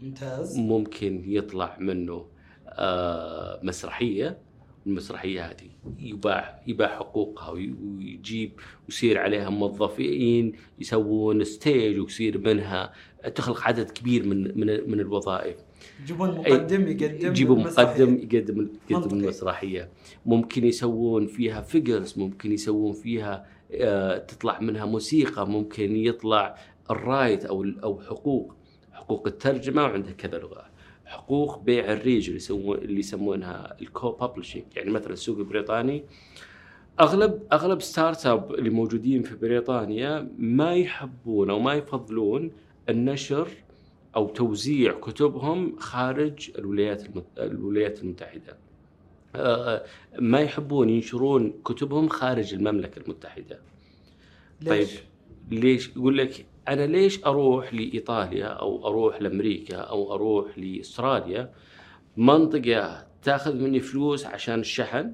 ممتاز. 0.00 0.58
ممكن 0.58 1.22
يطلع 1.26 1.76
منه 1.80 2.26
آه، 2.68 3.60
مسرحية. 3.62 4.38
المسرحية 4.86 5.44
هذه. 5.50 5.70
يباع 5.98 6.62
يباع 6.66 6.88
حقوقها 6.88 7.50
وي- 7.50 7.74
ويجيب 7.98 8.52
ويصير 8.88 9.18
عليها 9.18 9.50
موظفين 9.50 10.52
يسوون 10.78 11.44
stage 11.44 12.00
ويصير 12.00 12.38
منها. 12.38 12.92
تخلق 13.34 13.62
عدد 13.62 13.90
كبير 13.90 14.26
من 14.26 14.58
من 14.60 14.90
من 14.90 15.00
الوظائف. 15.00 15.56
يجيبون 16.02 16.30
مقدم 16.34 16.88
يقدم 16.88 17.60
مسرحية. 17.60 18.04
مقدم 18.04 18.18
يقدم 18.34 18.68
يقدم. 18.90 19.16
المسرحية. 19.18 19.88
ممكن 20.26 20.64
يسوون 20.66 21.26
فيها 21.26 21.60
figures 21.60 22.18
ممكن 22.18 22.52
يسوون 22.52 22.92
فيها 22.92 23.46
آه، 23.72 24.18
تطلع 24.18 24.60
منها 24.60 24.84
موسيقى 24.84 25.48
ممكن 25.48 25.96
يطلع 25.96 26.56
ال 26.90 26.99
right 26.99 27.44
أو 27.44 27.62
أو 27.82 28.00
حقوق. 28.00 28.54
حقوق 28.92 29.26
الترجمة 29.26 29.82
وعندها 29.82 30.12
كذا 30.12 30.38
لغه 30.38 30.64
حقوق 31.14 31.62
بيع 31.62 31.92
ال 31.92 31.97
rights 31.97 32.24
اللي 32.26 32.36
يسمون 32.36 32.78
اللي 32.78 33.00
يسمونها 33.00 33.76
ال 33.80 34.12
co-publishing 34.12 34.64
يعني 34.76 34.90
مثلا 34.90 35.12
السوق 35.12 35.38
البريطاني 35.38 36.04
اغلب 37.00 37.42
أغلب 37.52 37.82
startup 37.82 38.54
اللي 38.54 38.70
موجودين 38.70 39.22
في 39.22 39.34
بريطانيا 39.36 40.28
ما 40.38 40.74
يحبون 40.74 41.50
أو 41.50 41.58
ما 41.58 41.74
يفضلون 41.74 42.52
النشر 42.88 43.48
أو 44.16 44.28
توزيع 44.28 44.92
كتبهم 44.92 45.76
خارج 45.78 46.50
الولايات 46.58 47.06
المت... 47.06 47.24
الولايات 47.38 48.02
المتحدة. 48.02 48.56
آه، 49.36 49.84
ما 50.18 50.40
يحبون 50.40 50.90
ينشرون 50.90 51.54
كتبهم 51.64 52.08
خارج 52.08 52.54
المملكة 52.54 52.98
المتحدة. 53.02 53.60
ليش؟ 54.60 54.88
طيب 54.88 54.98
ليش؟ 55.50 55.88
يقول 55.96 56.18
لك 56.18 56.46
أنا 56.68 56.86
ليش 56.86 57.24
أروح 57.24 57.74
لإيطاليا 57.74 58.46
أو 58.46 58.86
أروح 58.88 59.22
لأمريكا 59.22 59.76
أو 59.76 60.14
أروح 60.14 60.58
لأستراليا؟ 60.58 61.52
منطقة 62.16 63.06
تأخذ 63.22 63.54
مني 63.56 63.80
فلوس 63.80 64.26
عشان 64.26 64.60
الشحن 64.60 65.12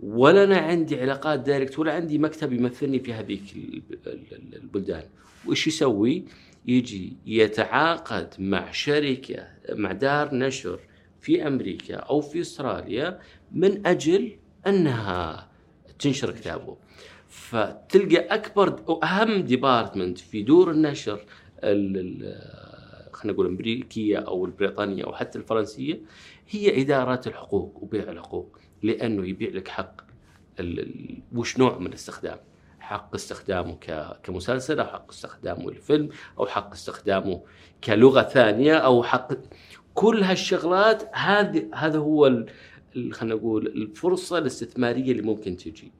ولا 0.00 0.44
أنا 0.44 0.56
عندي 0.56 1.00
علاقات 1.00 1.40
دايركت 1.40 1.78
ولا 1.78 1.92
عندي 1.92 2.18
مكتب 2.18 2.52
يمثلني 2.52 2.98
في 3.00 3.12
هذيك 3.12 3.42
ال- 3.56 3.82
ال- 4.06 4.54
البلدان. 4.54 5.02
وش 5.46 5.66
يسوي؟ 5.66 6.24
يجي 6.66 7.16
يتعاقد 7.26 8.34
مع 8.38 8.70
شركة 8.70 9.46
مع 9.72 9.92
دار 9.92 10.34
نشر 10.34 10.80
في 11.20 11.46
أمريكا 11.46 11.94
أو 11.96 12.20
في 12.20 12.40
أستراليا 12.40 13.18
من 13.52 13.86
أجل 13.86 14.32
أنها 14.66 15.48
تنشر 15.98 16.30
كتابه. 16.30 16.76
فتلقى 17.28 18.34
أكبر 18.34 18.82
واهم 18.86 19.42
ديبارتمنت 19.42 20.18
في 20.18 20.42
دور 20.42 20.70
النشر 20.70 21.20
ال- 21.64 21.96
ال- 21.96 23.12
خلينا 23.12 23.32
نقول 23.34 23.46
الأمريكية 23.46 24.18
أو 24.18 24.44
البريطانية 24.44 25.04
أو 25.04 25.12
حتى 25.12 25.38
الفرنسية 25.38 26.00
هي 26.50 26.82
اداره 26.82 27.20
الحقوق 27.26 27.78
وبيع 27.82 28.02
الحقوق 28.10 28.58
لأنه 28.82 29.28
يبيع 29.28 29.50
لك 29.50 29.68
حق 29.68 30.00
وش 31.34 31.58
نوع 31.58 31.78
من 31.78 31.86
الاستخدام؟ 31.86 32.38
حق 32.80 33.14
استخدامه 33.14 33.76
كمسلسل 34.22 34.80
أو 34.80 34.86
حق 34.86 35.10
استخدامه 35.10 35.70
لفيلم 35.70 36.08
أو 36.38 36.46
حق 36.46 36.72
استخدامه 36.72 37.42
كلغة 37.84 38.22
ثانية 38.22 38.74
أو 38.76 39.02
حق 39.02 39.32
كل 39.94 40.22
هالشغلات 40.22 41.10
هذه 41.16 41.68
هذا 41.74 41.98
هو 41.98 42.44
خلينا 43.12 43.34
نقول 43.34 43.66
الفرصة 43.66 44.38
الاستثمارية 44.38 45.12
اللي 45.12 45.22
ممكن 45.22 45.56
تجي. 45.56 45.92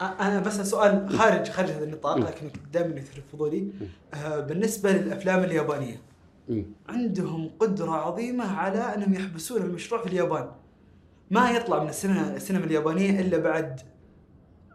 أنا 0.00 0.40
بس 0.40 0.60
سؤال 0.60 1.08
خارج 1.18 1.48
خارج 1.50 1.70
هذا 1.70 1.84
النطاق 1.84 2.16
لكن 2.18 2.50
دائما 2.72 2.96
يثير 3.00 3.22
فضولي 3.32 3.68
آه، 4.14 4.40
بالنسبة 4.40 4.92
للأفلام 4.92 5.44
اليابانية. 5.44 6.00
عندهم 6.88 7.50
قدرة 7.60 7.90
عظيمة 7.90 8.56
على 8.56 8.78
أنهم 8.94 9.14
يحبسون 9.14 9.62
المشروع 9.62 10.00
في 10.02 10.06
اليابان. 10.08 10.48
ما 11.30 11.50
يطلع 11.50 11.82
من 11.82 11.88
السينما 11.88 12.36
السينما 12.36 12.64
اليابانية 12.64 13.20
إلا 13.20 13.38
بعد 13.38 13.80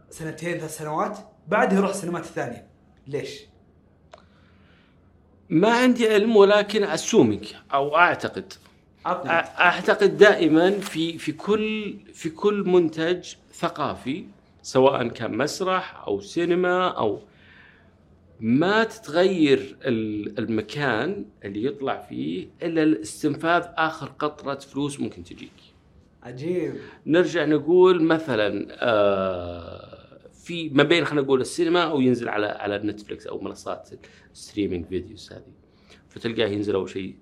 سنتين 0.09 0.57
ثلاث 0.57 0.77
سنوات 0.77 1.17
بعدها 1.47 1.77
يروح 1.77 1.89
السينمات 1.89 2.23
الثانية. 2.23 2.67
ليش؟ 3.07 3.39
ما 5.49 5.69
عندي 5.73 6.07
علم 6.13 6.35
ولكن 6.35 6.83
اسومينج 6.83 7.53
أو 7.73 7.95
أعتقد. 7.97 8.53
عطني 9.05 9.29
أ- 9.29 9.59
أعتقد 9.59 10.17
دائما 10.17 10.71
في 10.79 11.17
في 11.17 11.31
كل 11.31 11.97
في 12.13 12.29
كل 12.29 12.63
منتج 12.69 13.33
ثقافي 13.53 14.25
سواء 14.61 15.07
كان 15.07 15.37
مسرح 15.37 16.03
أو 16.07 16.19
سينما 16.19 16.87
أو 16.87 17.19
ما 18.39 18.83
تتغير 18.83 19.77
ال- 19.85 20.39
المكان 20.39 21.25
اللي 21.45 21.63
يطلع 21.65 22.01
فيه 22.01 22.47
إلا 22.63 22.85
لاستنفاذ 22.85 23.63
آخر 23.77 24.07
قطرة 24.19 24.55
فلوس 24.59 24.99
ممكن 24.99 25.23
تجيك. 25.23 25.51
عجيب 26.23 26.73
نرجع 27.05 27.45
نقول 27.45 28.03
مثلا 28.03 28.67
آه، 28.71 29.97
في 30.33 30.69
ما 30.69 30.83
بين 30.83 31.05
خلينا 31.05 31.21
نقول 31.25 31.41
السينما 31.41 31.83
أو 31.83 32.01
ينزل 32.01 32.29
على 32.29 32.45
على 32.47 32.77
نتفلكس 32.77 33.27
أو 33.27 33.41
منصات 33.41 33.89
ال 34.33 34.39
streaming 34.39 34.85
videos 34.85 35.33
هذه 35.33 35.51
فتلقاه 36.09 36.47
ينزل 36.47 36.75
أول 36.75 36.89
شيء 36.89 37.15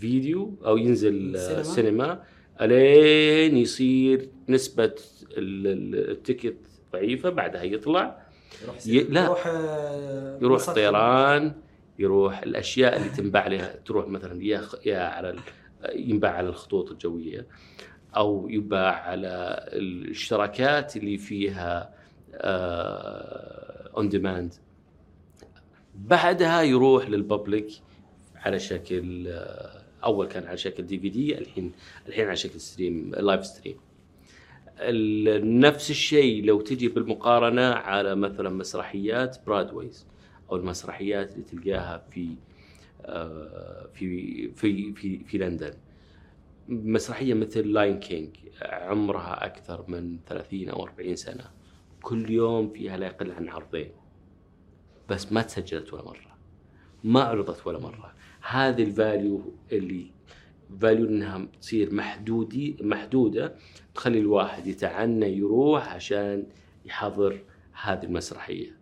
فيديو 0.00 0.54
أو 0.66 0.76
ينزل 0.76 1.36
آه، 1.36 1.60
السينما. 1.60 1.62
سينما 1.62 2.22
ألين 2.60 3.56
يصير 3.56 4.28
نسبة 4.48 4.84
ال- 4.84 5.66
ال- 5.66 6.10
ticket 6.10 6.56
ضعيفة 6.92 7.30
بعدها 7.30 7.62
يطلع. 7.62 8.26
يروح 8.62 8.86
ي- 8.86 9.00
لا. 9.02 9.24
يروح 9.24 9.46
آه، 9.46 10.38
يروح 10.42 10.70
طيران 10.70 11.52
يروح 11.98 12.42
الأشياء 12.42 12.96
اللي 12.96 13.08
تنباع 13.08 13.46
لها 13.46 13.76
تروح 13.84 14.08
مثلا 14.08 14.44
يا 14.44 14.62
يا 14.86 14.98
على 14.98 15.30
ال- 15.30 15.40
ينباع 16.10 16.32
على 16.32 16.48
الخطوط 16.48 16.90
الجوية 16.90 17.46
أو 18.16 18.48
يباع 18.48 18.94
على 18.94 19.64
الاشتراكات 19.72 20.96
اللي 20.96 21.18
فيها 21.18 21.94
on 23.96 24.08
demand 24.08 24.54
بعدها 25.94 26.62
يروح 26.62 27.08
لل 27.08 27.23
public 27.23 27.68
على 28.36 28.58
شكل 28.58 29.28
آه، 29.28 29.82
أول 30.04 30.26
كان 30.26 30.46
على 30.46 30.56
شكل 30.56 30.82
DVD 30.86 31.38
الحين 31.38 31.72
الحين 32.08 32.26
على 32.26 32.36
شكل 32.36 32.60
stream 32.60 33.14
live 33.14 33.46
stream 33.46 33.76
نفس 34.80 35.90
الشيء 35.90 36.44
لو 36.44 36.60
تجي 36.60 36.88
بالمقارنة 36.88 37.62
على 37.62 38.14
مثلا 38.14 38.48
مسرحيات 38.50 39.46
Broadways 39.46 40.06
أو 40.50 40.56
المسرحيات 40.56 41.32
اللي 41.32 41.44
تلقاها 41.44 42.04
في 42.10 42.36
آه، 43.04 43.88
في 43.94 44.48
في 44.48 44.92
في 44.92 45.24
في 45.24 45.38
لندن. 45.38 45.72
مسرحية 46.68 47.34
مثل 47.34 47.72
Lion 47.72 47.98
King 48.00 48.36
عمرها 48.62 49.46
أكثر 49.46 49.84
من 49.88 50.18
30 50.26 50.68
أو 50.68 50.82
40 50.84 51.16
سنة. 51.16 51.44
كل 52.02 52.30
يوم 52.30 52.70
فيها 52.70 52.96
لا 52.96 53.06
يقل 53.06 53.32
عن 53.32 53.48
عرضين. 53.48 53.90
بس 55.08 55.32
ما 55.32 55.42
تسجلت 55.42 55.92
ولا 55.92 56.04
مرة. 56.04 56.36
ما 57.04 57.22
عرضت 57.22 57.66
ولا 57.66 57.78
مرة. 57.78 58.14
هذه 58.48 58.82
ال 58.82 58.94
value 58.94 59.52
اللي 59.72 60.06
value 60.80 61.06
إنها 61.08 61.46
تصير 61.60 61.94
محدودي 61.94 62.76
محدودة 62.80 63.54
تخلي 63.94 64.18
الواحد 64.18 64.66
يتعنى 64.66 65.36
يروح 65.36 65.94
عشان 65.94 66.46
يحضر 66.84 67.40
هذه 67.82 68.02
المسرحية 68.04 68.76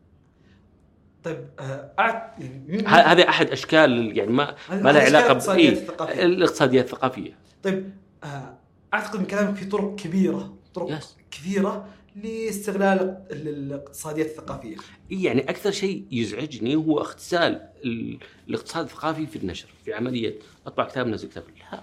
طيب 1.24 1.46
آه، 1.60 1.92
أعت... 1.98 2.32
يعني 2.38 2.82
ه- 2.86 2.88
هذه 2.88 3.28
أحد 3.28 3.50
أشكال 3.50 4.18
يعني 4.18 4.32
ما 4.32 4.54
ما 4.70 4.92
لها 4.92 5.02
علاقة 5.04 5.26
ب- 5.26 5.30
الاقتصاديات 5.30 5.72
إيه، 5.72 5.82
الثقافية. 5.82 6.22
الاقتصاديات 6.24 6.84
الثقافية 6.84 7.38
طيب 7.62 7.90
آه، 8.24 8.58
أعتقد 8.94 9.18
من 9.20 9.24
كلامك 9.26 9.54
في 9.56 9.64
طرق 9.64 9.94
كبيرة 9.94 10.54
طرق 10.74 10.90
يس. 10.98 11.16
كثيرة 11.30 11.86
لاستغلال 12.14 13.00
ال- 13.30 13.48
الاقتصاديات 13.48 14.26
الثقافيه 14.26 14.76
يعني 15.10 15.40
أكثر 15.50 15.70
شيء 15.70 16.04
يزعجني 16.10 16.76
هو 16.76 16.98
اغتسال 17.00 17.68
ال- 17.84 18.18
الاقتصاد 18.48 18.84
الثقافي 18.84 19.26
في 19.26 19.36
النشر 19.36 19.68
في 19.84 19.94
عملية 19.94 20.38
أطبع 20.66 20.84
كتاب 20.88 21.06
نزل 21.06 21.28
كتاب. 21.28 21.44
لا 21.72 21.82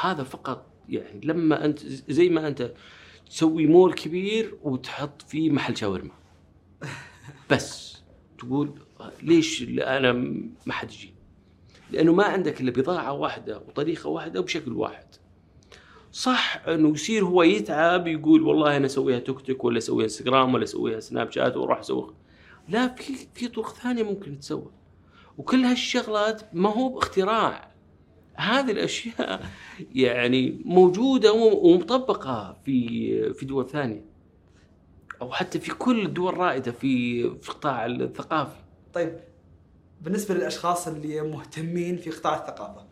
هذا 0.00 0.22
فقط 0.22 0.66
يعني 0.88 1.20
لما 1.24 1.64
أنت 1.64 1.86
زي 2.08 2.28
ما 2.28 2.48
أنت 2.48 2.72
تسوي 3.30 3.66
مول 3.66 3.94
كبير 3.94 4.58
وتحط 4.62 5.22
فيه 5.22 5.50
محل 5.50 5.76
شاورما. 5.76 6.10
بس 7.50 7.96
تقول 8.38 8.70
ليش 9.22 9.62
أنا 9.62 10.12
ما 10.66 10.72
حد 10.72 10.90
يجي؟ 10.92 11.14
لأنه 11.90 12.12
ما 12.12 12.24
عندك 12.24 12.60
إلا 12.60 12.70
بضاعة 12.70 13.12
واحدة 13.12 13.58
وطريقة 13.58 14.08
واحدة 14.08 14.40
وبشكل 14.40 14.72
واحد. 14.72 15.06
صح 16.16 16.62
انه 16.68 16.88
يصير 16.88 17.24
هو 17.24 17.42
يتعب 17.42 18.06
يقول 18.06 18.42
والله 18.42 18.76
أنا 18.76 18.86
اسويها 18.86 19.18
توك 19.18 19.40
توك 19.40 19.64
ولا 19.64 19.78
اسويها 19.78 20.04
إنستغرام 20.04 20.54
ولا 20.54 20.64
اسويها 20.64 21.00
سناب 21.00 21.30
شات 21.32 21.56
وأروح 21.56 21.78
أسوي 21.78 22.14
لا 22.68 22.88
في 22.88 23.14
في 23.34 23.48
طرق 23.48 23.74
ثانية 23.74 24.02
ممكن 24.02 24.38
تسوى 24.38 24.70
وكل 25.38 25.64
هالشغلات 25.64 26.42
ما 26.54 26.72
هو 26.72 26.88
باختراع. 26.88 27.70
هذه 28.34 28.70
الأشياء 28.70 29.46
يعني 29.94 30.62
موجودة 30.64 31.32
ومطبقة 31.32 32.56
في 32.64 33.34
في 33.34 33.46
دول 33.46 33.68
ثانية. 33.68 34.04
أو 35.22 35.32
حتى 35.32 35.60
في 35.60 35.74
كل 35.74 36.06
الدول 36.06 36.32
الرائده 36.32 36.72
في 36.72 37.22
في 37.22 37.48
القطاع 37.48 37.86
الثقافي. 37.86 38.60
طيب 38.94 39.20
بالنسبة 40.00 40.34
للأشخاص 40.34 40.88
اللي 40.88 41.20
مهتمين 41.20 41.96
في 41.96 42.10
قطاع 42.10 42.36
الثقافة 42.36 42.86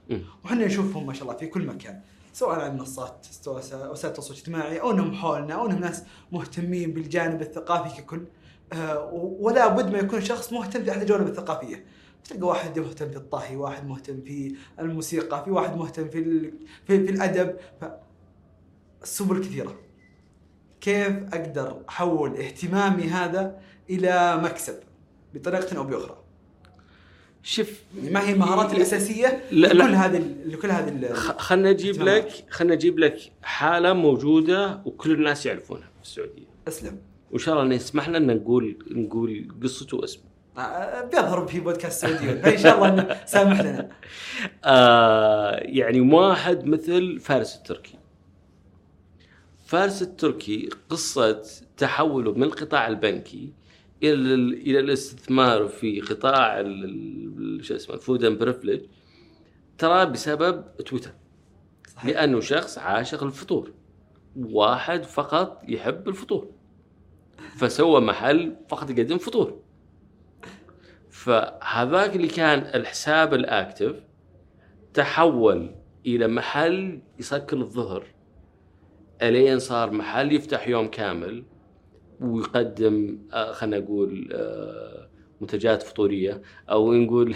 وحنا 0.44 0.66
نشوفهم 0.66 1.06
ما 1.06 1.12
شاء 1.12 1.22
الله 1.22 1.36
في 1.36 1.46
كل 1.46 1.66
مكان 1.66 2.00
سواء 2.34 2.60
على 2.60 2.70
منصات 2.70 3.26
وسائل 3.46 3.90
التواصل 3.94 4.32
الاجتماعي 4.34 4.80
أو 4.80 4.90
إنهم 4.90 5.14
حولنا 5.14 5.54
أو 5.54 5.66
إنهم 5.66 5.80
ناس 5.80 6.02
مهتمين 6.32 6.92
بالجانب 6.92 7.42
الثقافي 7.42 8.02
ككل. 8.02 8.24
آه 8.72 9.10
ولا 9.12 9.68
بد 9.68 9.92
ما 9.92 9.98
يكون 9.98 10.20
شخص 10.20 10.52
مهتم 10.52 10.84
في 10.84 10.90
أحد 10.90 11.00
الجوانب 11.00 11.26
الثقافية. 11.26 11.84
تلقى 12.24 12.46
واحد 12.46 12.78
مهتم 12.78 13.10
في 13.10 13.16
الطهي 13.16 13.56
واحد 13.56 13.86
مهتم 13.86 14.20
في 14.20 14.56
الموسيقى 14.80 15.44
في 15.44 15.50
واحد 15.50 15.76
مهتم 15.76 16.08
في 16.08 16.18
ال... 16.18 16.54
في, 16.86 17.06
في 17.06 17.10
الأدب. 17.10 17.56
ف... 17.80 17.84
السبل 19.02 19.40
كثيرة. 19.40 19.80
كيف 20.80 21.34
أقدر 21.34 21.82
أحول 21.88 22.36
اهتمامي 22.36 23.04
هذا 23.04 23.60
إلى 23.90 24.36
مكسب 24.36 24.80
بطريقة 25.34 25.76
أو 25.76 25.84
بأخرى؟ 25.84 26.23
شوف 27.44 27.82
ما 28.02 28.28
هي 28.28 28.32
المهارات 28.32 28.74
الأساسية 28.74 29.44
لا 29.50 29.66
لكل 29.66 29.94
هذه 29.94 30.22
لكل 30.46 30.70
هذه 30.70 31.12
خلنا 31.38 31.70
أجيب 31.70 32.02
لك 32.02 32.44
خلنا 32.50 32.72
أجيب 32.72 32.98
لك 32.98 33.18
حالة 33.42 33.92
موجودة 33.92 34.80
وكل 34.84 35.12
الناس 35.12 35.46
يعرفونها 35.46 35.88
في 35.96 36.02
السعودية. 36.02 36.46
أسلم. 36.68 36.98
وإن 37.30 37.38
شاء 37.38 37.62
الله 37.62 37.74
يسمح 37.74 38.08
لنا 38.08 38.34
نقول 38.34 38.76
نقول 38.90 39.48
قصته 39.62 39.96
واسمه. 39.96 40.24
آه، 40.58 41.04
بيظهر 41.04 41.46
في 41.46 41.60
بودكاست 41.60 42.06
سعودي. 42.06 42.40
فان 42.42 42.58
شاء 42.58 42.88
الله 42.88 43.20
سامح 43.26 43.60
لنا. 43.60 43.88
آه 44.64 45.56
يعني 45.56 46.00
واحد 46.00 46.66
مثل 46.66 47.20
فارس 47.20 47.56
التركي. 47.56 47.98
فارس 49.66 50.02
التركي 50.02 50.68
قصة 50.90 51.42
تحوله 51.76 52.32
من 52.32 52.42
القطاع 52.42 52.86
البنكي 52.86 53.52
إلى 54.02 54.34
إلى 54.34 54.78
الاستثمار 54.78 55.68
في 55.68 56.00
قطاع 56.00 56.62
شو 57.60 57.74
اسمه 57.74 57.94
ال 57.94 58.00
food 58.00 58.24
and 58.24 58.38
beverage 58.38 58.80
ترى 59.78 60.06
بسبب 60.06 60.76
تويتر. 60.76 61.10
صحيح. 61.86 62.06
لأنه 62.06 62.40
شخص 62.40 62.78
عاشق 62.78 63.22
الفطور. 63.22 63.72
واحد 64.36 65.04
فقط 65.04 65.62
يحب 65.68 66.08
الفطور. 66.08 66.50
فسوى 67.56 68.00
محل 68.00 68.56
فقط 68.68 68.90
يقدم 68.90 69.18
فطور. 69.18 69.60
فهذاك 71.10 72.16
اللي 72.16 72.28
كان 72.28 72.58
الحساب 72.58 73.34
ال 73.34 73.44
active 73.44 74.02
تحول 74.94 75.74
إلى 76.06 76.28
محل 76.28 77.00
يسكر 77.18 77.56
الظهر. 77.56 78.06
الين 79.22 79.58
صار 79.58 79.90
محل 79.90 80.32
يفتح 80.32 80.68
يوم 80.68 80.88
كامل. 80.88 81.44
ويقدم 82.20 83.18
آه، 83.32 83.52
خلينا 83.52 83.78
نقول 83.78 84.28
آه، 84.32 85.08
منتجات 85.40 85.82
فطورية 85.82 86.42
أو 86.70 86.94
نقول 86.94 87.34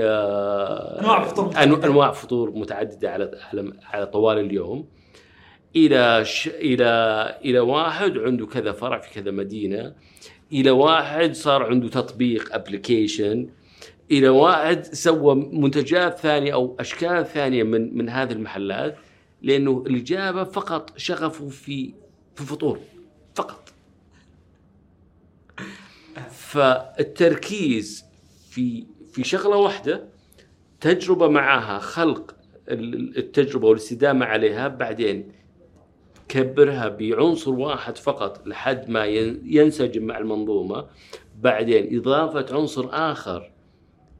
آه، 0.00 1.00
أنواع 1.00 1.24
فطور 1.24 1.84
أنواع 1.84 2.12
فطور 2.12 2.50
متعددة 2.50 3.10
على 3.10 3.30
على 3.52 3.72
على 3.84 4.06
طوال 4.06 4.38
اليوم. 4.38 4.88
إلى 5.76 6.24
ش... 6.24 6.48
إلى 6.48 6.88
إلى 7.44 7.60
واحد 7.60 8.18
عنده 8.18 8.46
كذا 8.46 8.72
فرع 8.72 8.98
في 8.98 9.20
كذا 9.20 9.30
مدينة. 9.30 9.94
إلى 10.52 10.70
واحد 10.70 11.34
صار 11.34 11.62
عنده 11.62 11.88
تطبيق 11.88 12.54
ابلكيشن 12.54 13.48
إلى 14.10 14.28
واحد 14.28 14.84
سوى 14.84 15.34
منتجات 15.34 16.18
ثانية 16.18 16.52
أو 16.52 16.76
أشكال 16.80 17.26
ثانية 17.26 17.62
من 17.62 17.96
من 17.96 18.08
هذه 18.08 18.32
المحلات 18.32 18.96
لأنه 19.42 19.84
الاجابه 19.86 20.44
فقط 20.44 20.98
شغفه 20.98 21.48
في 21.48 21.94
في 22.34 22.40
الفطور 22.40 22.78
فقط. 23.34 23.69
فالتركيز 26.50 28.04
في 28.50 28.86
في 29.12 29.24
شغلة 29.24 29.56
واحدة 29.56 30.04
تجربة 30.80 31.28
معها 31.28 31.78
خلق 31.78 32.34
التجربة 32.68 33.68
والاستدامة 33.68 34.26
عليها 34.26 34.68
بعدين 34.68 35.32
كبرها 36.28 36.88
بعنصر 36.88 37.50
واحد 37.50 37.98
فقط 37.98 38.46
لحد 38.46 38.90
ما 38.90 39.06
ينسجم 39.44 40.02
مع 40.02 40.18
المنظومة. 40.18 40.86
بعدين 41.40 41.98
إضافة 41.98 42.56
عنصر 42.56 42.88
آخر 42.90 43.52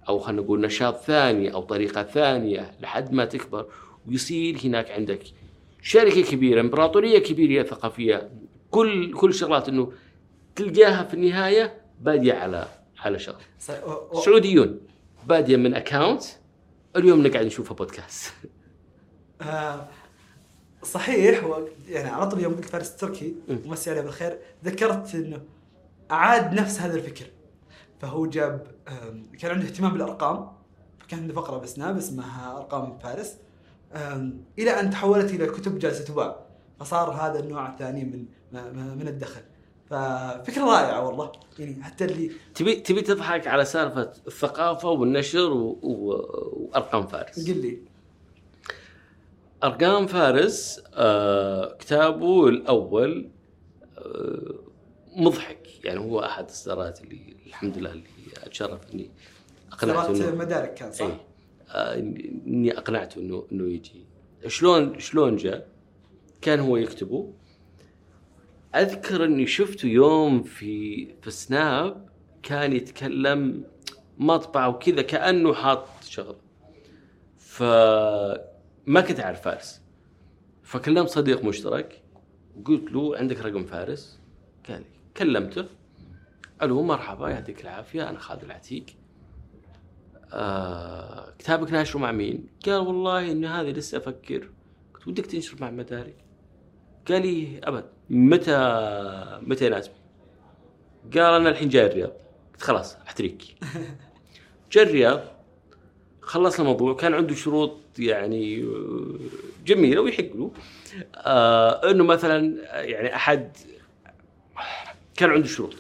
أو 0.08 0.18
خلينا 0.18 0.42
نقول 0.42 0.60
نشاط 0.60 0.96
ثاني 0.96 1.54
أو 1.54 1.62
طريقة 1.62 2.02
ثانية 2.02 2.70
لحد 2.80 3.12
ما 3.12 3.24
تكبر 3.24 3.66
ويصير 4.08 4.58
هناك 4.64 4.90
عندك 4.90 5.22
شركة 5.82 6.22
كبيرة 6.22 6.60
إمبراطورية 6.60 7.18
كبيرة 7.18 7.62
ثقافية 7.62 8.30
كل 8.70 9.12
كل 9.12 9.34
شغلات 9.34 9.68
إنه 9.68 9.92
تلقاها 10.56 11.04
في 11.04 11.14
النهاية 11.14 11.80
بادية 12.00 12.32
على 12.34 12.68
على 12.98 13.18
شغل. 13.18 13.42
سعوديون 14.24 14.80
بادية 15.26 15.56
من 15.56 15.74
اكونت 15.74 16.22
اليوم 16.96 17.26
نقعد 17.26 17.46
نشوفها 17.46 17.74
بودكاست 17.76 18.32
آه 19.42 19.88
صحيح. 20.82 21.44
و 21.44 21.68
يعني 21.88 22.08
على 22.08 22.28
طول 22.28 22.40
يوم 22.40 22.54
قلت 22.54 22.64
فارس 22.64 22.90
التركي 22.90 23.34
ومسي 23.48 23.90
عليه 23.90 24.00
بالخير 24.00 24.38
ذكرت 24.64 25.14
إنه 25.14 25.42
اعاد 26.10 26.54
نفس 26.54 26.80
هذا 26.80 26.94
الفكر. 26.94 27.26
فهو 28.00 28.26
جاب 28.26 28.66
كان 29.38 29.50
عنده 29.50 29.66
اهتمام 29.66 29.92
بالأرقام 29.92 30.52
فكان 30.98 31.20
عنده 31.20 31.34
فقرة 31.34 31.58
بسناب 31.58 31.96
اسمها 31.96 32.56
أرقام 32.56 32.98
فارس. 32.98 33.36
إلى 34.58 34.70
أن 34.80 34.90
تحولت 34.90 35.30
إلى 35.30 35.46
كتب 35.46 35.78
جالسة 35.78 36.04
تباع. 36.04 36.40
فصار 36.80 37.10
هذا 37.10 37.38
النوع 37.40 37.72
الثاني 37.72 38.04
من 38.04 38.24
من 38.98 39.08
الدخل. 39.08 39.40
ففكرة 39.90 40.64
رائعة 40.64 41.06
والله. 41.06 41.32
يعني 41.58 41.82
حتى 41.82 42.04
اللي 42.04 42.30
تبي 42.54 42.74
تبي 42.74 43.02
تضحك 43.02 43.46
على 43.46 43.64
سالفة 43.64 44.12
الثقافة 44.26 44.90
والنشر 44.90 45.52
و... 45.52 45.78
و... 45.82 46.12
وأرقام 46.52 47.06
فارس. 47.06 47.50
قل 47.50 47.56
لي. 47.60 47.78
أرقام 49.64 50.06
فارس 50.06 50.82
آه 50.94 51.76
كتابه 51.78 52.48
الأول 52.48 53.30
آه 53.98 54.54
مضحك. 55.16 55.84
يعني 55.84 56.00
هو 56.00 56.20
أحد 56.20 56.44
الاصدارات 56.44 57.00
اللي 57.00 57.36
الحمد 57.46 57.78
لله 57.78 57.90
اللي 57.90 58.04
أتشرف 58.44 58.80
إني 58.94 59.10
أقنعته 59.72 60.10
انه 60.10 60.34
مدارك 60.36 60.74
كان 60.74 60.92
صح؟ 60.92 61.04
إيه. 61.06 61.20
آه 61.68 61.94
إني 62.46 62.78
أقنعته 62.78 63.18
انه 63.18 63.46
إنه 63.52 63.64
يجي. 63.64 64.04
شلون 64.46 64.98
شلون 64.98 65.36
جاء؟ 65.36 65.66
كان 66.40 66.60
هو 66.60 66.76
يكتبه. 66.76 67.32
أذكر 68.74 69.24
إني 69.24 69.46
شفته 69.46 69.86
يوم 69.86 70.42
في 70.42 71.06
في 71.22 71.30
سناب 71.30 72.08
كان 72.42 72.72
يتكلم 72.72 73.64
مطبعة 74.18 74.68
وكذا 74.68 75.02
كأنه 75.02 75.54
حاط 75.54 75.86
شغله 76.04 76.36
فما 77.38 79.00
كنت 79.08 79.20
أعرف 79.20 79.42
فارس. 79.42 79.82
فكلمت 80.62 81.08
صديق 81.08 81.44
مشترك 81.44 82.02
وقلت 82.56 82.92
له 82.92 83.16
عندك 83.16 83.40
رقم 83.40 83.64
فارس؟ 83.64 84.20
قال 84.68 84.78
لي 84.78 84.86
كلمته. 85.16 85.64
ألو 86.62 86.82
مرحبا 86.82 87.30
يعطيك 87.30 87.62
العافية 87.62 88.10
أنا 88.10 88.18
خالد 88.18 88.44
العتيق. 88.44 88.86
آه 90.32 91.34
كتابك 91.38 91.72
ناشره 91.72 91.98
مع 91.98 92.12
مين؟ 92.12 92.46
قال 92.66 92.80
والله 92.80 93.32
انه 93.32 93.60
هذه 93.60 93.70
لسه 93.70 93.98
أفكر. 93.98 94.50
قلت 94.94 95.08
ودك 95.08 95.26
تنشر 95.26 95.56
مع 95.60 95.70
مدارك؟ 95.70 96.16
قال 97.08 97.22
لي 97.22 97.60
أبد 97.64 97.84
متى 98.10 98.56
متى 99.42 99.66
يناسبك؟ 99.66 99.94
قال 101.14 101.34
أنا 101.34 101.48
الحين 101.48 101.68
جاي 101.68 101.86
الرياض. 101.86 102.12
قلت 102.52 102.62
خلاص 102.62 102.96
أحتريك. 103.06 103.42
جاء 104.72 104.84
الرياض 104.84 105.20
خلص 106.20 106.60
الموضوع. 106.60 106.94
كان 106.94 107.14
عنده 107.14 107.34
شروط 107.34 107.76
يعني 107.98 108.68
جميلة 109.66 110.00
ويحق 110.00 110.36
له. 110.36 110.52
آه 111.14 111.90
إنه 111.90 112.04
مثلا 112.04 112.56
يعني 112.80 113.14
أحد 113.14 113.56
كان 115.16 115.30
عنده 115.30 115.48
شروط. 115.48 115.74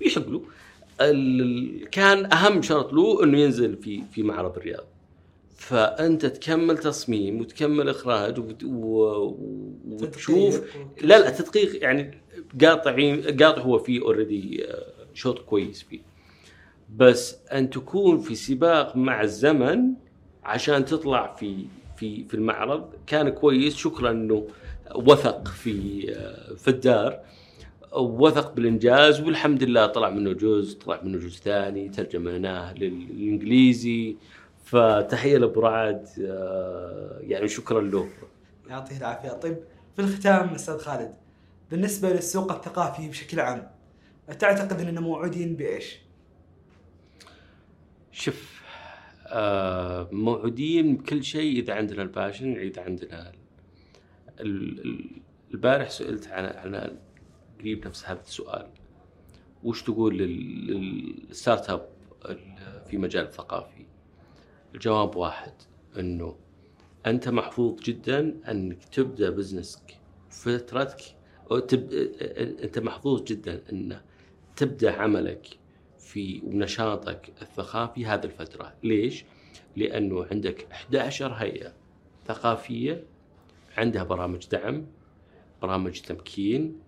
ويحق 0.00 0.28
له. 0.28 0.42
كان 1.92 2.32
أهم 2.32 2.62
شرط 2.62 2.92
له 2.92 3.24
إنه 3.24 3.38
ينزل 3.38 3.76
في 3.76 4.02
في 4.12 4.22
معرض 4.22 4.56
الرياض. 4.56 4.84
فأنت 5.62 6.26
تكمل 6.26 6.78
تصميم 6.78 7.40
وتكمل 7.40 7.88
إخراج 7.88 8.38
وت- 8.38 8.64
و- 8.64 9.36
وتشوف. 9.88 10.60
لا 11.02 11.18
لا 11.18 11.30
تدقيق 11.30 11.82
يعني 11.82 12.18
قاطعين 12.64 13.22
قاطع 13.22 13.62
هو 13.62 13.78
فيه 13.78 14.00
اوريدي 14.02 14.64
شوط 15.14 15.38
كويس 15.38 15.82
فيه. 15.82 16.00
بس 16.96 17.36
أن 17.52 17.70
تكون 17.70 18.18
في 18.18 18.34
سباق 18.34 18.96
مع 18.96 19.22
الزمن 19.22 19.80
عشان 20.44 20.84
تطلع 20.84 21.34
في 21.34 21.64
في 21.96 22.24
في 22.24 22.34
المعرض 22.34 22.90
كان 23.06 23.28
كويس. 23.28 23.76
شكرا 23.76 24.10
إنه 24.10 24.46
وثق 24.94 25.48
في 25.48 26.04
آه، 26.16 26.54
في 26.54 26.68
الدار 26.68 27.18
وثق 27.96 28.54
بالإنجاز 28.54 29.20
والحمد 29.20 29.62
لله 29.62 29.86
طلع 29.86 30.10
منه 30.10 30.32
جزء 30.32 30.78
طلع 30.78 31.00
منه 31.02 31.18
جزء 31.18 31.38
ثاني 31.40 31.88
ترجمناه 31.88 32.74
للإنجليزي. 32.74 34.16
فتحية 34.72 35.38
لأبو 35.38 35.60
رعد 35.60 36.08
آه، 36.26 37.18
يعني 37.20 37.48
شكرا 37.48 37.80
له 37.80 38.08
يعطيه 38.68 38.96
العافية 38.96 39.28
طيب 39.28 39.56
في 39.96 40.02
الختام 40.02 40.48
أستاذ 40.48 40.78
خالد 40.78 41.14
بالنسبة 41.70 42.10
للسوق 42.10 42.52
الثقافي 42.52 43.08
بشكل 43.08 43.40
عام 43.40 43.70
تعتقد 44.38 44.80
اننا 44.80 45.00
موعودين 45.00 45.56
بإيش؟ 45.56 45.98
شوف 48.12 48.62
آه 49.26 50.08
موعودين 50.12 50.96
بكل 50.96 51.24
شيء 51.24 51.58
إذا 51.60 51.74
عندنا 51.74 52.02
ال 52.02 52.08
passion 52.08 52.52
إذا 52.56 52.82
عندنا 52.82 53.32
ال- 54.40 54.80
ال- 54.86 55.10
البارح 55.54 55.90
سئلت 55.90 56.28
عن 56.28 56.44
عن 56.74 56.96
قريب 57.60 57.86
نفس 57.86 58.04
هذا 58.06 58.20
السؤال 58.20 58.66
وش 59.64 59.82
تقول 59.82 60.18
لل- 60.18 60.66
لل 61.28 61.70
startup 61.70 61.88
في 62.86 62.96
مجال 62.98 63.24
الثقافي؟ 63.24 63.86
الجواب 64.74 65.16
واحد 65.16 65.52
إنه 65.98 66.36
أنت 67.06 67.28
محظوظ 67.28 67.80
جدا 67.80 68.40
أنك 68.50 68.84
تبدأ 68.84 69.30
بزنسك 69.30 69.98
فترتك 70.30 71.00
أو 71.50 71.58
تب... 71.58 71.92
أنت 72.62 72.78
محظوظ 72.78 73.22
جدا 73.22 73.62
أن 73.72 74.00
تبدأ 74.56 74.92
عملك 74.92 75.46
في 75.98 76.40
ونشاطك 76.44 77.32
الثقافي 77.42 78.06
هذه 78.06 78.24
الفترة، 78.24 78.74
ليش؟ 78.82 79.24
لأنه 79.76 80.26
عندك 80.30 80.66
11 80.72 81.32
هيئة 81.32 81.72
ثقافية 82.26 83.04
عندها 83.76 84.02
برامج 84.02 84.48
دعم، 84.48 84.86
برامج 85.62 86.00
تمكين، 86.00 86.80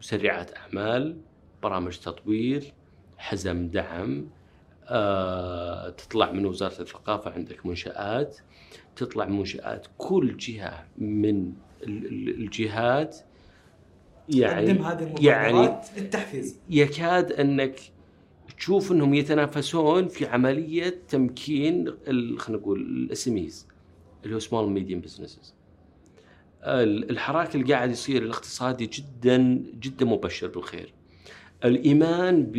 مسرعات 0.00 0.56
أعمال، 0.56 1.20
برامج 1.62 1.98
تطوير، 1.98 2.72
حزم 3.18 3.68
دعم، 3.68 4.26
تطلع 5.98 6.32
من 6.32 6.46
وزارة 6.46 6.80
الثقافة 6.82 7.30
عندك 7.30 7.66
منشآت، 7.66 8.36
تطلع 8.96 9.24
منشآت 9.26 9.86
كل 9.98 10.36
جهة 10.36 10.86
من 10.98 11.52
ال- 11.82 12.06
ال- 12.06 12.28
الجهات 12.28 13.16
يعني 14.28 14.66
تقدم 14.66 14.82
هذه 14.84 15.14
يعني 15.20 15.78
للتحفيز. 15.96 16.56
يكاد 16.70 17.32
أنك 17.32 17.80
تشوف 18.58 18.92
إنهم 18.92 19.14
يتنافسون 19.14 20.08
في 20.08 20.26
عملية 20.26 21.00
تمكين 21.08 21.94
خلينا 22.06 22.38
نقول 22.48 22.80
ال 22.80 22.97
SMEs 22.97 23.66
اللي 24.24 24.34
هو 24.34 24.38
small 24.38 24.70
medium 24.70 25.00
businesses 25.00 25.54
الحراك 26.62 27.54
اللي 27.54 27.74
قاعد 27.74 27.90
يصير 27.90 28.22
الاقتصادي 28.22 28.86
جدا 28.86 29.62
جدا 29.80 30.06
مبشر 30.06 30.46
بالخير. 30.48 30.92
الإيمان 31.64 32.42
ب 32.52 32.56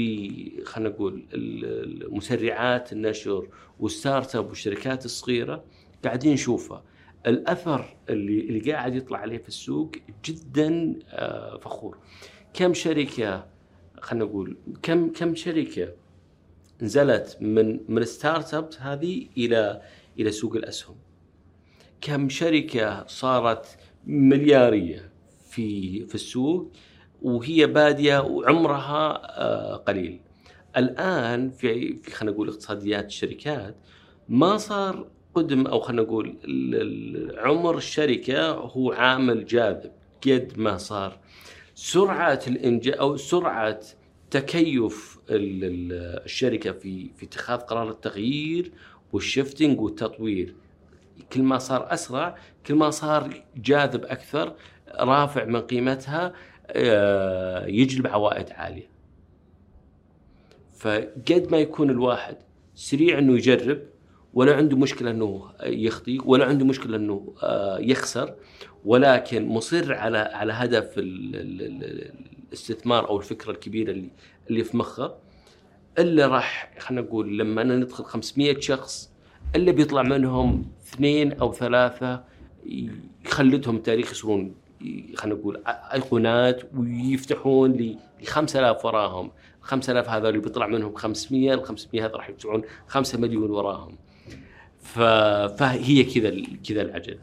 خلينا 0.65 0.89
نقول 0.89 1.23
ال- 1.33 1.65
ال- 2.03 2.15
مسرعات 2.15 2.93
النشر 2.93 3.47
وال 3.79 4.35
startup 4.35 4.47
والشركات 4.49 5.05
الصغيرة 5.05 5.63
قاعدين 6.05 6.33
نشوفه 6.33 6.81
الأثر 7.27 7.97
اللي 8.09 8.39
اللي 8.39 8.71
قاعد 8.71 8.95
يطلع 8.95 9.17
عليه 9.17 9.37
في 9.37 9.47
السوق 9.47 9.91
جدا 10.25 10.99
آه، 11.09 11.57
فخور. 11.57 11.97
كم 12.53 12.73
شركة 12.73 13.45
خلينا 13.99 14.25
نقول 14.25 14.57
كم 14.83 15.09
كم 15.13 15.35
شركة 15.35 15.93
نزلت 16.81 17.37
من 17.41 17.79
من 17.87 17.97
ال 18.01 18.53
startups 18.53 18.77
هذه 18.81 19.27
إلى 19.37 19.81
إلى 20.19 20.31
سوق 20.31 20.55
الأسهم؟ 20.55 20.95
كم 22.01 22.29
شركة 22.29 23.05
صارت 23.07 23.77
مليارية 24.07 25.09
في 25.49 26.05
في 26.05 26.15
السوق؟ 26.15 26.71
وهي 27.21 27.65
بادية 27.67 28.19
وعمرها 28.19 29.21
آه، 29.41 29.75
قليل. 29.75 30.19
الآن 30.77 31.49
في 31.49 31.99
خلينا 32.13 32.33
نقول 32.35 32.49
اقتصاديات 32.49 33.05
الشركات 33.05 33.75
ما 34.29 34.57
صار 34.57 35.07
قدم 35.35 35.67
أو 35.67 35.79
خلينا 35.79 36.01
نقول 36.01 36.37
عمر 37.37 37.77
الشركة 37.77 38.51
هو 38.51 38.91
عامل 38.91 39.45
جاذب 39.45 39.91
قد 40.27 40.53
ما 40.57 40.77
صار. 40.77 41.19
سرعة 41.75 42.39
الإنجاز 42.47 42.93
أو 42.97 43.17
سرعة 43.17 43.79
تكيف 44.31 45.17
ال- 45.29 45.63
ال- 45.63 46.23
الشركة 46.25 46.71
في 46.71 47.11
في 47.17 47.25
اتخاذ 47.25 47.57
قرار 47.59 47.89
التغيير 47.89 48.71
والشفتنج 49.13 49.81
والتطوير. 49.81 50.55
كل 51.33 51.41
ما 51.43 51.57
صار 51.57 51.93
أسرع 51.93 52.35
كل 52.65 52.75
ما 52.75 52.89
صار 52.89 53.43
جاذب 53.57 54.05
أكثر 54.05 54.55
رافع 54.99 55.45
من 55.45 55.61
قيمتها 55.61 56.33
يجلب 57.67 58.07
عوائد 58.07 58.51
عالية. 58.51 58.89
فقد 60.77 61.47
ما 61.51 61.57
يكون 61.57 61.89
الواحد 61.89 62.35
سريع 62.75 63.17
إنه 63.19 63.33
يجرب 63.33 63.79
ولا 64.33 64.55
عنده 64.55 64.77
مشكلة 64.77 65.11
إنه 65.11 65.49
يخطي 65.63 66.17
ولا 66.25 66.45
عنده 66.45 66.65
مشكلة 66.65 66.97
إنه 66.97 67.33
آه، 67.43 67.77
يخسر 67.79 68.35
ولكن 68.85 69.47
مصر 69.47 69.93
على 69.93 70.17
على 70.17 70.53
هدف 70.53 70.97
ال- 70.97 71.35
ال- 71.35 71.61
ال- 71.61 72.11
الاستثمار 72.47 73.09
أو 73.09 73.17
الفكرة 73.17 73.51
الكبيرة 73.51 73.91
اللي 73.91 74.09
اللي 74.49 74.63
في 74.63 74.77
مخه 74.77 75.15
إلا 75.99 76.27
راح 76.27 76.73
خلينا 76.79 77.01
نقول 77.07 77.37
لما 77.37 77.61
أنا 77.61 77.75
ندخل 77.75 78.03
500 78.03 78.59
شخص 78.59 79.11
إلا 79.55 79.71
بيطلع 79.71 80.01
منهم 80.03 80.71
اثنين 80.87 81.33
أو 81.33 81.53
ثلاثة 81.53 82.23
يخلدهم 83.25 83.75
التاريخ 83.75 84.11
يصيرون 84.11 84.55
خلينا 85.15 85.39
نقول 85.39 85.61
ايقونات 85.67 86.61
ويفتحون 86.77 87.71
ل 87.71 87.97
5000 88.25 88.85
وراهم. 88.85 89.31
5000 89.61 90.09
هذول 90.09 90.29
اللي 90.29 90.41
بيطلع 90.41 90.67
منهم 90.67 90.95
500 90.95 91.53
ال 91.53 91.63
500 91.65 92.05
هذا 92.05 92.15
راح 92.15 92.29
يفتحون 92.29 92.61
5 92.87 93.19
مليون 93.19 93.49
وراهم. 93.49 93.97
فهي 94.79 96.03
كذا 96.03 96.33
كذا 96.69 96.81
العجلة. 96.81 97.19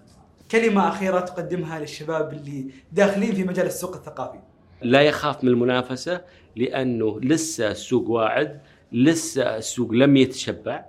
كلمة 0.51 0.89
أخيرة 0.89 1.21
تقدمها 1.21 1.81
للشباب 1.81 2.33
اللي 2.33 2.67
داخلين 2.93 3.35
في 3.35 3.45
مجال 3.45 3.67
السوق 3.67 3.95
الثقافي. 3.95 4.39
لا 4.83 5.03
يخاف 5.03 5.45
من 5.45 5.51
المنافسة 5.51 6.21
لأنه 6.57 7.21
لسه 7.21 7.71
السوق 7.71 8.11
واعد 8.11 8.61
لسه 8.93 9.57
السوق 9.57 9.93
لم 9.93 10.17
يتشبع 10.17 10.85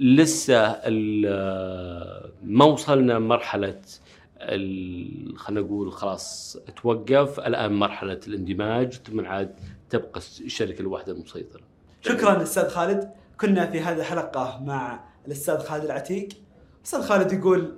لسه 0.00 0.80
ما 2.44 2.64
وصلنا 2.64 3.18
مرحلة 3.18 3.80
خلينا 5.36 5.60
نقول 5.60 5.92
خلاص 5.92 6.58
توقف. 6.82 7.40
الآن 7.40 7.72
مرحلة 7.72 8.20
الاندماج 8.26 8.92
ثم 8.92 9.26
عاد 9.26 9.60
تبقى 9.90 10.20
الشركة 10.40 10.80
الواحدة 10.80 11.12
المسيطرة. 11.12 11.62
شكرا 12.00 12.42
أستاذ 12.42 12.68
خالد. 12.68 13.10
كنا 13.40 13.66
في 13.66 13.80
هذه 13.80 13.96
الحلقة 13.96 14.60
مع 14.64 15.04
الأستاذ 15.26 15.58
خالد 15.58 15.84
العتيق. 15.84 16.28
أستاذ 16.84 17.02
خالد 17.02 17.32
يقول 17.32 17.74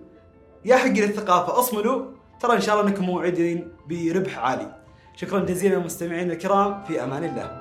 يا 0.64 0.76
حقي 0.76 1.00
للثقافة 1.00 1.58
أصملوا 1.58 2.06
ترى 2.40 2.56
إن 2.56 2.60
شاء 2.60 2.80
الله 2.80 2.90
إنكم 2.90 3.04
موعدين 3.04 3.68
بربح 3.88 4.38
عالي. 4.38 4.76
شكرا 5.16 5.44
جزيلا 5.44 5.78
مستمعينا 5.78 6.32
الكرام 6.32 6.84
في 6.84 7.04
أمان 7.04 7.24
الله. 7.24 7.59